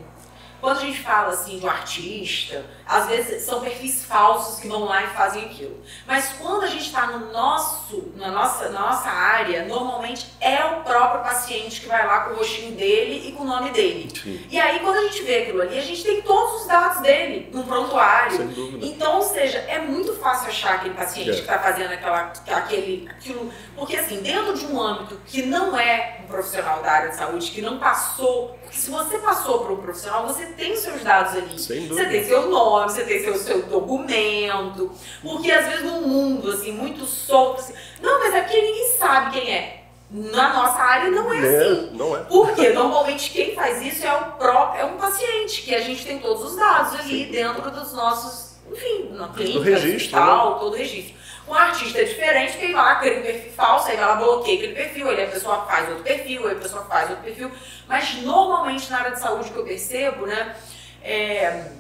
quando 0.61 0.77
a 0.77 0.81
gente 0.81 0.99
fala 0.99 1.29
assim 1.29 1.57
de 1.57 1.65
um 1.65 1.69
artista, 1.69 2.63
às 2.89 3.05
vezes 3.07 3.43
são 3.43 3.61
perfis 3.61 4.03
falsos 4.03 4.59
que 4.59 4.67
vão 4.67 4.85
lá 4.85 5.03
e 5.03 5.07
fazem 5.07 5.45
aquilo. 5.45 5.77
Mas 6.07 6.33
quando 6.41 6.63
a 6.63 6.67
gente 6.67 6.87
está 6.87 7.05
no 7.05 7.31
nosso, 7.31 8.11
na 8.15 8.29
nossa, 8.31 8.69
na 8.69 8.79
nossa 8.81 9.09
área, 9.09 9.65
normalmente 9.65 10.25
é 10.41 10.65
o 10.65 10.81
próprio 10.83 11.21
paciente 11.21 11.81
que 11.81 11.87
vai 11.87 12.05
lá 12.07 12.21
com 12.21 12.33
o 12.33 12.37
rostinho 12.37 12.71
dele 12.75 13.27
e 13.29 13.31
com 13.33 13.43
o 13.43 13.47
nome 13.47 13.69
dele. 13.69 14.09
Sim. 14.19 14.43
E 14.49 14.59
aí 14.59 14.79
quando 14.79 14.97
a 14.97 15.01
gente 15.03 15.21
vê 15.21 15.43
aquilo 15.43 15.61
ali, 15.61 15.77
a 15.77 15.81
gente 15.83 16.03
tem 16.03 16.21
todos 16.23 16.61
os 16.61 16.67
dados 16.67 17.01
dele 17.03 17.49
num 17.53 17.61
prontuário. 17.63 18.37
Sem 18.37 18.47
dúvida. 18.47 18.83
Então, 18.85 19.17
ou 19.17 19.21
seja, 19.21 19.59
é 19.59 19.77
muito 19.79 20.13
fácil 20.15 20.47
achar 20.49 20.75
aquele 20.75 20.95
paciente 20.95 21.29
É. 21.29 21.33
que 21.33 21.39
está 21.41 21.59
fazendo 21.59 21.91
aquela, 21.91 22.33
aquele, 22.47 23.07
aquilo. 23.09 23.51
Porque 23.75 23.95
assim, 23.97 24.21
dentro 24.21 24.53
de 24.57 24.65
um 24.65 24.81
âmbito 24.81 25.19
que 25.27 25.43
não 25.43 25.77
é 25.79 26.21
um 26.23 26.27
profissional 26.27 26.81
da 26.81 26.91
área 26.91 27.09
de 27.09 27.15
saúde, 27.17 27.51
que 27.51 27.61
não 27.61 27.77
passou. 27.77 28.57
Porque 28.63 28.77
se 28.77 28.89
você 28.89 29.17
passou 29.19 29.59
para 29.63 29.73
um 29.73 29.77
profissional, 29.77 30.25
você 30.27 30.45
tem 30.47 30.73
os 30.73 30.79
seus 30.79 31.01
dados 31.03 31.33
ali. 31.35 31.59
Sem 31.59 31.81
Você 31.81 31.87
dúvida. 31.87 32.09
tem 32.09 32.23
seu 32.23 32.49
nome, 32.49 32.78
você 32.87 33.03
tem 33.03 33.23
seu, 33.23 33.35
seu 33.35 33.61
documento. 33.63 34.91
Porque 35.21 35.51
às 35.51 35.67
vezes 35.67 35.83
num 35.83 36.07
mundo 36.07 36.51
assim, 36.51 36.71
muito 36.71 37.05
solto, 37.05 37.61
assim, 37.61 37.73
não, 38.01 38.19
mas 38.19 38.35
aqui 38.35 38.61
ninguém 38.61 38.91
sabe 38.97 39.39
quem 39.39 39.53
é. 39.53 39.79
Na 40.11 40.53
nossa 40.53 40.79
área 40.81 41.11
não 41.11 41.31
é 41.31 41.37
assim. 41.37 41.91
não 41.93 42.17
é. 42.17 42.21
Porque 42.23 42.69
normalmente 42.69 43.29
quem 43.29 43.53
faz 43.53 43.79
isso 43.81 44.05
é 44.07 44.13
o 44.13 44.31
próprio, 44.31 44.81
é 44.81 44.85
um 44.85 44.97
paciente, 44.97 45.61
que 45.61 45.75
a 45.75 45.81
gente 45.81 46.03
tem 46.03 46.17
todos 46.17 46.43
os 46.43 46.55
dados 46.55 46.99
ali 46.99 47.25
dentro 47.25 47.69
dos 47.69 47.93
nossos, 47.93 48.57
enfim, 48.71 49.11
na 49.11 49.27
clínica, 49.27 49.63
registro, 49.63 50.17
hospital, 50.17 50.59
todo 50.59 50.73
o 50.73 50.77
registro. 50.77 51.19
Um 51.47 51.53
artista 51.53 51.99
é 51.99 52.03
diferente, 52.03 52.57
que 52.57 52.65
ele 52.65 52.73
vai 52.73 52.85
lá, 52.85 52.95
cria 52.95 53.19
um 53.19 53.23
perfil 53.23 53.51
falso, 53.53 53.89
aí 53.89 53.97
vai 53.97 54.05
lá, 54.05 54.15
bloqueia 54.15 54.57
aquele 54.57 54.73
perfil, 54.73 55.09
aí 55.09 55.23
a 55.23 55.27
pessoa 55.27 55.65
faz 55.65 55.89
outro 55.89 56.03
perfil, 56.03 56.47
aí 56.47 56.53
a 56.53 56.59
pessoa 56.59 56.85
faz 56.85 57.09
outro 57.09 57.23
perfil. 57.23 57.51
Mas 57.87 58.21
normalmente 58.21 58.89
na 58.91 58.99
área 58.99 59.11
de 59.11 59.19
saúde 59.19 59.49
que 59.49 59.57
eu 59.57 59.63
percebo, 59.63 60.27
né, 60.27 60.55
é, 61.03 61.71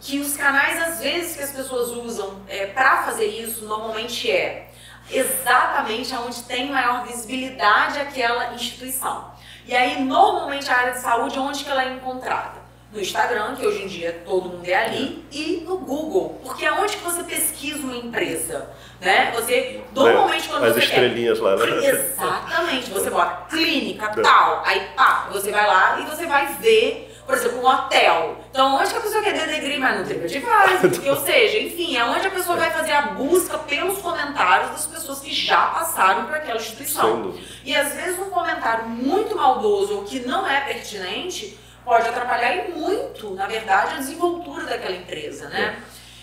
que 0.00 0.18
os 0.20 0.36
canais, 0.36 0.80
às 0.80 1.00
vezes, 1.00 1.36
que 1.36 1.42
as 1.42 1.50
pessoas 1.52 1.90
usam 1.90 2.42
é, 2.48 2.66
para 2.66 3.02
fazer 3.02 3.26
isso, 3.26 3.64
normalmente 3.64 4.30
é 4.30 4.68
exatamente 5.10 6.14
onde 6.14 6.42
tem 6.42 6.70
maior 6.70 7.06
visibilidade 7.06 7.98
aquela 7.98 8.54
instituição. 8.54 9.32
E 9.66 9.74
aí, 9.74 10.02
normalmente, 10.02 10.70
a 10.70 10.76
área 10.76 10.92
de 10.92 11.00
saúde, 11.00 11.38
onde 11.38 11.64
que 11.64 11.70
ela 11.70 11.84
é 11.84 11.92
encontrada? 11.94 12.58
No 12.90 12.98
Instagram, 12.98 13.54
que 13.54 13.66
hoje 13.66 13.82
em 13.82 13.86
dia 13.86 14.22
todo 14.24 14.48
mundo 14.48 14.66
é 14.66 14.74
ali, 14.74 15.22
e 15.30 15.62
no 15.66 15.76
Google, 15.76 16.40
porque 16.42 16.64
é 16.64 16.72
onde 16.72 16.96
que 16.96 17.04
você 17.04 17.22
pesquisa 17.22 17.80
uma 17.80 17.96
empresa, 17.96 18.70
né? 18.98 19.30
Você, 19.34 19.82
normalmente, 19.92 20.48
quando 20.48 20.64
As 20.64 20.72
você 20.72 20.80
quer 20.80 20.86
estrelinhas 20.86 21.38
lá, 21.38 21.54
né? 21.54 21.86
Exatamente. 21.86 22.90
Você 22.90 23.10
bota 23.10 23.44
clínica, 23.54 24.08
tal, 24.22 24.62
aí 24.64 24.88
pá, 24.96 25.28
você 25.30 25.50
vai 25.50 25.66
lá 25.66 26.00
e 26.00 26.06
você 26.06 26.24
vai 26.24 26.46
ver, 26.54 27.07
por 27.28 27.36
exemplo, 27.36 27.60
um 27.60 27.66
hotel. 27.66 28.38
Então, 28.50 28.74
onde 28.74 28.90
que 28.90 28.96
a 28.96 29.00
pessoa 29.02 29.22
quer 29.22 29.34
denegrir, 29.34 29.78
mas 29.78 29.98
no 29.98 30.06
TripAdvisor, 30.06 31.08
ou 31.14 31.16
seja, 31.26 31.58
enfim, 31.58 31.94
é 31.94 32.02
onde 32.02 32.26
a 32.26 32.30
pessoa 32.30 32.56
vai 32.56 32.70
fazer 32.70 32.92
a 32.92 33.02
busca 33.02 33.58
pelos 33.58 33.98
comentários 33.98 34.70
das 34.70 34.86
pessoas 34.86 35.20
que 35.20 35.30
já 35.30 35.66
passaram 35.66 36.24
por 36.24 36.34
aquela 36.34 36.56
instituição. 36.56 37.34
E 37.62 37.76
às 37.76 37.92
vezes 37.92 38.18
um 38.18 38.30
comentário 38.30 38.88
muito 38.88 39.36
maldoso 39.36 39.96
ou 39.96 40.04
que 40.04 40.20
não 40.20 40.46
é 40.46 40.62
pertinente 40.62 41.58
pode 41.84 42.08
atrapalhar 42.08 42.56
e 42.56 42.72
muito, 42.72 43.34
na 43.34 43.46
verdade, 43.46 43.96
a 43.96 43.98
desenvoltura 43.98 44.64
daquela 44.64 44.96
empresa, 44.96 45.50
né? 45.50 45.76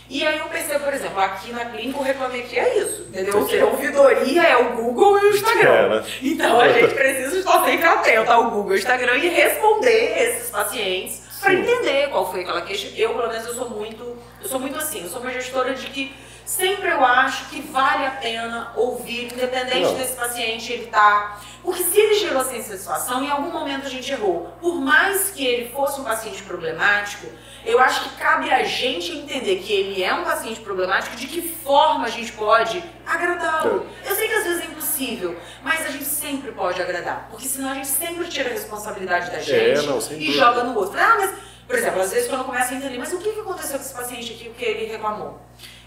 E 0.07 0.25
aí 0.25 0.37
eu 0.37 0.45
percebo, 0.45 0.83
por 0.83 0.93
exemplo, 0.93 1.19
aqui 1.19 1.51
na 1.51 1.65
clínica 1.65 1.97
o 1.97 2.03
Reclame 2.03 2.39
Aqui 2.41 2.59
é 2.59 2.77
isso, 2.77 3.07
entendeu? 3.09 3.37
Ou 3.37 3.49
seja, 3.49 3.63
a 3.63 3.67
ouvidoria 3.67 4.43
é 4.43 4.55
o 4.55 4.75
Google 4.75 5.19
e 5.19 5.25
o 5.25 5.35
Instagram. 5.35 5.71
É, 5.71 5.89
né? 5.89 6.05
Então 6.21 6.59
a 6.59 6.69
gente 6.69 6.93
precisa 6.93 7.37
estar 7.39 7.65
sempre 7.65 7.85
atento 7.87 8.31
ao 8.31 8.51
Google 8.51 8.75
e 8.75 8.77
Instagram 8.77 9.15
e 9.17 9.29
responder 9.29 10.21
esses 10.21 10.51
pacientes 10.51 11.23
para 11.41 11.53
entender 11.53 12.09
qual 12.09 12.31
foi 12.31 12.41
aquela 12.41 12.61
queixa. 12.61 12.91
Eu, 12.95 13.13
pelo 13.15 13.27
menos, 13.29 13.47
eu 13.47 13.55
sou 13.55 13.69
muito, 13.69 14.17
eu 14.41 14.47
sou 14.47 14.59
muito 14.59 14.77
assim, 14.77 15.03
eu 15.03 15.09
sou 15.09 15.21
uma 15.21 15.31
gestora 15.31 15.73
de 15.73 15.87
que 15.87 16.13
sempre 16.45 16.89
eu 16.89 17.03
acho 17.03 17.49
que 17.49 17.61
vale 17.61 18.05
a 18.05 18.11
pena 18.11 18.71
ouvir, 18.75 19.33
independente 19.33 19.81
Não. 19.81 19.95
desse 19.95 20.15
paciente 20.15 20.71
ele 20.71 20.85
tá. 20.87 21.39
Porque 21.63 21.83
se 21.83 21.99
ele 21.99 22.15
gerou 22.15 22.41
essa 22.41 22.55
insatisfação, 22.55 23.23
em 23.23 23.29
algum 23.29 23.51
momento 23.51 23.87
a 23.87 23.89
gente 23.89 24.11
errou. 24.11 24.53
Por 24.61 24.75
mais 24.75 25.31
que 25.31 25.45
ele 25.45 25.69
fosse 25.71 25.99
um 25.99 26.03
paciente 26.03 26.43
problemático, 26.43 27.27
eu 27.65 27.79
acho 27.79 28.03
que 28.03 28.15
cabe 28.17 28.51
a 28.51 28.63
gente 28.63 29.11
entender 29.11 29.57
que 29.57 29.73
ele 29.73 30.03
é 30.03 30.13
um 30.13 30.23
paciente 30.23 30.59
problemático, 30.59 31.15
de 31.15 31.25
que 31.25 31.41
forma 31.41 32.05
a 32.05 32.09
gente 32.09 32.31
pode 32.33 32.83
agradá-lo. 33.05 33.87
Eu 34.05 34.15
sei 34.15 34.27
que 34.27 34.33
às 34.35 34.43
vezes 34.43 34.61
é 34.61 34.65
impossível, 34.65 35.35
mas 35.63 35.83
a 35.83 35.89
gente 35.89 36.05
sempre 36.05 36.51
pode 36.51 36.79
agradar. 36.79 37.27
Porque 37.31 37.47
senão 37.47 37.71
a 37.71 37.73
gente 37.73 37.87
sempre 37.87 38.27
tira 38.27 38.49
a 38.49 38.53
responsabilidade 38.53 39.31
da 39.31 39.39
gente 39.39 39.79
É, 39.79 39.81
não, 39.81 39.97
e 40.11 40.31
joga 40.31 40.63
no 40.63 40.77
outro. 40.77 40.99
Ah, 40.99 41.15
mas, 41.17 41.33
por 41.67 41.75
exemplo, 41.75 42.01
às 42.01 42.11
vezes 42.11 42.27
quando 42.27 42.41
eu 42.41 42.45
começo 42.45 42.71
a 42.71 42.77
entender, 42.77 42.99
mas 42.99 43.11
o 43.11 43.17
que 43.17 43.31
que 43.31 43.39
aconteceu 43.39 43.79
com 43.79 43.85
esse 43.85 43.95
paciente 43.95 44.33
aqui, 44.33 44.49
o 44.49 44.53
que 44.53 44.63
ele 44.63 44.85
reclamou? 44.85 45.41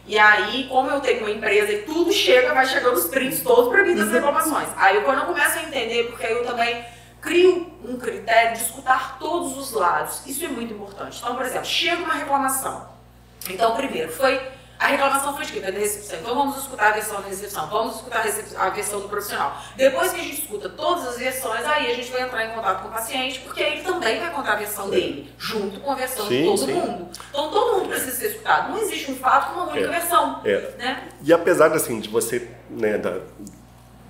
E 0.08 0.18
aí, 0.18 0.66
como 0.68 0.90
eu 0.90 1.00
tenho 1.00 1.20
uma 1.20 1.30
empresa 1.30 1.70
e 1.70 1.82
tudo 1.82 2.10
chega, 2.10 2.54
vai 2.54 2.66
chegando 2.66 2.96
os 2.96 3.04
prints 3.08 3.42
todos 3.42 3.68
para 3.68 3.84
mim 3.84 3.94
das 3.94 4.10
reclamações. 4.10 4.68
Aí 4.74 5.02
quando 5.02 5.18
eu 5.18 5.26
começo 5.26 5.58
a 5.58 5.62
entender, 5.64 6.04
porque 6.04 6.26
eu 6.26 6.46
também 6.46 6.82
crio 7.20 7.70
um 7.84 7.98
critério 7.98 8.56
de 8.56 8.62
escutar 8.62 9.18
todos 9.18 9.58
os 9.58 9.72
lados. 9.72 10.26
Isso 10.26 10.42
é 10.46 10.48
muito 10.48 10.72
importante. 10.72 11.18
Então, 11.20 11.36
por 11.36 11.44
exemplo, 11.44 11.66
chega 11.66 12.02
uma 12.02 12.14
reclamação. 12.14 12.88
Então, 13.50 13.76
primeiro, 13.76 14.10
foi. 14.10 14.40
A 14.78 14.86
reclamação 14.86 15.36
foi 15.36 15.44
de 15.44 15.52
quê? 15.54 15.60
Da 15.60 15.70
recepção. 15.70 16.20
Então 16.20 16.34
vamos 16.36 16.56
escutar 16.58 16.88
a 16.88 16.92
versão 16.92 17.20
da 17.20 17.28
recepção, 17.28 17.68
vamos 17.68 17.96
escutar 17.96 18.24
a, 18.56 18.70
versão 18.70 19.00
do 19.00 19.08
profissional. 19.08 19.60
Depois 19.76 20.12
que 20.12 20.20
a 20.20 20.22
gente 20.22 20.40
escuta 20.42 20.68
todas 20.68 21.08
as 21.08 21.18
versões, 21.18 21.66
aí 21.66 21.90
a 21.90 21.94
gente 21.94 22.10
vai 22.12 22.22
entrar 22.22 22.44
em 22.46 22.54
contato 22.54 22.82
com 22.82 22.88
o 22.88 22.92
paciente, 22.92 23.40
porque 23.40 23.60
ele 23.60 23.82
também 23.82 24.20
vai 24.20 24.30
contar 24.32 24.52
a 24.52 24.56
versão 24.56 24.88
dele, 24.88 25.32
junto 25.36 25.80
com 25.80 25.90
a 25.90 25.94
versão 25.96 26.28
de 26.28 26.34
Sim, 26.36 26.44
todo 26.44 26.58
sim. 26.58 26.72
mundo. 26.74 27.08
Então 27.30 27.50
todo 27.50 27.76
mundo 27.78 27.88
precisa 27.88 28.12
ser 28.16 28.26
escutado. 28.28 28.70
Não 28.70 28.78
existe 28.78 29.10
um 29.10 29.16
fato 29.16 29.52
com 29.52 29.60
uma 29.60 29.72
única 29.72 29.88
É. 29.88 29.90
versão. 29.90 30.40
É. 30.44 30.70
Né? 30.78 31.08
E 31.24 31.32
apesar 31.32 31.72
assim, 31.72 31.98
de 31.98 32.08
você, 32.08 32.48
né, 32.70 32.98
da, 32.98 33.18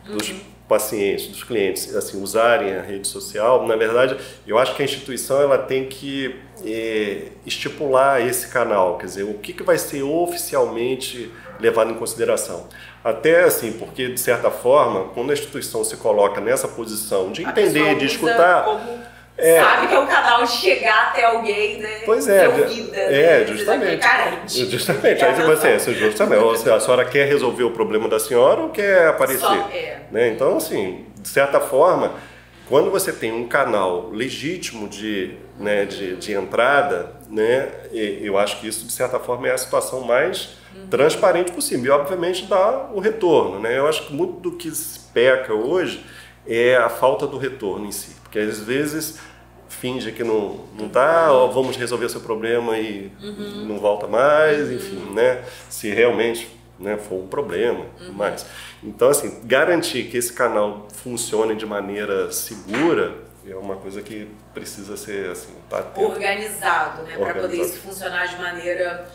dos 0.05 0.29
Uhum. 0.31 0.41
Pacientes, 0.69 1.29
dos 1.29 1.43
clientes, 1.43 1.95
assim, 1.97 2.23
usarem 2.23 2.75
a 2.75 2.83
rede 2.83 3.09
social, 3.09 3.67
na 3.67 3.75
verdade, 3.75 4.17
eu 4.47 4.59
acho 4.59 4.77
que 4.77 4.83
a 4.83 4.85
instituição 4.85 5.41
ela 5.41 5.59
tem 5.59 5.87
que 5.87 6.37
eh, 6.65 7.29
estipular 7.47 8.21
esse 8.21 8.49
canal, 8.49 8.99
quer 8.99 9.07
dizer, 9.07 9.23
o 9.25 9.35
que, 9.35 9.53
que 9.53 9.63
vai 9.63 9.79
ser 9.79 10.03
oficialmente 10.03 11.33
levado 11.59 11.91
em 11.91 11.95
consideração. 11.95 12.69
Até 13.03 13.45
assim, 13.45 13.73
porque 13.73 14.09
de 14.09 14.21
certa 14.21 14.51
forma, 14.51 15.09
quando 15.15 15.31
a 15.31 15.33
instituição 15.33 15.83
se 15.83 15.97
coloca 15.97 16.41
nessa 16.41 16.69
posição 16.69 17.33
de 17.33 17.43
entender, 17.43 17.97
de 17.97 18.07
escutar, 18.07 18.65
Como 18.65 19.09
É. 19.39 19.61
Sabe 19.63 19.87
que 19.87 19.95
é 19.95 19.99
um 20.01 20.07
canal 20.07 20.43
de 20.43 20.51
chegar 20.51 21.11
até 21.11 21.25
alguém, 21.25 21.79
né? 21.79 22.01
Pois 22.05 22.27
é, 22.29 22.41
Ser 22.41 22.61
ouvida, 22.61 22.97
é, 22.97 23.39
né? 23.39 23.47
justamente. 23.47 24.03
Carente. 24.03 24.71
Justamente. 24.71 25.25
Aí 25.25 25.31
É, 25.31 25.45
você, 25.45 25.79
você 25.79 25.95
justamente, 25.95 26.43
ou 26.43 26.51
a 26.53 26.81
senhora 26.81 27.05
quer 27.05 27.29
resolver 27.29 27.63
o 27.63 27.71
problema 27.71 28.09
da 28.09 28.19
senhora 28.19 28.63
ou 28.63 28.71
quer 28.71 29.07
aparecer? 29.07 29.39
Só, 29.39 29.55
é. 29.73 30.01
Né? 30.11 30.29
Então, 30.31 30.57
assim, 30.57 31.07
de 31.17 31.29
certa 31.29 31.61
forma, 31.61 32.15
quando 32.69 32.91
você 32.91 33.13
tem 33.13 33.33
um 33.33 33.47
canal 33.47 34.11
legítimo 34.11 34.89
de, 34.89 35.37
né, 35.57 35.85
de, 35.85 36.17
de 36.17 36.33
entrada, 36.33 37.13
né, 37.31 37.69
eu 37.93 38.37
acho 38.37 38.59
que 38.61 38.67
isso, 38.67 38.87
de 38.87 38.93
certa 38.93 39.21
forma, 39.21 39.47
é 39.47 39.53
a 39.53 39.59
situação 39.59 40.01
mais 40.01 40.59
transparente 40.91 41.53
possível. 41.53 41.87
E, 41.87 41.91
obviamente, 41.91 42.45
dá 42.47 42.89
o 42.93 42.99
retorno. 42.99 43.61
Né? 43.61 43.79
Eu 43.79 43.87
acho 43.87 44.09
que 44.09 44.13
muito 44.13 44.41
do 44.41 44.57
que 44.57 44.69
se 44.73 44.99
peca 45.15 45.55
hoje 45.55 46.05
é 46.47 46.77
a 46.77 46.89
falta 46.89 47.27
do 47.27 47.39
retorno 47.39 47.87
em 47.87 47.93
si. 47.93 48.18
Porque, 48.29 48.39
às 48.39 48.61
vezes, 48.61 49.19
finge 49.69 50.13
que 50.13 50.23
não 50.23 50.67
não 50.79 50.89
tá, 50.89 51.33
ó, 51.33 51.47
vamos 51.49 51.77
resolver 51.77 52.07
o 52.07 52.11
seu 52.11 52.21
problema 52.21 52.79
e 52.79 53.11
não 53.67 53.79
volta 53.79 54.07
mais, 54.07 54.71
enfim, 54.71 55.13
né? 55.15 55.43
Se 55.69 55.89
realmente 55.91 56.49
né, 56.79 56.97
for 56.97 57.17
um 57.17 57.27
problema, 57.27 57.87
mas 58.15 58.47
então 58.83 59.09
assim 59.09 59.41
garantir 59.45 60.05
que 60.05 60.17
esse 60.17 60.33
canal 60.33 60.87
funcione 60.93 61.57
de 61.57 61.67
maneira 61.67 62.31
segura 62.31 63.17
é 63.47 63.55
uma 63.57 63.77
coisa 63.77 64.03
que 64.03 64.29
precisa 64.53 64.97
ser 64.97 65.31
assim 65.31 65.55
tá 65.71 65.79
atento. 65.79 66.07
organizado, 66.07 67.03
né? 67.03 67.17
Para 67.17 67.35
poder 67.35 67.61
isso 67.61 67.79
funcionar 67.79 68.27
de 68.27 68.37
maneira 68.37 69.09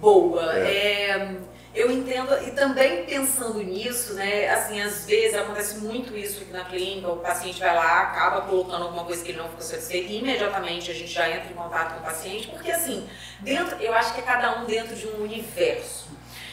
boa. 0.00 0.52
É, 0.58 1.36
Eu 1.74 1.90
entendo, 1.90 2.30
e 2.46 2.50
também 2.50 3.06
pensando 3.06 3.62
nisso, 3.62 4.12
né, 4.12 4.50
assim, 4.50 4.78
às 4.78 5.06
vezes 5.06 5.34
acontece 5.34 5.78
muito 5.78 6.14
isso 6.14 6.42
aqui 6.42 6.52
na 6.52 6.66
clínica, 6.66 7.08
o 7.08 7.16
paciente 7.16 7.58
vai 7.60 7.74
lá, 7.74 8.02
acaba 8.02 8.42
colocando 8.42 8.84
alguma 8.84 9.04
coisa 9.04 9.24
que 9.24 9.30
ele 9.30 9.38
não 9.38 9.48
ficou 9.48 9.62
satisfeito, 9.62 10.10
e 10.10 10.18
imediatamente 10.18 10.90
a 10.90 10.94
gente 10.94 11.10
já 11.10 11.30
entra 11.30 11.50
em 11.50 11.54
contato 11.54 11.94
com 11.94 12.00
o 12.00 12.02
paciente, 12.02 12.48
porque 12.48 12.70
assim, 12.70 13.08
dentro, 13.40 13.76
eu 13.80 13.94
acho 13.94 14.12
que 14.12 14.20
é 14.20 14.22
cada 14.22 14.60
um 14.60 14.66
dentro 14.66 14.94
de 14.94 15.06
um 15.06 15.22
universo. 15.22 16.10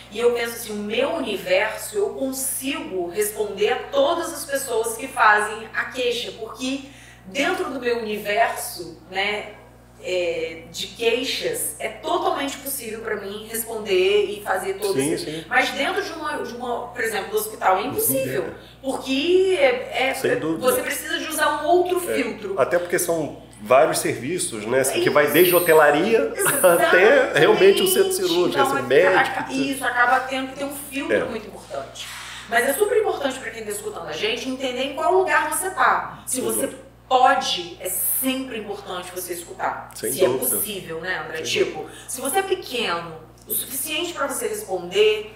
E 0.10 0.18
eu 0.18 0.32
penso 0.32 0.54
assim, 0.54 0.72
o 0.72 0.82
meu 0.82 1.16
universo, 1.16 1.98
eu 1.98 2.12
consigo 2.12 3.10
responder 3.10 3.74
a 3.74 3.84
todas 3.90 4.34
as 4.34 4.46
pessoas 4.46 4.96
que 4.96 5.08
fazem 5.08 5.68
a 5.76 5.86
queixa, 5.86 6.32
porque 6.40 6.86
dentro 7.26 7.70
do 7.70 7.80
meu 7.80 7.98
universo, 8.00 8.98
né, 9.12 9.59
é, 10.04 10.64
de 10.72 10.88
queixas, 10.88 11.76
é 11.80 11.90
totalmente 11.90 12.58
possível 12.58 13.02
para 13.02 13.16
mim 13.18 13.48
responder 13.50 14.26
e 14.26 14.42
fazer 14.44 14.76
todo 14.76 14.94
Sim, 14.94 15.14
esse... 15.14 15.26
sim. 15.26 15.46
Mas 15.48 15.70
dentro 15.72 16.02
de 16.04 16.12
uma, 16.14 16.38
de 16.44 16.56
uma, 16.56 16.88
por 16.88 17.02
exemplo, 17.02 17.32
do 17.32 17.38
hospital, 17.38 17.78
é 17.78 17.84
impossível. 17.84 18.46
Porque 18.82 19.58
é, 19.60 20.10
é- 20.10 20.14
você 20.60 20.82
precisa 20.82 21.20
de 21.20 21.28
usar 21.28 21.62
um 21.64 21.68
outro 21.68 22.00
filtro. 22.00 22.56
Até 22.58 22.80
porque 22.80 22.98
são 22.98 23.44
vários 23.62 24.00
serviços, 24.00 24.66
né? 24.66 24.80
Assim, 24.80 25.02
que 25.02 25.10
vai 25.10 25.28
desde 25.28 25.54
hotelaria 25.54 26.32
até 26.64 27.38
realmente 27.38 27.82
o 27.82 27.88
centro 27.88 28.14
cirúrgico, 28.14 28.50
Então, 28.50 28.68
esse 28.68 28.78
é- 28.78 28.82
médico. 28.82 29.52
Isso, 29.52 29.84
acaba 29.84 30.22
tendo 30.22 30.52
que 30.54 30.60
ter 30.60 30.66
um 30.66 30.76
filtro 30.90 31.16
É. 31.16 31.24
muito 31.26 31.48
importante. 31.48 32.08
Mas 32.48 32.68
é 32.68 32.74
super 32.74 32.98
importante 32.98 33.38
para 33.38 33.52
quem 33.52 33.60
está 33.60 33.72
escutando 33.74 34.08
a 34.08 34.12
gente 34.14 34.50
entender 34.50 34.82
em 34.82 34.96
qual 34.96 35.14
lugar 35.14 35.52
você 35.56 35.68
está. 35.68 36.24
Se 36.26 36.42
você 36.42 36.70
pode, 37.10 37.76
é 37.82 37.90
sempre 37.90 38.60
importante 38.60 39.12
você 39.14 39.34
escutar. 39.34 39.90
Sem 39.96 40.14
se 40.14 40.20
dúvida. 40.24 40.46
é 40.46 40.60
possível, 40.60 41.02
né, 41.02 41.20
André? 41.20 41.38
Sem 41.38 41.46
tipo, 41.66 41.90
se 42.08 42.22
você 42.22 42.40
é 42.40 42.44
pequeno, 42.44 43.16
o 43.48 43.52
suficiente 43.52 44.14
para 44.14 44.28
você 44.28 44.48
responder, 44.48 45.36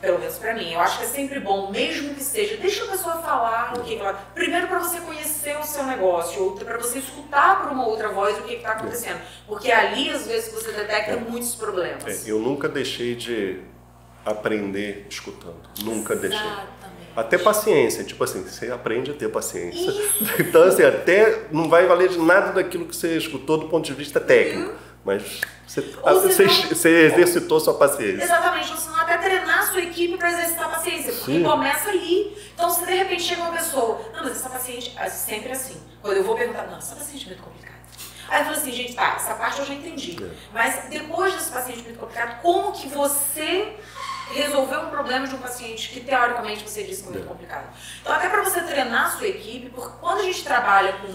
pelo 0.00 0.18
menos 0.18 0.36
para 0.36 0.54
mim, 0.54 0.72
eu 0.72 0.80
acho 0.80 0.98
que 0.98 1.04
é 1.04 1.08
sempre 1.08 1.40
bom, 1.40 1.70
mesmo 1.70 2.14
que 2.14 2.22
seja, 2.22 2.56
deixa 2.56 2.84
a 2.84 2.88
pessoa 2.88 3.16
falar 3.22 3.78
o 3.78 3.82
que 3.82 3.96
ela. 3.96 4.14
Primeiro 4.34 4.66
para 4.68 4.78
você 4.80 5.00
conhecer 5.00 5.56
o 5.58 5.64
seu 5.64 5.84
negócio, 5.84 6.42
outro 6.42 6.64
para 6.64 6.78
você 6.78 6.98
escutar 6.98 7.62
por 7.62 7.72
uma 7.72 7.86
outra 7.86 8.08
voz 8.10 8.36
o 8.38 8.42
que 8.42 8.54
está 8.54 8.72
acontecendo. 8.72 9.20
Porque 9.46 9.70
ali, 9.72 10.10
às 10.10 10.26
vezes, 10.26 10.52
você 10.52 10.72
detecta 10.72 11.12
É. 11.12 11.16
muitos 11.16 11.54
problemas. 11.54 12.26
É, 12.26 12.30
eu 12.30 12.38
nunca 12.38 12.68
deixei 12.68 13.14
de 13.14 13.60
aprender 14.24 15.06
escutando. 15.08 15.60
Nunca 15.82 16.14
deixei. 16.14 16.40
Até 17.18 17.36
paciência, 17.38 18.04
tipo 18.04 18.22
assim, 18.22 18.42
você 18.44 18.70
aprende 18.70 19.10
a 19.10 19.14
ter 19.14 19.28
paciência. 19.28 19.90
Isso. 19.90 20.18
Então, 20.40 20.62
assim, 20.62 20.82
até 20.82 21.46
não 21.50 21.68
vai 21.68 21.86
valer 21.86 22.08
de 22.08 22.18
nada 22.18 22.52
daquilo 22.52 22.86
que 22.86 22.94
você 22.94 23.16
escutou 23.16 23.58
do 23.58 23.68
ponto 23.68 23.84
de 23.84 23.92
vista 23.92 24.20
técnico. 24.20 24.74
Mas 25.04 25.40
você, 25.66 25.80
você, 25.80 26.48
senão- 26.48 26.68
você 26.68 26.88
exercitou 27.06 27.58
sua 27.60 27.74
paciência. 27.74 28.22
Exatamente, 28.22 28.70
ou 28.70 28.76
senão 28.76 29.00
até 29.00 29.16
treinar 29.18 29.60
a 29.60 29.66
sua 29.66 29.80
equipe 29.80 30.16
para 30.16 30.30
exercitar 30.30 30.66
a 30.66 30.68
paciência, 30.68 31.12
porque 31.12 31.32
Sim. 31.32 31.42
começa 31.42 31.88
ali. 31.88 32.36
Então, 32.54 32.68
se 32.70 32.84
de 32.84 32.92
repente 32.92 33.22
chega 33.22 33.42
uma 33.42 33.52
pessoa, 33.52 34.00
não, 34.14 34.22
mas 34.24 34.32
essa 34.32 34.50
paciente, 34.50 34.94
é 34.98 35.08
sempre 35.08 35.52
assim. 35.52 35.76
Quando 36.02 36.18
eu 36.18 36.24
vou 36.24 36.36
perguntar, 36.36 36.66
não, 36.66 36.78
essa 36.78 36.94
paciente 36.94 37.24
é 37.24 37.28
muito 37.28 37.42
complicada. 37.42 37.78
Aí 38.28 38.40
eu 38.40 38.44
falo 38.44 38.56
assim, 38.58 38.72
gente, 38.72 38.94
tá, 38.94 39.14
essa 39.16 39.34
parte 39.34 39.60
eu 39.60 39.64
já 39.64 39.74
entendi. 39.74 40.22
É. 40.22 40.28
Mas 40.52 40.88
depois 40.90 41.32
desse 41.32 41.50
paciente 41.50 41.82
muito 41.82 41.98
complicado, 41.98 42.42
como 42.42 42.72
que 42.72 42.86
você 42.88 43.74
resolveu 44.32 44.80
um 44.80 44.90
problema 44.90 45.26
de 45.26 45.34
um 45.34 45.38
paciente 45.38 45.88
que 45.90 46.00
teoricamente 46.00 46.62
você 46.68 46.82
disse 46.82 47.02
que 47.02 47.08
é 47.08 47.12
muito 47.12 47.24
É. 47.24 47.28
complicado? 47.28 47.66
Então, 48.00 48.14
até 48.14 48.28
para 48.28 48.42
você 48.42 48.60
treinar 48.62 49.06
a 49.06 49.10
sua 49.10 49.26
equipe, 49.28 49.70
porque 49.70 49.92
quando 50.00 50.20
a 50.20 50.22
gente 50.22 50.44
trabalha 50.44 50.94
com, 50.94 51.14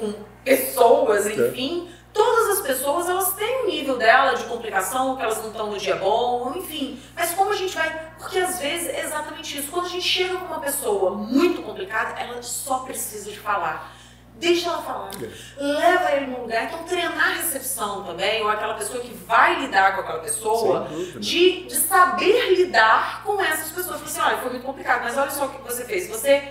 com 0.00 0.14
pessoas, 0.44 1.26
enfim, 1.26 1.90
todas 2.12 2.58
as 2.58 2.66
pessoas 2.66 3.08
elas 3.08 3.34
têm 3.34 3.64
um 3.64 3.66
nível 3.66 3.96
dela 3.98 4.34
de 4.34 4.44
complicação, 4.44 5.16
que 5.16 5.22
elas 5.22 5.38
não 5.38 5.48
estão 5.50 5.70
no 5.70 5.78
dia 5.78 5.96
bom, 5.96 6.52
enfim. 6.56 7.00
Mas 7.14 7.32
como 7.32 7.50
a 7.50 7.56
gente 7.56 7.74
vai. 7.74 8.12
Porque 8.18 8.38
às 8.38 8.58
vezes 8.58 8.88
é 8.88 9.00
exatamente 9.04 9.58
isso. 9.58 9.70
Quando 9.70 9.86
a 9.86 9.90
gente 9.90 10.06
chega 10.06 10.36
com 10.36 10.46
uma 10.46 10.60
pessoa 10.60 11.10
muito 11.12 11.62
complicada, 11.62 12.18
ela 12.20 12.40
só 12.42 12.80
precisa 12.80 13.30
de 13.30 13.38
falar. 13.38 13.92
Deixa 14.36 14.68
ela 14.68 14.82
falar. 14.82 15.10
Leva 15.58 16.12
ele 16.12 16.26
num 16.26 16.42
lugar. 16.42 16.64
Então, 16.64 16.82
treinar 16.84 17.28
a 17.28 17.34
recepção 17.34 18.02
também, 18.04 18.42
ou 18.42 18.48
aquela 18.48 18.74
pessoa 18.74 19.00
que 19.00 19.14
vai 19.14 19.60
lidar 19.60 19.94
com 19.94 20.00
aquela 20.00 20.18
pessoa, 20.18 20.88
de, 21.18 21.66
de 21.66 21.74
saber 21.76 22.54
lidar 22.56 23.22
com 23.24 23.40
essas 23.40 23.70
pessoas. 23.70 23.96
Falar 24.00 24.04
assim, 24.06 24.20
olha, 24.20 24.36
foi 24.38 24.50
muito 24.50 24.64
complicado, 24.66 25.02
mas 25.04 25.16
olha 25.16 25.30
só 25.30 25.46
o 25.46 25.48
que 25.50 25.62
você 25.62 25.84
fez. 25.84 26.08
Você 26.08 26.42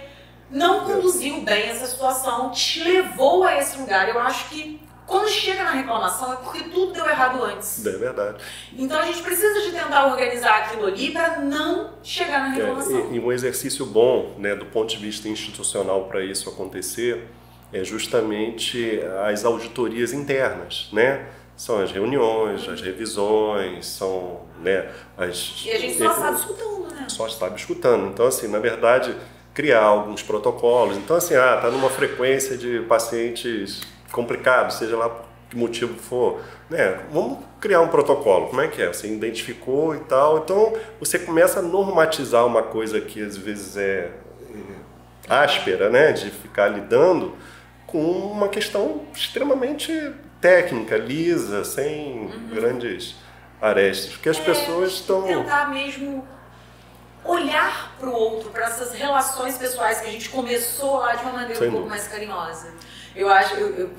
não 0.50 0.86
conduziu 0.86 1.42
bem 1.42 1.70
essa 1.70 1.86
situação, 1.88 2.52
te 2.52 2.84
levou 2.84 3.44
a 3.44 3.58
esse 3.58 3.78
lugar. 3.78 4.08
Eu 4.08 4.20
acho 4.20 4.50
que 4.50 4.82
quando 5.06 5.28
chega 5.28 5.64
na 5.66 5.72
reclamação 5.72 6.32
é 6.32 6.36
porque 6.38 6.64
tudo 6.70 6.94
deu 6.94 7.06
errado 7.10 7.44
antes. 7.44 7.86
É 7.86 7.92
verdade. 7.92 8.38
Então 8.78 8.98
a 8.98 9.06
gente 9.06 9.22
precisa 9.22 9.60
de 9.62 9.72
tentar 9.72 10.06
organizar 10.08 10.60
aquilo 10.60 10.86
ali 10.88 11.12
para 11.12 11.40
não 11.42 11.96
chegar 12.02 12.40
na 12.50 12.56
É, 12.56 12.60
reclamação. 12.60 13.12
e, 13.12 13.16
e 13.16 13.20
um 13.20 13.30
exercício 13.32 13.86
bom, 13.86 14.36
né, 14.38 14.56
do 14.56 14.66
ponto 14.68 14.88
de 14.90 14.98
vista 14.98 15.28
institucional 15.28 16.06
para 16.06 16.24
isso 16.24 16.50
acontecer, 16.50 17.28
é 17.74 17.84
justamente 17.84 19.02
as 19.28 19.44
auditorias 19.44 20.14
internas, 20.14 20.90
né? 20.94 21.28
São 21.58 21.82
as 21.82 21.92
reuniões, 21.92 22.68
as 22.68 22.82
revisões, 22.82 23.86
são 23.86 24.42
né, 24.62 24.90
as... 25.18 25.64
E 25.66 25.72
a 25.72 25.78
gente 25.78 25.98
só 25.98 26.14
sabe 26.14 26.40
escutando, 26.40 26.88
né? 26.94 27.06
só 27.08 27.30
sabe 27.30 27.60
escutando. 27.60 28.08
Então, 28.08 28.28
assim, 28.28 28.48
na 28.48 28.60
verdade, 28.60 29.16
criar 29.54 29.82
alguns 29.82 30.24
protocolos. 30.24 30.98
Então, 30.98 31.16
assim, 31.16 31.36
ah, 31.36 31.60
tá 31.62 31.70
numa 31.70 31.90
frequência 31.90 32.58
de 32.58 32.80
pacientes 32.82 33.82
complicados, 34.12 34.76
seja 34.76 34.98
lá 34.98 35.10
por 35.10 35.26
que 35.50 35.58
motivo 35.58 35.96
for, 35.96 36.42
né? 36.70 37.00
Vamos 37.12 37.40
criar 37.60 37.82
um 37.82 37.88
protocolo. 37.88 38.48
Como 38.48 38.62
é 38.62 38.68
que 38.68 38.82
é? 38.82 38.92
Você 38.92 39.08
identificou 39.08 39.96
e 39.96 40.00
tal. 40.00 40.40
Então, 40.40 40.74
você 41.00 41.20
começa 41.20 41.60
a 41.60 41.62
normatizar 41.62 42.46
uma 42.46 42.64
coisa 42.64 43.00
que 43.00 43.22
às 43.22 43.38
vezes 43.38 43.78
é, 43.78 44.12
é 45.30 45.34
áspera, 45.34 45.90
né? 45.90 46.12
De 46.12 46.32
ficar 46.32 46.68
lidando 46.68 47.34
com 47.94 48.02
uma 48.02 48.50
questão 48.50 49.04
extremamente 49.16 49.94
técnica, 50.42 50.98
lisa, 50.98 51.64
sem 51.64 52.28
grandes 52.52 53.16
arestas, 53.62 54.14
porque 54.14 54.30
as 54.30 54.40
pessoas 54.40 54.94
estão 54.94 55.22
Tentar 55.24 55.70
mesmo 55.70 56.28
olhar 57.24 57.96
para 58.00 58.10
o 58.10 58.14
outro, 58.14 58.50
para 58.50 58.66
essas 58.66 58.94
relações 58.94 59.58
pessoais 59.58 60.02
que 60.02 60.08
a 60.08 60.12
gente 60.12 60.28
começou 60.30 60.98
lá 60.98 61.14
de 61.16 61.22
uma 61.24 61.34
maneira 61.34 61.56
Sem 61.56 61.68
um 61.70 61.72
pouco 61.72 61.88
dúvida. 61.88 62.02
mais 62.02 62.08
carinhosa. 62.12 62.74
Eu 63.16 63.30
acho, 63.30 63.54
eu, 63.56 63.78
eu 63.78 63.90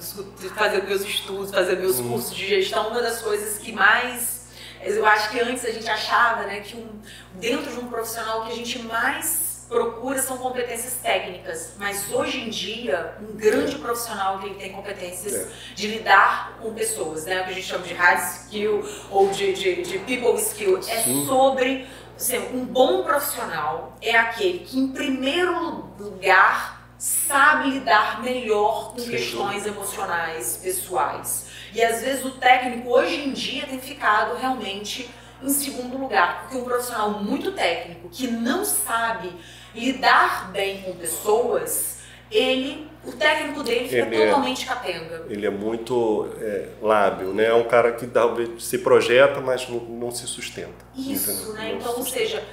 fazer 0.56 0.82
meus 0.82 1.02
estudos, 1.02 1.50
fazer 1.52 1.76
meus 1.76 2.00
Uhum. 2.00 2.10
cursos 2.10 2.34
de 2.36 2.46
gestão, 2.48 2.88
uma 2.88 3.00
das 3.00 3.22
coisas 3.22 3.58
que 3.58 3.70
mais. 3.72 4.48
Eu 4.82 5.06
acho 5.06 5.30
que 5.30 5.40
antes 5.40 5.64
a 5.64 5.70
gente 5.70 5.88
achava 5.88 6.42
né, 6.42 6.60
que 6.60 6.76
um, 6.76 6.88
dentro 7.36 7.70
de 7.72 7.78
um 7.78 7.86
profissional 7.86 8.44
que 8.44 8.52
a 8.52 8.56
gente 8.56 8.80
mais 8.82 9.43
procura 9.68 10.20
são 10.20 10.36
competências 10.38 10.94
técnicas. 11.02 11.72
Mas 11.78 12.12
hoje 12.12 12.40
em 12.40 12.50
dia, 12.50 13.14
um 13.20 13.36
grande 13.36 13.76
profissional 13.76 14.38
que 14.38 14.54
tem 14.54 14.72
competências 14.72 15.34
É. 15.34 15.48
de 15.74 15.86
lidar 15.88 16.58
com 16.60 16.72
pessoas, 16.74 17.24
né? 17.24 17.40
O 17.40 17.44
que 17.44 17.50
a 17.50 17.54
gente 17.54 17.66
chama 17.66 17.86
de 17.86 17.94
hard 17.94 18.20
skill 18.22 18.88
ou 19.10 19.30
de, 19.30 19.52
de, 19.52 19.82
de 19.82 19.98
people 20.00 20.34
skill. 20.40 20.78
É 20.78 21.02
Sim. 21.02 21.26
sobre 21.26 21.86
assim, 22.16 22.38
um 22.54 22.64
bom 22.64 23.02
profissional 23.02 23.96
é 24.00 24.16
aquele 24.16 24.60
que, 24.60 24.78
em 24.78 24.88
primeiro 24.88 25.88
lugar, 25.98 26.82
sabe 26.98 27.70
lidar 27.70 28.22
melhor 28.22 28.92
com 28.92 28.98
Sem 29.00 29.10
questões 29.10 29.66
emocionais, 29.66 30.58
pessoais. 30.62 31.46
E 31.72 31.82
às 31.82 32.00
vezes 32.02 32.24
o 32.24 32.30
técnico 32.32 32.88
hoje 32.88 33.16
em 33.20 33.32
dia 33.32 33.66
tem 33.66 33.80
ficado 33.80 34.36
realmente 34.36 35.10
em 35.44 35.50
segundo 35.50 35.96
lugar, 35.98 36.42
porque 36.42 36.56
um 36.56 36.64
profissional 36.64 37.10
muito 37.22 37.52
técnico 37.52 38.08
que 38.10 38.26
não 38.26 38.64
sabe 38.64 39.30
lidar 39.74 40.50
bem 40.52 40.82
com 40.82 40.94
pessoas, 40.94 41.98
ele, 42.30 42.88
o 43.04 43.12
técnico 43.12 43.62
dele 43.62 43.88
fica 43.88 44.06
Ele 44.06 44.16
é- 44.22 44.26
totalmente 44.26 44.66
capenga. 44.66 45.26
ele 45.28 45.46
é 45.46 45.50
muito 45.50 46.28
é, 46.40 46.68
lábil, 46.80 47.34
né? 47.34 47.46
É 47.46 47.54
um 47.54 47.64
cara 47.64 47.92
que 47.92 48.06
talvez 48.06 48.64
se 48.64 48.78
projeta, 48.78 49.40
mas 49.40 49.68
não, 49.68 49.78
não 49.80 50.10
se 50.10 50.26
sustenta. 50.26 50.84
Isso, 50.96 51.30
entendeu? 51.30 51.52
né? 51.54 51.68
Não 51.72 51.78
Então, 51.78 51.92
se 51.94 51.98
ou 52.00 52.06
seja, 52.06 52.44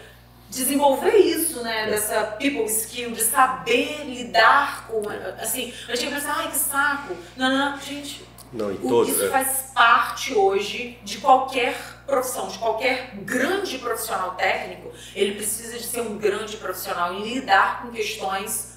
desenvolver 0.50 1.16
isso, 1.18 1.64
né? 1.64 1.88
É. 1.88 1.92
Dessa 1.92 2.22
people 2.38 2.66
skill, 2.66 3.12
de 3.12 3.24
saber 3.24 4.04
lidar 4.06 4.88
com. 4.88 5.02
Assim, 5.40 5.74
eu 5.88 5.98
tinha 5.98 6.12
pensado, 6.12 6.42
ai 6.42 6.50
que 6.52 6.58
saco. 6.58 7.16
Não, 7.38 7.50
não, 7.50 7.72
não, 7.72 7.80
gente, 7.80 8.26
Não, 8.52 8.72
em 8.72 8.76
o- 8.76 8.88
todo. 8.90 9.10
isso 9.10 9.24
é. 9.24 9.30
faz 9.30 9.72
parte 9.74 10.34
hoje 10.34 11.00
de 11.04 11.20
qualquer 11.20 11.76
profissão, 12.12 12.48
de 12.50 12.60
qualquer 12.60 13.12
grande 13.24 13.78
profissional 13.78 14.32
técnico. 14.32 14.92
Ele 15.16 15.36
precisa 15.36 15.78
de 15.78 15.84
ser 15.84 16.02
um 16.02 16.18
grande 16.18 16.58
profissional 16.58 17.14
e 17.14 17.34
lidar 17.34 17.82
com 17.82 17.92
questões 17.92 18.72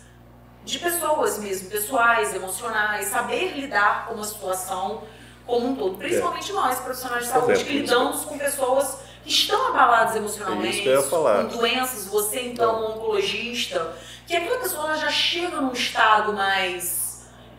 de 0.65 0.79
pessoas 0.79 1.39
mesmo, 1.39 1.69
pessoais, 1.69 2.35
emocionais, 2.35 3.09
saber 3.09 3.53
lidar 3.55 4.07
com 4.07 4.15
uma 4.15 4.25
situação 4.25 5.03
como 5.45 5.69
um 5.69 5.77
todo. 5.77 5.99
Principalmente 5.99 6.53
nós, 6.53 6.79
profissionais 6.79 7.25
de 7.25 7.31
é, 7.31 7.33
saúde, 7.33 7.65
que 7.65 7.73
lidamos 7.73 8.25
com 8.25 8.39
pessoas 8.39 8.99
que 9.25 9.31
estão 9.31 9.69
abaladas 9.69 10.17
emocionalmente, 10.17 10.89
É 10.89 11.51
com 11.51 11.59
doenças, 11.59 12.07
você 12.07 12.41
então, 12.41 12.81
um 12.81 12.97
oncologista, 12.97 13.95
que 14.27 14.35
aquela 14.35 14.59
pessoa 14.61 14.85
ela 14.85 14.97
já 14.97 15.11
chega 15.11 15.61
num 15.61 15.73
estado 15.73 16.33
mais 16.33 17.04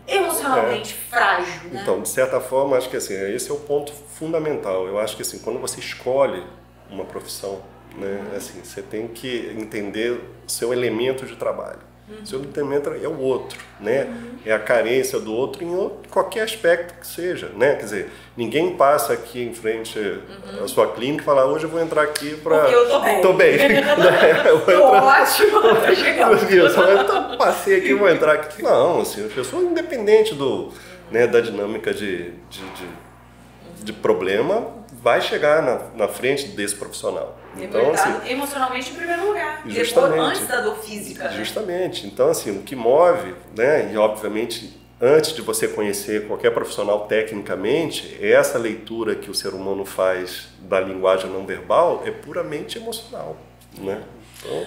emocionalmente 0.08 0.93
frágil, 0.93 1.72
né? 1.72 1.80
Então, 1.82 2.01
de 2.01 2.10
certa 2.10 2.39
forma, 2.39 2.78
acho 2.78 2.89
que 2.89 2.97
assim, 2.97 3.14
esse 3.34 3.49
é 3.49 3.53
o 3.53 3.58
ponto 3.58 3.91
fundamental. 3.93 4.88
Eu 4.88 4.99
acho 4.99 5.16
que 5.16 5.22
assim, 5.22 5.39
quando 5.39 5.60
você 5.60 5.80
escolhe 5.80 6.43
uma 6.89 7.06
profissão, 7.06 7.62
Né? 7.97 8.34
Assim, 8.36 8.62
você 8.64 8.82
tem 8.82 9.08
que 9.08 9.49
entender 9.58 10.12
o 10.45 10.49
seu 10.51 10.74
elemento 10.74 11.26
de 11.26 11.36
trabalho. 11.38 11.80
Uhum. 12.08 12.24
Seu 12.24 12.41
elemento 12.56 12.89
é 12.89 13.08
o 13.08 13.20
outro, 13.20 13.58
né? 13.80 14.03
Uhum. 14.03 14.36
É 14.45 14.53
a 14.53 14.60
carência 14.60 15.20
do 15.20 15.34
outro 15.34 15.64
em 15.64 15.74
outro, 15.74 16.08
qualquer 16.12 16.43
aspecto 16.43 16.99
que 16.99 17.08
seja, 17.08 17.49
né? 17.56 17.76
Quer 17.76 17.84
dizer, 17.84 18.12
ninguém 18.38 18.76
passa 18.76 19.14
aqui 19.14 19.41
em 19.41 19.53
frente 19.56 19.97
uhum. 19.97 20.64
à 20.64 20.68
sua 20.68 20.91
clínica 20.91 21.24
e 21.24 21.26
fala, 21.26 21.45
hoje 21.45 21.64
eu 21.64 21.70
vou 21.70 21.82
entrar 21.82 22.03
aqui 22.03 22.36
para... 22.36 22.60
Porque 22.60 22.76
eu 22.76 22.89
tô 22.89 22.99
bem. 22.99 23.22
Tô 23.22 23.34
bem. 23.34 23.58
né? 23.58 24.43
eu 24.45 24.62
tô 24.62 24.84
ótimo, 24.84 25.62
tá 25.82 25.95
chegando. 25.95 27.32
Eu 27.32 27.38
passei 27.38 27.80
aqui, 27.80 27.93
vou 27.95 28.08
entrar 28.08 28.34
aqui. 28.34 28.62
Não, 28.62 29.01
assim, 29.01 29.26
a 29.26 29.30
pessoa 29.30 29.64
independente 29.64 30.36
do, 30.36 30.72
né, 31.10 31.26
da 31.26 31.41
dinâmica 31.41 31.91
de, 31.91 32.32
de, 32.49 32.60
de, 32.60 33.84
de 33.84 33.93
problema, 33.93 34.85
vai 35.06 35.22
chegar 35.22 35.62
na, 35.62 36.06
na 36.06 36.08
frente 36.08 36.47
desse 36.47 36.74
profissional. 36.74 37.38
Então, 37.56 37.91
assim, 37.91 38.28
emocionalmente 38.28 38.89
em 38.89 38.95
primeiro 38.95 39.28
lugar, 39.28 39.62
justamente, 39.68 40.16
depois, 40.16 40.32
antes 40.32 40.47
da 40.47 40.62
dor 40.62 40.78
física. 40.78 41.26
Né? 41.26 41.38
Justamente. 41.38 42.08
Então, 42.08 42.28
assim, 42.28 42.58
o 42.58 42.64
que 42.64 42.76
move, 42.76 43.36
né, 43.56 43.91
e 43.93 43.97
obviamente 43.97 44.82
antes 44.99 45.34
de 45.34 45.43
você 45.43 45.68
conhecer 45.68 46.26
qualquer 46.26 46.51
profissional 46.51 47.06
tecnicamente, 47.06 48.18
essa 48.20 48.58
leitura 48.58 49.14
que 49.14 49.30
o 49.30 49.36
ser 49.36 49.49
humano 49.49 49.86
faz 49.86 50.47
da 50.62 50.80
linguagem 50.80 51.30
não 51.30 51.45
verbal 51.45 52.01
é 52.03 52.10
puramente 52.10 52.80
emocional, 52.80 53.38
né? 53.78 54.01
Então, 54.39 54.66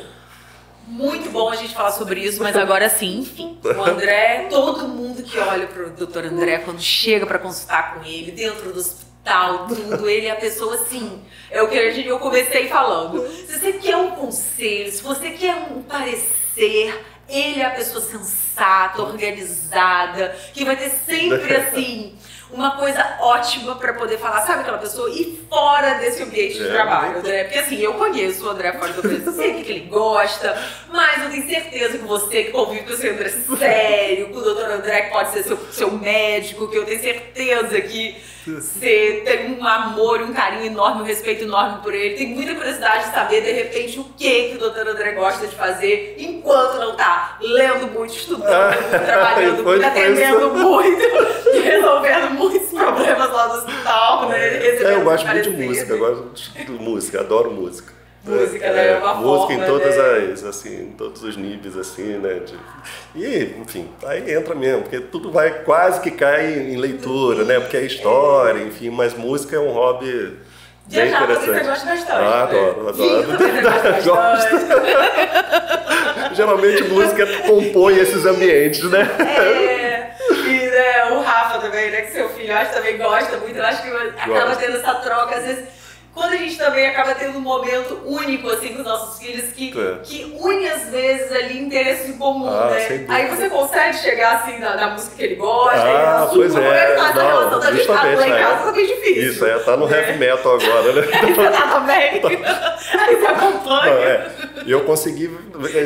muito 0.86 1.30
bom 1.30 1.50
a 1.50 1.56
gente 1.56 1.74
falar 1.74 1.90
sobre 1.90 2.20
isso, 2.20 2.40
mas 2.42 2.54
agora 2.54 2.88
sim, 2.88 3.18
enfim. 3.18 3.58
O 3.64 3.68
André, 3.82 4.46
todo 4.48 4.86
mundo 4.86 5.20
que 5.22 5.36
olha 5.36 5.66
para 5.66 5.86
o 5.86 5.90
doutor 5.90 6.24
André 6.24 6.58
quando 6.58 6.80
chega 6.80 7.26
para 7.26 7.40
consultar 7.40 7.96
com 7.96 8.04
ele, 8.04 8.30
dentro 8.30 8.72
dos 8.72 9.07
tal, 9.24 9.66
tudo. 9.66 10.08
Ele 10.08 10.26
é 10.26 10.32
a 10.32 10.36
pessoa 10.36 10.74
assim. 10.74 11.22
É 11.50 11.62
o 11.62 11.68
que 11.68 11.76
eu 12.06 12.18
comecei 12.18 12.68
falando. 12.68 13.26
Se 13.28 13.58
você 13.58 13.72
quer 13.74 13.96
um 13.96 14.10
conselho, 14.12 14.90
se 14.92 15.02
você 15.02 15.30
quer 15.30 15.54
um 15.54 15.82
parecer, 15.82 17.04
ele 17.28 17.60
é 17.60 17.66
a 17.66 17.70
pessoa 17.70 18.00
sensata, 18.00 19.02
organizada, 19.02 20.36
que 20.52 20.64
vai 20.64 20.76
ter 20.76 20.90
sempre 20.90 21.54
assim 21.56 22.18
uma 22.50 22.76
coisa 22.76 23.16
ótima 23.20 23.76
para 23.76 23.92
poder 23.92 24.18
falar, 24.18 24.40
sabe 24.46 24.62
aquela 24.62 24.78
pessoa? 24.78 25.10
E 25.10 25.38
fora 25.48 25.94
desse 25.94 26.22
ambiente 26.22 26.54
de 26.54 26.66
é, 26.66 26.70
trabalho, 26.70 27.18
André. 27.18 27.44
Porque 27.44 27.58
assim, 27.58 27.76
eu 27.76 27.94
conheço 27.94 28.46
o 28.46 28.50
André 28.50 28.72
fora 28.72 28.92
do 28.92 29.06
ambiente, 29.06 29.30
sei 29.32 29.50
o 29.50 29.64
que 29.64 29.70
ele 29.70 29.80
gosta, 29.80 30.56
mas 30.90 31.24
eu 31.24 31.30
tenho 31.30 31.48
certeza 31.48 31.98
que 31.98 32.04
você 32.04 32.44
que 32.44 32.50
convive 32.50 32.84
com 32.84 32.92
o 32.92 32.96
seu 32.96 33.12
André 33.12 33.28
sério, 33.58 34.28
com 34.30 34.38
o 34.38 34.42
doutor 34.42 34.70
André 34.70 35.02
que 35.02 35.10
pode 35.10 35.30
ser 35.30 35.42
seu, 35.42 35.58
seu 35.70 35.90
médico, 35.90 36.68
que 36.68 36.76
eu 36.76 36.86
tenho 36.86 37.00
certeza 37.00 37.80
que 37.82 38.16
você 38.54 39.22
tem 39.24 39.58
um 39.58 39.66
amor, 39.66 40.20
um 40.22 40.32
carinho 40.32 40.66
enorme, 40.66 41.02
um 41.02 41.04
respeito 41.04 41.44
enorme 41.44 41.82
por 41.82 41.94
ele. 41.94 42.16
Tem 42.16 42.28
muita 42.28 42.54
curiosidade 42.54 43.06
de 43.06 43.14
saber, 43.14 43.42
de 43.42 43.52
repente, 43.52 43.98
o 44.00 44.04
que, 44.16 44.48
que 44.48 44.56
o 44.56 44.58
doutor 44.58 44.88
André 44.88 45.12
gosta 45.12 45.46
de 45.46 45.54
fazer 45.54 46.16
enquanto 46.18 46.78
não 46.78 46.96
tá 46.96 47.38
lendo 47.40 47.88
muito, 47.92 48.14
estudando, 48.14 48.52
ah, 48.52 48.98
trabalhando 48.98 49.62
muito, 49.62 49.84
atendendo 49.84 50.50
muito, 50.50 51.02
resolvendo 51.62 52.30
muitos 52.34 52.68
problemas 52.68 53.32
lá 53.32 53.48
no 53.48 53.54
hospital, 53.54 54.28
né? 54.28 54.38
É, 54.38 54.94
eu 54.94 55.02
gosto 55.02 55.26
muito 55.26 55.50
de 55.50 55.66
música, 55.66 55.92
eu 55.92 55.98
gosto 55.98 56.52
de 56.52 56.72
música, 56.72 57.20
adoro 57.20 57.50
música. 57.50 57.97
Música, 58.28 58.64
é, 58.64 58.72
né? 58.72 58.88
É 58.88 58.98
uma 58.98 59.14
música 59.14 59.54
forma, 59.54 59.64
em 59.64 59.66
todas 59.66 59.96
né? 59.96 60.32
as, 60.32 60.44
assim, 60.44 60.82
em 60.82 60.92
todos 60.92 61.22
os 61.22 61.36
níveis, 61.36 61.76
assim, 61.76 62.18
né? 62.18 62.40
De, 62.40 62.58
e, 63.14 63.54
enfim, 63.60 63.88
aí 64.04 64.34
entra 64.34 64.54
mesmo, 64.54 64.82
porque 64.82 65.00
tudo 65.00 65.30
vai 65.30 65.62
quase 65.64 66.00
que 66.00 66.10
cai 66.10 66.52
em 66.52 66.76
leitura, 66.76 67.44
né? 67.44 67.60
Porque 67.60 67.76
é 67.76 67.82
história, 67.82 68.62
enfim, 68.62 68.90
mas 68.90 69.14
música 69.14 69.56
é 69.56 69.58
um 69.58 69.70
hobby 69.70 70.36
bem 70.86 71.08
interessante. 71.08 71.46
Você 71.46 71.64
gosta 71.64 71.86
bastante. 71.86 72.10
Ah, 72.10 72.42
adoro, 72.42 72.82
né? 72.84 72.90
adoro. 72.90 74.02
Gosto. 74.04 74.58
Geralmente 76.34 76.84
música 76.84 77.26
compõe 77.46 77.98
esses 77.98 78.24
ambientes, 78.24 78.82
né? 78.84 79.08
É, 79.18 80.14
e 80.30 80.70
né, 80.70 81.12
o 81.12 81.20
Rafa 81.20 81.58
também, 81.58 81.90
né? 81.90 82.02
Que 82.02 82.12
seu 82.12 82.28
filho 82.30 82.56
acho 82.56 82.72
também 82.72 82.96
gosta 82.96 83.36
muito. 83.38 83.56
Eu 83.56 83.64
acho 83.64 83.82
que 83.82 83.88
acaba 83.88 84.56
tendo 84.56 84.76
essa 84.76 84.94
troca, 84.94 85.36
às 85.36 85.44
vezes 85.44 85.77
quando 86.18 86.32
a 86.32 86.36
gente 86.36 86.58
também 86.58 86.84
acaba 86.88 87.14
tendo 87.14 87.38
um 87.38 87.40
momento 87.40 88.02
único 88.04 88.50
assim 88.50 88.74
com 88.74 88.80
os 88.80 88.84
nossos 88.84 89.20
filhos 89.20 89.52
que, 89.52 89.72
é. 89.78 89.98
que 90.02 90.36
une 90.40 90.68
às 90.68 90.88
vezes 90.88 91.30
ali 91.30 91.60
interesses 91.60 92.08
em 92.08 92.18
comum, 92.18 92.48
ah, 92.48 92.70
né? 92.70 93.06
Aí 93.08 93.28
você 93.28 93.48
consegue 93.48 93.96
chegar 93.98 94.38
assim 94.38 94.58
na, 94.58 94.74
na, 94.74 94.90
música 94.90 95.14
que 95.14 95.22
ele 95.22 95.36
gosta, 95.36 95.78
ah, 95.78 96.22
aí, 96.22 96.28
pois 96.34 96.56
é, 96.56 96.96
tá 96.96 97.12
não, 97.14 97.26
relação 97.26 97.60
da 97.60 97.70
gente 97.70 97.88
lá 97.88 98.28
em 98.28 98.30
casa 98.32 98.64
tá 98.64 98.72
bem 98.72 98.86
difícil. 98.86 99.30
Isso, 99.30 99.46
é, 99.46 99.58
tá 99.60 99.76
no 99.76 99.86
né? 99.86 99.96
heavy 99.96 100.18
metal 100.18 100.54
agora, 100.60 100.92
né? 100.92 101.08
aí 101.22 101.32
você 101.32 101.50
tá 101.50 101.68
também, 101.68 102.10
aí 102.98 103.16
você 103.16 103.26
acompanha. 103.26 103.94
Não, 103.94 104.02
é. 104.02 104.30
E 104.68 104.70
eu 104.70 104.84
consegui 104.84 105.30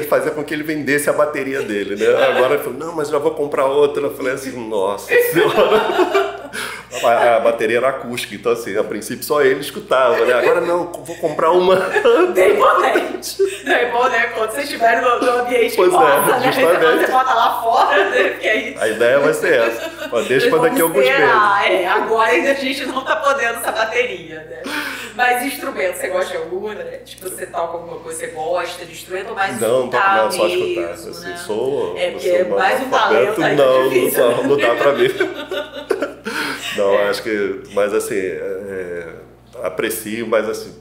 fazer 0.09 0.33
com 0.33 0.43
que 0.43 0.53
ele 0.53 0.65
vendesse 0.65 1.09
a 1.09 1.13
bateria 1.13 1.63
dele, 1.63 1.95
né? 1.95 2.25
Agora 2.25 2.55
ele 2.55 2.65
falou, 2.65 2.77
não, 2.77 2.93
mas 2.93 3.11
já 3.11 3.17
vou 3.17 3.31
comprar 3.31 3.67
outra. 3.67 4.03
Eu 4.03 4.17
falei 4.17 4.33
assim, 4.33 4.51
nossa 4.69 5.07
senhora. 5.07 6.51
A, 7.05 7.37
a, 7.39 7.41
bateria 7.41 7.77
era 7.77 7.91
acústica, 7.91 8.35
então 8.35 8.51
assim, 8.51 8.77
a 8.77 8.83
princípio 8.83 9.23
só 9.23 9.41
ele 9.41 9.61
escutava, 9.61 10.25
né? 10.25 10.33
Agora 10.33 10.61
não, 10.61 10.93
vou 10.93 11.17
comprar 11.19 11.53
uma. 11.53 11.77
Bem 12.35 12.57
potente. 12.57 13.63
Não 13.65 13.73
é 13.73 13.91
bom, 13.93 14.09
né? 14.09 14.27
Quando 14.35 14.51
você 14.51 14.63
estiver 14.63 15.01
no, 15.01 15.21
no 15.21 15.31
ambiente 15.43 15.77
pois 15.77 15.93
possa, 15.93 16.07
é, 16.07 16.41
né? 16.41 16.53
justamente. 16.53 17.07
Você 17.07 17.13
bota 17.13 17.35
lá 17.35 17.63
fora, 17.63 18.11
né? 18.11 18.29
Porque 18.31 18.49
aí... 18.49 18.77
A 18.81 18.89
ideia 18.89 19.21
vai 19.21 19.33
ser 19.33 19.61
essa. 19.61 20.09
Ó, 20.11 20.21
deixa 20.23 20.51
para 20.51 20.59
daqui 20.59 20.81
alguns 20.81 21.05
meses. 21.05 21.21
É, 21.21 21.87
agora 21.87 22.31
ainda 22.31 22.51
a 22.51 22.55
gente 22.55 22.85
não 22.87 23.05
tá 23.05 23.15
podendo 23.15 23.61
essa 23.61 23.71
bateria, 23.71 24.41
né? 24.41 24.73
Mas 25.15 25.45
instrumento, 25.45 25.97
você 25.97 26.09
gosta 26.09 26.31
de 26.31 26.37
alguma, 26.39 26.75
né? 26.75 26.99
Tipo, 27.05 27.29
você 27.29 27.47
toca 27.47 27.75
alguma 27.75 27.99
coisa, 28.01 28.19
você 28.19 28.27
gosta 28.29 28.72
de 28.79 28.93
instrumento 28.93 29.29
ou 29.31 29.35
mais 29.35 29.61
não, 29.61 29.81
escutar 29.81 30.25
Não, 30.25 30.31
só 30.31 30.49
mesmo, 30.49 30.65
escutar. 30.65 30.91
Assim, 30.93 31.29
né? 31.29 31.37
sou, 31.37 31.99
é, 31.99 32.11
porque 32.11 32.29
é 32.29 32.45
mais 32.45 32.81
um 32.83 32.91
talento 32.91 33.45
aí 33.45 33.57
Não, 33.57 33.89
difícil, 33.89 34.31
não, 34.31 34.45
não 34.45 34.57
dá 34.57 34.75
pra 34.75 34.93
mim. 34.93 35.09
Não, 36.77 36.95
é. 36.95 37.11
acho 37.11 37.23
que. 37.23 37.63
Mas 37.75 37.93
assim, 37.93 38.17
é, 38.17 39.07
aprecio, 39.63 40.27
mas 40.27 40.49
assim, 40.49 40.75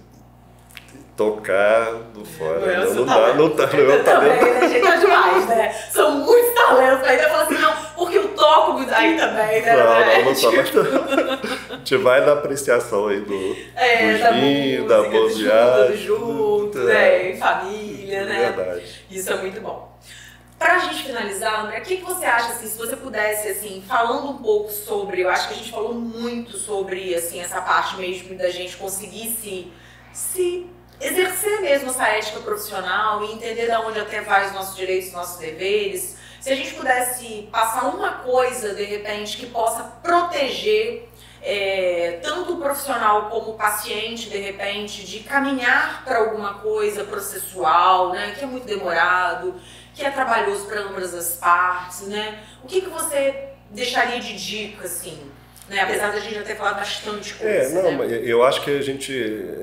tocar 1.18 1.94
do 2.14 2.26
fora. 2.26 2.86
Não, 2.86 2.94
não, 2.94 3.06
dá, 3.06 3.34
não 3.34 3.50
tá 3.50 3.68
no 3.68 3.84
meu 3.84 4.04
talento. 4.04 4.40
Também, 4.40 4.54
né, 4.54 4.70
gente? 4.70 4.88
É 4.88 4.98
demais, 4.98 5.48
né? 5.48 5.72
São 5.92 6.12
muitos 6.12 6.54
talentos. 6.54 7.08
Ainda 7.08 7.30
fala 7.30 7.44
assim, 7.44 7.58
não, 7.58 7.74
porque 7.96 8.18
eu 8.18 8.28
toco 8.30 8.80
aí 8.92 9.18
também, 9.18 9.62
né? 9.62 9.76
Não, 9.76 10.16
não, 10.16 10.26
não 10.26 10.36
só, 10.36 10.52
mas 10.52 10.70
a 10.70 11.61
gente 11.82 11.98
vai 11.98 12.26
na 12.26 12.34
apreciação 12.34 13.08
aí 13.08 13.22
do, 13.22 13.58
é, 13.76 14.18
do 14.18 14.34
vinho, 14.36 14.88
da 14.88 15.04
boa. 15.04 15.96
Junto, 15.96 16.78
né? 16.80 17.32
Em 17.32 17.38
família, 17.38 18.26
né? 18.26 18.54
Verdade. 18.56 19.06
Isso 19.10 19.32
é 19.32 19.38
muito 19.38 19.60
bom. 19.60 19.92
Pra 20.58 20.78
gente 20.78 21.04
finalizar, 21.06 21.66
André, 21.66 21.80
o 21.80 21.82
que, 21.82 21.98
que 21.98 22.04
você 22.04 22.24
acha, 22.24 22.54
assim, 22.54 22.68
se 22.68 22.78
você 22.78 22.96
pudesse, 22.96 23.48
assim, 23.48 23.84
falando 23.88 24.30
um 24.30 24.38
pouco 24.38 24.70
sobre, 24.70 25.22
eu 25.22 25.30
acho 25.30 25.48
que 25.48 25.56
a 25.56 25.58
gente 25.58 25.72
falou 25.72 25.96
muito 25.96 26.56
sobre, 26.56 27.16
assim, 27.16 27.42
essa 27.42 27.60
parte 27.62 27.98
mesmo 27.98 28.38
da 28.38 28.50
gente 28.52 28.78
conseguir 28.78 29.36
se, 29.42 29.72
se 30.14 30.68
exercer 31.00 31.62
mesmo 31.62 31.90
essa 31.90 32.08
ética 32.10 32.42
profissional 32.42 33.24
e 33.24 33.32
entender 33.32 33.66
de 33.66 33.76
onde 33.78 34.00
até 34.00 34.22
vai 34.22 34.46
os 34.46 34.54
nossos 34.54 34.76
direitos, 34.76 35.08
os 35.08 35.14
nossos 35.16 35.40
deveres. 35.40 36.16
Se 36.40 36.52
a 36.52 36.56
gente 36.56 36.76
pudesse 36.76 37.50
passar 37.52 37.86
uma 37.86 38.12
coisa, 38.20 38.76
de 38.76 38.84
repente, 38.84 39.38
que 39.38 39.48
possa 39.48 39.84
proteger 40.04 41.10
é, 41.44 42.20
tanto 42.22 42.54
o 42.54 42.58
profissional 42.58 43.30
como 43.30 43.52
o 43.52 43.54
paciente, 43.56 44.30
de 44.30 44.38
repente, 44.38 45.06
de 45.06 45.22
caminhar 45.22 46.04
para 46.06 46.20
alguma 46.20 46.56
coisa 46.56 47.04
processual, 47.04 48.12
né, 48.12 48.36
que 48.38 48.44
é 48.44 48.48
muito 48.48 48.66
demorado, 48.66 49.56
que 49.94 50.04
é 50.04 50.12
trabalhoso 50.12 50.66
para 50.66 50.82
ambas 50.82 51.14
as 51.14 51.38
partes, 51.38 52.08
né? 52.08 52.44
O 52.64 52.68
que, 52.68 52.82
que 52.82 52.90
você 52.90 53.50
deixaria 53.72 54.20
de 54.20 54.38
dica, 54.38 54.86
assim? 54.86 55.20
Né? 55.68 55.80
Apesar 55.80 56.12
da 56.12 56.20
gente 56.20 56.36
já 56.36 56.44
ter 56.44 56.56
falado 56.56 56.76
bastante 56.76 57.34
coisa. 57.36 57.54
É, 57.54 57.70
não, 57.70 58.06
né? 58.06 58.22
eu 58.24 58.44
acho 58.44 58.62
que 58.62 58.70
a 58.70 58.82
gente 58.82 59.14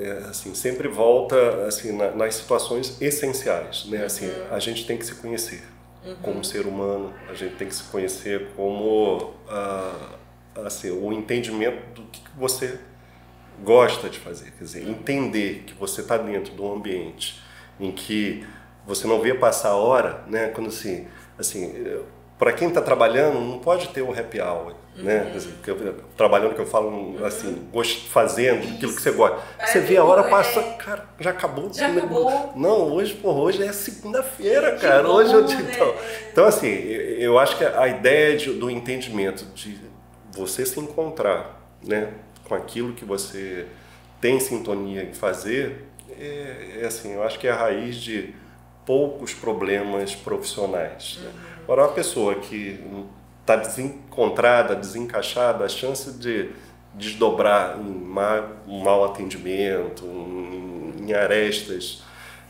é, 0.01 0.29
assim, 0.29 0.55
sempre 0.55 0.87
volta 0.87 1.67
assim, 1.67 1.95
nas 2.15 2.35
situações 2.35 2.99
essenciais. 2.99 3.85
Né? 3.85 4.03
Assim, 4.03 4.27
uhum. 4.27 4.47
A 4.51 4.59
gente 4.59 4.85
tem 4.85 4.97
que 4.97 5.05
se 5.05 5.13
conhecer 5.15 5.63
uhum. 6.03 6.15
como 6.15 6.43
ser 6.43 6.65
humano, 6.65 7.13
a 7.29 7.33
gente 7.33 7.55
tem 7.55 7.67
que 7.67 7.75
se 7.75 7.83
conhecer 7.83 8.47
como 8.55 9.35
ah, 9.47 10.18
assim, 10.65 10.91
o 10.91 11.11
entendimento 11.11 12.01
do 12.01 12.03
que 12.09 12.21
você 12.37 12.79
gosta 13.63 14.09
de 14.09 14.19
fazer. 14.19 14.51
Quer 14.51 14.63
dizer, 14.63 14.87
entender 14.87 15.63
que 15.65 15.73
você 15.73 16.01
está 16.01 16.17
dentro 16.17 16.53
de 16.53 16.61
um 16.61 16.73
ambiente 16.73 17.41
em 17.79 17.91
que 17.91 18.45
você 18.85 19.07
não 19.07 19.19
vê 19.19 19.33
passar 19.33 19.69
a 19.69 19.75
hora, 19.75 20.23
né? 20.27 20.47
Quando 20.49 20.67
assim, 20.67 21.07
assim, 21.37 22.01
para 22.37 22.53
quem 22.53 22.69
está 22.69 22.81
trabalhando 22.81 23.39
não 23.39 23.59
pode 23.59 23.89
ter 23.89 24.01
o 24.01 24.11
happy 24.11 24.39
hour, 24.39 24.73
né? 24.95 25.29
uhum. 25.33 25.33
né? 25.33 25.41
Eu, 25.67 25.95
trabalhando 26.17 26.55
que 26.55 26.61
eu 26.61 26.65
falo 26.65 26.87
uhum. 26.89 27.25
assim, 27.25 27.69
fazendo 28.09 28.63
Isso. 28.63 28.73
aquilo 28.75 28.95
que 28.95 29.01
você 29.01 29.11
gosta. 29.11 29.37
Você 29.65 29.79
vê 29.81 29.97
a 29.97 30.03
hora 30.03 30.23
passa, 30.23 30.59
é... 30.59 30.73
cara, 30.73 31.05
já 31.19 31.29
acabou. 31.31 31.71
Já 31.73 31.87
acabou. 31.87 32.53
Não, 32.55 32.93
hoje 32.93 33.13
por 33.13 33.35
hoje 33.35 33.61
é 33.63 33.71
segunda-feira, 33.71 34.77
cara. 34.77 35.03
Bom, 35.03 35.15
hoje 35.15 35.33
eu 35.33 35.45
né? 35.45 35.71
então, 35.73 35.95
então 36.31 36.45
assim, 36.45 36.67
eu 36.67 37.37
acho 37.37 37.57
que 37.57 37.63
a 37.65 37.87
ideia 37.87 38.37
de, 38.37 38.53
do 38.53 38.69
entendimento 38.69 39.45
de 39.53 39.88
você 40.39 40.65
se 40.65 40.79
encontrar, 40.79 41.61
né, 41.83 42.13
com 42.45 42.55
aquilo 42.55 42.93
que 42.93 43.05
você 43.05 43.67
tem 44.19 44.39
sintonia 44.39 45.03
em 45.03 45.13
fazer 45.13 45.89
é, 46.19 46.79
é 46.81 46.85
assim, 46.85 47.13
eu 47.13 47.23
acho 47.23 47.39
que 47.39 47.47
é 47.47 47.51
a 47.51 47.55
raiz 47.55 47.95
de 47.95 48.33
poucos 48.85 49.33
problemas 49.33 50.15
profissionais. 50.15 51.19
Né? 51.21 51.31
Agora, 51.63 51.83
uma 51.83 51.93
pessoa 51.93 52.35
que 52.35 52.79
está 53.41 53.55
desencontrada, 53.55 54.75
desencaixada, 54.75 55.63
a 55.63 55.69
chance 55.69 56.11
de 56.11 56.49
desdobrar 56.93 57.77
em 57.79 57.81
um 57.81 58.79
mau 58.83 59.05
atendimento, 59.05 60.05
em, 60.05 61.05
em 61.07 61.13
arestas, 61.13 62.03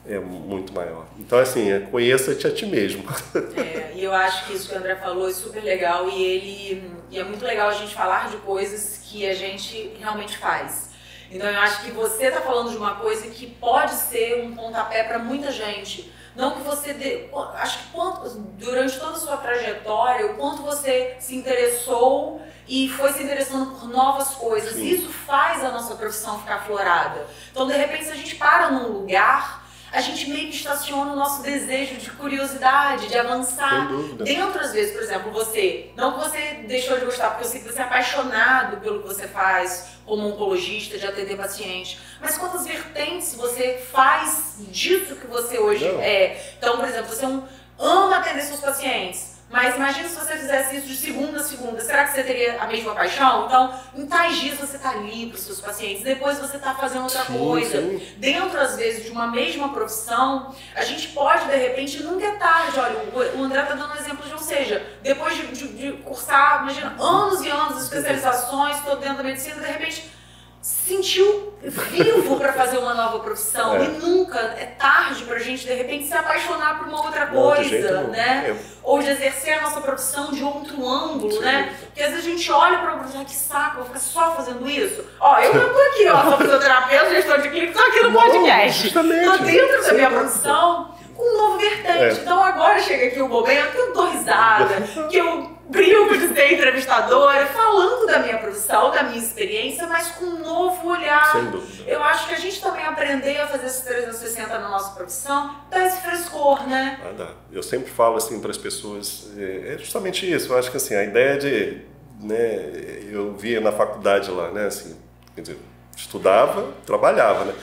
é 0.10 0.20
muito 0.20 0.74
maior. 0.74 1.06
Então, 1.20 1.38
assim, 1.38 1.72
é, 1.72 1.80
conheça-te 1.80 2.48
a 2.48 2.52
ti 2.52 2.66
mesmo. 2.66 3.04
É, 3.60 3.94
e 3.96 4.04
eu 4.04 4.14
acho 4.14 4.46
que 4.46 4.54
isso 4.54 4.70
que 4.70 4.76
o 4.76 4.78
André 4.78 4.96
falou 4.96 5.30
é 5.30 5.34
super 5.34 5.64
legal 5.64 6.10
e 6.10 6.24
ele 6.24 6.92
e 7.12 7.20
é 7.20 7.24
muito 7.24 7.44
legal 7.44 7.70
a 7.70 7.74
gente 7.74 7.94
falar 7.94 8.30
de 8.30 8.38
coisas 8.38 9.02
que 9.04 9.28
a 9.28 9.34
gente 9.34 9.94
realmente 10.00 10.38
faz. 10.38 10.90
Então, 11.32 11.48
eu 11.50 11.60
acho 11.60 11.84
que 11.84 11.92
você 11.92 12.26
está 12.28 12.42
falando 12.42 12.72
de 12.72 12.78
uma 12.78 12.96
coisa 12.96 13.28
que 13.28 13.48
pode 13.48 13.92
ser 13.92 14.44
um 14.44 14.56
pontapé 14.56 15.04
para 15.04 15.20
muita 15.20 15.52
gente. 15.52 16.12
Não 16.36 16.52
que 16.52 16.62
você. 16.62 16.94
Dê, 16.94 17.30
acho 17.56 17.80
que 17.80 17.88
quanto, 17.92 18.30
durante 18.58 19.00
toda 19.00 19.14
a 19.14 19.20
sua 19.20 19.38
trajetória, 19.38 20.28
o 20.28 20.36
quanto 20.36 20.62
você 20.62 21.16
se 21.20 21.36
interessou 21.36 22.42
e 22.68 22.88
foi 22.90 23.12
se 23.14 23.24
interessando 23.24 23.78
por 23.78 23.88
novas 23.90 24.30
coisas. 24.30 24.74
Sim. 24.74 24.88
Isso 24.88 25.10
faz 25.10 25.64
a 25.64 25.72
nossa 25.72 25.96
profissão 25.96 26.40
ficar 26.40 26.66
florada. 26.66 27.28
Então, 27.52 27.68
de 27.68 27.74
repente, 27.74 28.06
se 28.06 28.12
a 28.12 28.16
gente 28.16 28.36
para 28.36 28.72
num 28.72 28.88
lugar 28.88 29.69
a 29.92 30.02
gente 30.02 30.30
meio 30.30 30.50
que 30.50 30.56
estaciona 30.56 31.14
o 31.14 31.16
nosso 31.16 31.42
desejo 31.42 31.96
de 31.96 32.10
curiosidade, 32.12 33.08
de 33.08 33.18
avançar. 33.18 33.88
Dentro, 34.18 34.60
às 34.60 34.72
vezes, 34.72 34.94
por 34.94 35.02
exemplo, 35.02 35.32
você, 35.32 35.92
não 35.96 36.14
que 36.14 36.20
você 36.20 36.64
deixou 36.68 37.00
de 37.00 37.06
gostar, 37.06 37.32
porque 37.32 37.46
eu 37.46 37.50
sei 37.50 37.62
que 37.62 37.72
você 37.72 37.80
é 37.80 37.84
apaixonado 37.84 38.78
pelo 38.78 39.02
que 39.02 39.08
você 39.08 39.28
faz 39.28 39.88
como 40.06 40.28
oncologista, 40.28 40.98
de 40.98 41.06
atender 41.06 41.38
paciente, 41.38 42.00
mas 42.20 42.38
quantas 42.38 42.66
vertentes 42.66 43.36
você 43.36 43.84
faz 43.92 44.56
disso 44.70 45.16
que 45.16 45.28
você 45.28 45.60
hoje 45.60 45.86
não. 45.88 46.00
é. 46.02 46.54
Então, 46.58 46.78
por 46.78 46.88
exemplo, 46.88 47.10
você 47.10 47.26
é 47.26 47.28
um, 47.28 47.44
ama 47.78 48.18
atender 48.18 48.42
seus 48.42 48.60
pacientes, 48.60 49.29
mas 49.50 49.76
imagina 49.76 50.08
se 50.08 50.16
você 50.16 50.38
fizesse 50.38 50.78
isso 50.78 50.88
de 50.88 50.96
segunda 50.96 51.40
a 51.40 51.44
segunda. 51.44 51.82
Será 51.82 52.06
que 52.06 52.12
você 52.14 52.24
teria 52.24 52.62
a 52.62 52.68
mesma 52.68 52.94
paixão? 52.94 53.46
Então, 53.48 53.74
em 53.96 54.06
tais 54.06 54.38
dias 54.38 54.60
você 54.60 54.76
está 54.76 54.92
ali 54.92 55.28
para 55.28 55.38
os 55.38 55.44
seus 55.44 55.60
pacientes, 55.60 56.04
depois 56.04 56.38
você 56.38 56.58
está 56.58 56.76
fazendo 56.76 57.04
outra 57.04 57.24
sim, 57.26 57.38
coisa. 57.38 57.82
Sim. 57.82 58.02
Dentro, 58.18 58.60
às 58.60 58.76
vezes, 58.76 59.06
de 59.06 59.12
uma 59.12 59.28
mesma 59.28 59.70
profissão, 59.74 60.54
a 60.76 60.84
gente 60.84 61.10
pode, 61.10 61.46
de 61.46 61.56
repente, 61.56 62.04
nunca 62.04 62.26
é 62.26 62.32
tarde. 62.36 62.80
Olha, 62.80 63.36
o 63.36 63.44
André 63.44 63.64
está 63.64 63.74
dando 63.74 63.94
um 63.94 63.98
exemplo 63.98 64.26
de, 64.26 64.34
ou 64.34 64.40
seja, 64.40 64.86
depois 65.02 65.36
de, 65.36 65.48
de, 65.48 65.68
de 65.68 65.92
cursar, 66.04 66.62
imagina, 66.62 66.96
anos 67.00 67.42
e 67.42 67.50
anos 67.50 67.78
de 67.78 67.84
especializações, 67.84 68.78
estou 68.78 68.98
dentro 68.98 69.18
da 69.18 69.24
medicina, 69.24 69.56
de 69.56 69.72
repente 69.72 70.19
sentiu 70.62 71.54
vivo 71.62 72.38
para 72.38 72.54
fazer 72.54 72.78
uma 72.78 72.94
nova 72.94 73.20
profissão 73.20 73.76
é. 73.76 73.86
e 73.86 73.88
nunca 73.88 74.40
é 74.40 74.66
tarde 74.78 75.24
para 75.24 75.36
a 75.36 75.40
gente 75.40 75.66
de 75.66 75.74
repente 75.74 76.08
se 76.08 76.14
apaixonar 76.14 76.80
por 76.80 76.88
uma 76.88 77.06
outra 77.06 77.28
coisa, 77.28 78.02
né? 78.04 78.50
É. 78.50 78.56
Ou 78.84 79.00
de 79.00 79.10
exercer 79.10 79.58
a 79.58 79.62
nossa 79.62 79.82
profissão 79.82 80.32
de 80.32 80.44
outro 80.44 80.86
ângulo, 80.88 81.32
Sim. 81.32 81.40
né? 81.40 81.76
Porque 81.86 82.02
às 82.02 82.12
vezes 82.12 82.26
a 82.26 82.30
gente 82.30 82.52
olha 82.52 82.78
para 82.80 82.92
uma 82.92 83.00
profissão, 83.00 83.26
que 83.26 83.36
saco, 83.36 83.78
vou 83.78 83.86
ficar 83.86 84.00
só 84.00 84.36
fazendo 84.36 84.70
isso. 84.70 85.04
Ó, 85.20 85.40
eu 85.40 85.54
não 85.54 85.74
tô 85.74 85.80
aqui, 85.80 86.08
ó, 86.10 86.24
sou 86.24 86.38
fisioterapeuta, 86.38 87.10
gestor 87.10 87.42
de 87.42 87.50
clínica, 87.50 87.74
tô 87.74 87.80
aqui 87.80 88.02
no 88.02 88.12
não, 88.12 88.22
podcast. 88.22 88.84
Justamente. 88.84 89.26
Tô 89.26 89.38
dentro 89.38 89.84
da 89.84 89.94
minha 89.94 90.10
profissão 90.10 90.86
com 90.86 90.99
um 91.20 91.38
novo 91.38 91.58
vertente. 91.58 92.20
É. 92.20 92.22
Então 92.22 92.42
agora 92.42 92.80
chega 92.80 93.08
aqui 93.08 93.22
o 93.22 93.28
momento 93.28 93.72
que 93.72 93.78
eu 93.78 93.94
dou 93.94 94.10
risada, 94.10 94.82
que 95.10 95.18
eu 95.18 95.60
brinco 95.70 96.18
de 96.18 96.34
ser 96.34 96.54
entrevistadora, 96.54 97.46
falando 97.48 98.08
da 98.08 98.20
minha 98.20 98.38
profissão, 98.38 98.90
da 98.92 99.04
minha 99.04 99.20
experiência, 99.20 99.86
mas 99.86 100.08
com 100.12 100.26
um 100.26 100.40
novo 100.40 100.90
olhar. 100.90 101.32
Sem 101.32 101.46
dúvida. 101.46 101.90
Eu 101.90 102.04
acho 102.04 102.28
que 102.28 102.34
a 102.34 102.40
gente 102.40 102.60
também 102.62 102.84
aprender 102.84 103.38
a 103.40 103.48
fazer 103.48 103.68
esse 103.68 103.86
360 103.86 104.48
na 104.48 104.70
nossa 104.70 104.96
profissão 104.96 105.56
dá 105.70 105.86
esse 105.86 106.02
frescor, 106.02 106.68
né? 106.68 107.00
Ah, 107.04 107.14
dá. 107.16 107.30
Eu 107.52 107.62
sempre 107.62 107.92
falo 107.92 108.18
assim 108.18 108.40
para 108.40 108.52
as 108.52 108.58
pessoas, 108.58 109.32
é, 109.38 109.76
é 109.76 109.78
justamente 109.78 110.32
isso. 110.32 110.52
Eu 110.52 110.58
acho 110.58 110.72
que 110.72 110.78
assim, 110.78 110.96
a 110.96 111.04
ideia 111.04 111.38
de, 111.38 111.82
né, 112.20 113.02
eu 113.12 113.34
via 113.36 113.62
na 113.62 113.72
faculdade 113.72 114.32
lá, 114.32 114.52
né, 114.52 114.66
assim, 114.66 114.98
quer 115.36 115.42
dizer, 115.42 115.58
estudava, 116.00 116.66
trabalhava, 116.86 117.46
né? 117.46 117.54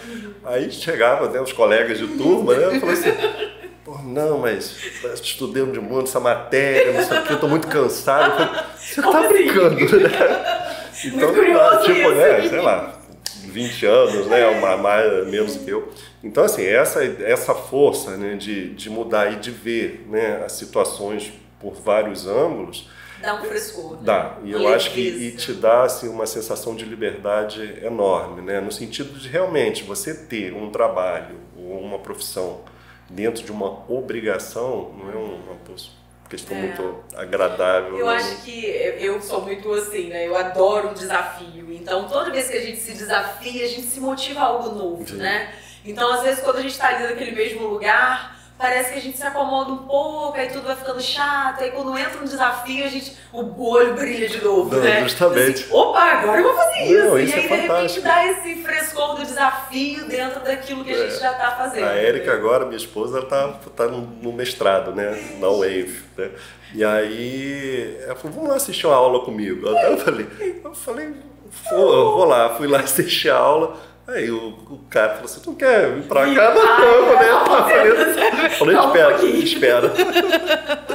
Aí 0.45 0.71
chegava, 0.71 1.29
né, 1.29 1.41
os 1.41 1.53
colegas 1.53 1.99
de 1.99 2.07
turma, 2.07 2.55
né, 2.55 2.67
eu 2.67 2.81
falei 2.81 2.95
assim, 2.95 3.13
Pô, 3.85 3.99
não, 4.03 4.39
mas 4.39 4.77
estudei 5.15 5.63
um 5.63 5.71
de 5.71 5.79
mundo, 5.79 6.09
essa 6.09 6.19
matéria, 6.19 6.93
não 6.93 7.05
sei 7.05 7.19
o 7.19 7.23
que, 7.23 7.33
eu 7.35 7.41
tô 7.41 7.47
muito 7.47 7.69
cansado. 7.69 8.67
Você 8.77 9.01
tá 9.01 9.21
assim? 9.21 9.29
brincando, 9.29 10.01
né? 10.01 10.11
Então, 11.05 11.83
tipo, 11.83 12.11
né, 12.11 12.49
sei 12.49 12.61
lá, 12.61 12.99
20 13.45 13.87
anos, 13.87 14.27
né, 14.27 14.45
uma, 14.49 14.77
mais, 14.77 15.29
menos 15.29 15.57
que 15.57 15.71
eu. 15.71 15.89
Então, 16.23 16.43
assim, 16.43 16.65
essa, 16.65 17.05
essa 17.05 17.55
força 17.55 18.17
né, 18.17 18.35
de, 18.35 18.71
de 18.71 18.91
mudar 18.91 19.33
e 19.33 19.37
de 19.37 19.53
ver 19.53 20.05
né, 20.09 20.43
as 20.45 20.53
situações 20.53 21.33
por 21.61 21.75
vários 21.75 22.27
ângulos. 22.27 22.89
Dá 23.21 23.35
um 23.35 23.45
frescor. 23.45 23.97
Né? 23.97 24.03
Dá. 24.03 24.37
E 24.45 24.53
eu 24.53 24.69
acho 24.69 24.91
que 24.93 25.01
e 25.01 25.33
te 25.33 25.53
dá 25.53 25.85
assim, 25.85 26.09
uma 26.09 26.27
sensação 26.27 26.75
de 26.75 26.85
liberdade 26.85 27.79
enorme, 27.83 28.43
né? 28.43 28.61
no 28.61 28.71
sentido 28.71 29.19
de 29.19 29.29
realmente 29.29 29.85
você 29.85 30.15
ter 30.15 30.53
um 30.55 30.71
trabalho 30.71 31.37
ou 31.57 31.81
uma 31.81 31.99
profissão 31.99 32.61
dentro 33.09 33.45
de 33.45 33.53
uma 33.53 33.91
obrigação, 33.91 34.93
não 34.99 35.11
é 35.11 35.17
uma 35.17 35.57
questão 36.29 36.57
é. 36.57 36.61
muito 36.61 37.05
agradável. 37.17 37.99
Eu 37.99 38.07
né? 38.07 38.17
acho 38.17 38.43
que 38.43 38.65
eu 39.01 39.21
sou 39.23 39.43
muito 39.43 39.73
assim, 39.73 40.09
né? 40.09 40.27
Eu 40.27 40.37
adoro 40.37 40.91
um 40.91 40.95
desafio. 40.95 41.73
Então, 41.73 42.09
toda 42.09 42.31
vez 42.31 42.49
que 42.49 42.57
a 42.57 42.61
gente 42.61 42.79
se 42.79 42.93
desafia, 42.93 43.65
a 43.65 43.69
gente 43.69 43.87
se 43.87 44.01
motiva 44.01 44.41
a 44.41 44.45
algo 44.45 44.75
novo, 44.75 45.09
Sim. 45.09 45.17
né? 45.17 45.53
Então, 45.85 46.13
às 46.13 46.23
vezes, 46.23 46.43
quando 46.43 46.57
a 46.57 46.63
gente 46.63 46.73
está 46.73 46.89
ali 46.89 47.05
naquele 47.05 47.31
mesmo 47.31 47.69
lugar, 47.69 48.36
parece 48.59 48.93
que 48.93 48.99
a 48.99 49.03
gente 49.03 49.17
se 49.17 49.23
acomoda 49.23 49.71
um 49.71 49.87
pouco, 49.87 50.37
aí 50.37 50.49
tudo 50.49 50.67
vai 50.67 50.77
ficando 50.77 51.01
chato, 51.01 51.63
aí 51.63 51.71
quando 51.71 51.97
entra 51.97 52.21
um 52.21 52.25
desafio, 52.25 52.85
a 52.85 52.89
gente, 52.89 53.17
o 53.33 53.69
olho 53.69 53.95
brilha 53.95 54.29
de 54.29 54.43
novo, 54.43 54.75
Não, 54.75 54.83
né? 54.83 55.03
Justamente. 55.03 55.65
Assim, 55.65 55.75
Opa, 55.75 56.01
agora 56.01 56.41
eu 56.41 56.45
vou 56.45 56.55
fazer 56.55 56.85
isso. 56.85 57.05
Não, 57.05 57.19
isso 57.19 57.37
e 57.37 57.39
aí, 57.39 57.45
é 57.45 57.49
de 57.49 57.55
repente, 57.55 58.01
dá 58.01 58.27
esse 58.27 58.63
frescor 58.63 59.17
do 59.17 59.25
desafio 59.25 60.09
dentro 60.09 60.41
daquilo 60.41 60.85
que 60.85 60.93
a 60.93 60.97
gente 60.97 61.17
é. 61.17 61.21
já 61.21 61.33
está 61.33 61.51
fazendo. 61.53 61.87
A 61.87 61.95
Érica 61.95 62.33
agora, 62.33 62.65
minha 62.65 62.77
esposa, 62.77 63.19
ela 63.19 63.27
tá, 63.27 63.49
tá 63.77 63.87
no 63.89 64.33
mestrado, 64.33 64.93
né? 64.93 65.37
Na 65.39 65.49
Wave, 65.49 66.03
né? 66.17 66.31
E 66.75 66.85
aí, 66.85 67.99
ela 68.03 68.17
falou, 68.17 68.35
vamos 68.35 68.51
lá 68.51 68.57
assistir 68.57 68.87
uma 68.87 68.97
aula 68.97 69.25
comigo. 69.25 69.67
Eu 69.67 69.99
falei, 69.99 70.27
eu 70.65 70.75
falei, 70.75 71.15
vou, 71.71 72.17
vou 72.17 72.25
lá, 72.25 72.57
fui 72.57 72.67
lá 72.67 72.81
assistir 72.81 73.31
a 73.31 73.37
aula. 73.37 73.77
Aí 74.09 74.31
o, 74.31 74.49
o 74.71 74.81
cara 74.89 75.15
falou 75.15 75.25
assim, 75.25 75.41
tu 75.41 75.51
não 75.51 75.57
quer 75.57 75.93
vir 75.95 76.05
pra 76.05 76.33
cá? 76.33 76.55
Não, 76.55 76.63
ah, 76.63 76.81
eu 76.85 77.07
falei, 77.17 77.31
eu 77.31 78.51
falei, 78.51 78.51
falei 78.51 78.77
espera, 78.77 79.17
um 79.17 79.43
espera. 79.43 79.93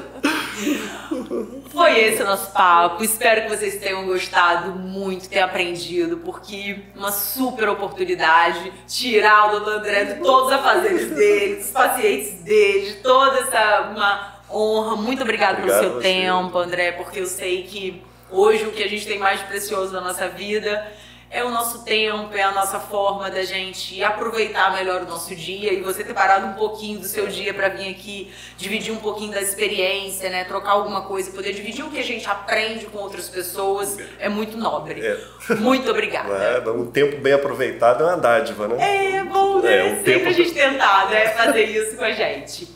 Foi 1.72 2.00
esse 2.00 2.22
o 2.22 2.26
nosso 2.26 2.52
papo. 2.52 3.04
Espero 3.04 3.44
que 3.44 3.50
vocês 3.50 3.78
tenham 3.78 4.06
gostado 4.06 4.72
muito, 4.72 5.30
tenham 5.30 5.46
aprendido, 5.46 6.18
porque 6.18 6.80
uma 6.96 7.12
super 7.12 7.70
oportunidade 7.70 8.72
tirar 8.88 9.48
o 9.48 9.52
doutor 9.52 9.80
André 9.80 10.04
de 10.06 10.16
todos 10.22 10.48
os 10.48 10.54
afazeres 10.54 11.10
dele, 11.12 11.56
dos 11.56 11.70
pacientes 11.70 12.34
dele, 12.44 12.92
de 12.92 12.94
toda 12.98 13.40
essa 13.40 13.90
uma 13.92 14.42
honra. 14.50 14.96
Muito 14.98 15.24
obrigada 15.24 15.62
pelo 15.62 15.80
seu 15.80 16.00
tempo, 16.02 16.58
André, 16.58 16.92
porque 16.92 17.20
eu 17.20 17.26
sei 17.26 17.64
que 17.64 18.04
hoje 18.30 18.66
o 18.66 18.72
que 18.72 18.84
a 18.84 18.88
gente 18.88 19.08
tem 19.08 19.18
mais 19.18 19.42
precioso 19.42 19.94
na 19.94 20.02
nossa 20.02 20.28
vida 20.28 20.86
é 21.32 21.46
o 21.46 21.50
nosso 21.50 21.86
tempo, 21.86 22.36
é 22.36 22.44
a 22.44 22.52
nossa 22.52 22.78
forma 22.78 23.32
da 23.32 23.42
gente 23.44 24.04
aproveitar 24.04 24.74
melhor 24.74 25.04
o 25.04 25.06
nosso 25.06 25.34
dia 25.34 25.72
e 25.72 25.80
você 25.80 26.04
ter 26.04 26.14
parado 26.14 26.48
um 26.48 26.54
pouquinho 26.54 27.00
do 27.00 27.06
seu 27.06 27.26
dia 27.28 27.54
para 27.54 27.70
vir 27.70 27.90
aqui 27.90 28.34
dividir 28.58 28.92
um 28.92 28.98
pouquinho 28.98 29.32
da 29.32 29.42
experiência, 29.42 30.30
né, 30.30 30.44
trocar 30.44 30.72
alguma 30.72 31.04
coisa, 31.04 31.32
poder 31.32 31.54
dividir 31.54 31.86
o 31.86 31.90
que 31.90 32.00
a 32.00 32.04
gente 32.04 32.30
aprende 32.30 32.86
com 32.88 32.98
outras 32.98 33.30
pessoas 33.30 33.98
é 34.20 34.28
muito 34.28 34.58
nobre. 34.58 35.00
É. 35.06 35.18
Muito 35.56 35.90
obrigada. 35.90 36.34
É, 36.34 36.70
um 36.70 36.86
tempo 36.86 37.18
bem 37.22 37.32
aproveitado 37.32 38.04
é 38.04 38.08
uma 38.08 38.18
dádiva, 38.18 38.68
né? 38.68 39.16
É 39.16 39.24
bom, 39.24 39.62
né? 39.62 39.78
É, 39.78 39.84
um 39.86 39.96
Sempre 39.96 40.14
tempo... 40.14 40.28
a 40.28 40.32
gente 40.34 40.52
tentar, 40.52 41.10
né, 41.10 41.30
fazer 41.30 41.64
isso 41.64 41.96
com 41.96 42.04
a 42.04 42.12
gente. 42.12 42.68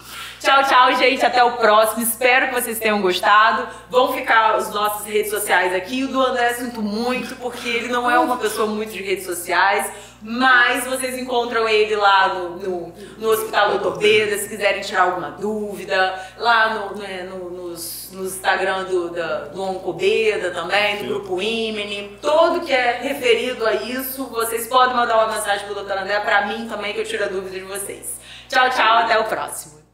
Tchau, 0.45 0.63
tchau, 0.63 0.95
gente. 0.95 1.25
Até 1.25 1.43
o 1.43 1.53
próximo. 1.53 2.03
Espero 2.03 2.49
que 2.49 2.53
vocês 2.53 2.77
tenham 2.77 3.01
gostado. 3.01 3.67
Vão 3.89 4.13
ficar 4.13 4.53
as 4.53 4.71
nossas 4.71 5.07
redes 5.07 5.31
sociais 5.31 5.73
aqui. 5.73 6.03
O 6.03 6.07
do 6.07 6.21
André 6.21 6.53
sinto 6.53 6.83
muito, 6.83 7.35
porque 7.37 7.67
ele 7.67 7.87
não 7.87 8.09
é 8.09 8.19
uma 8.19 8.37
pessoa 8.37 8.67
muito 8.67 8.93
de 8.93 9.01
redes 9.01 9.25
sociais. 9.25 9.91
Mas 10.21 10.85
vocês 10.85 11.17
encontram 11.17 11.67
ele 11.67 11.95
lá 11.95 12.35
no, 12.35 12.49
no, 12.57 12.93
no 13.17 13.29
Hospital 13.29 13.71
Doutor 13.71 13.97
Beda, 13.97 14.37
se 14.37 14.47
quiserem 14.47 14.81
tirar 14.81 15.05
alguma 15.05 15.31
dúvida. 15.31 16.13
Lá 16.37 16.75
no, 16.75 17.01
né, 17.01 17.23
no, 17.23 17.49
nos, 17.49 18.11
no 18.13 18.23
Instagram 18.23 18.83
do, 18.83 19.09
da, 19.09 19.45
do 19.45 19.63
Oncobeda 19.63 20.51
também, 20.51 20.97
do 20.97 21.05
Grupo 21.05 21.41
Imene. 21.41 22.19
Todo 22.21 22.63
que 22.63 22.71
é 22.71 22.99
referido 23.01 23.65
a 23.65 23.73
isso, 23.73 24.27
vocês 24.27 24.67
podem 24.67 24.95
mandar 24.95 25.25
uma 25.25 25.33
mensagem 25.33 25.65
pro 25.65 25.73
Doutor 25.73 25.97
André, 25.97 26.19
para 26.19 26.45
mim 26.45 26.67
também, 26.69 26.93
que 26.93 26.99
eu 26.99 27.05
tiro 27.05 27.23
a 27.23 27.27
dúvida 27.27 27.57
de 27.57 27.65
vocês. 27.65 28.19
Tchau, 28.47 28.69
tchau. 28.69 28.97
Até 28.99 29.17
o 29.17 29.23
próximo. 29.23 29.84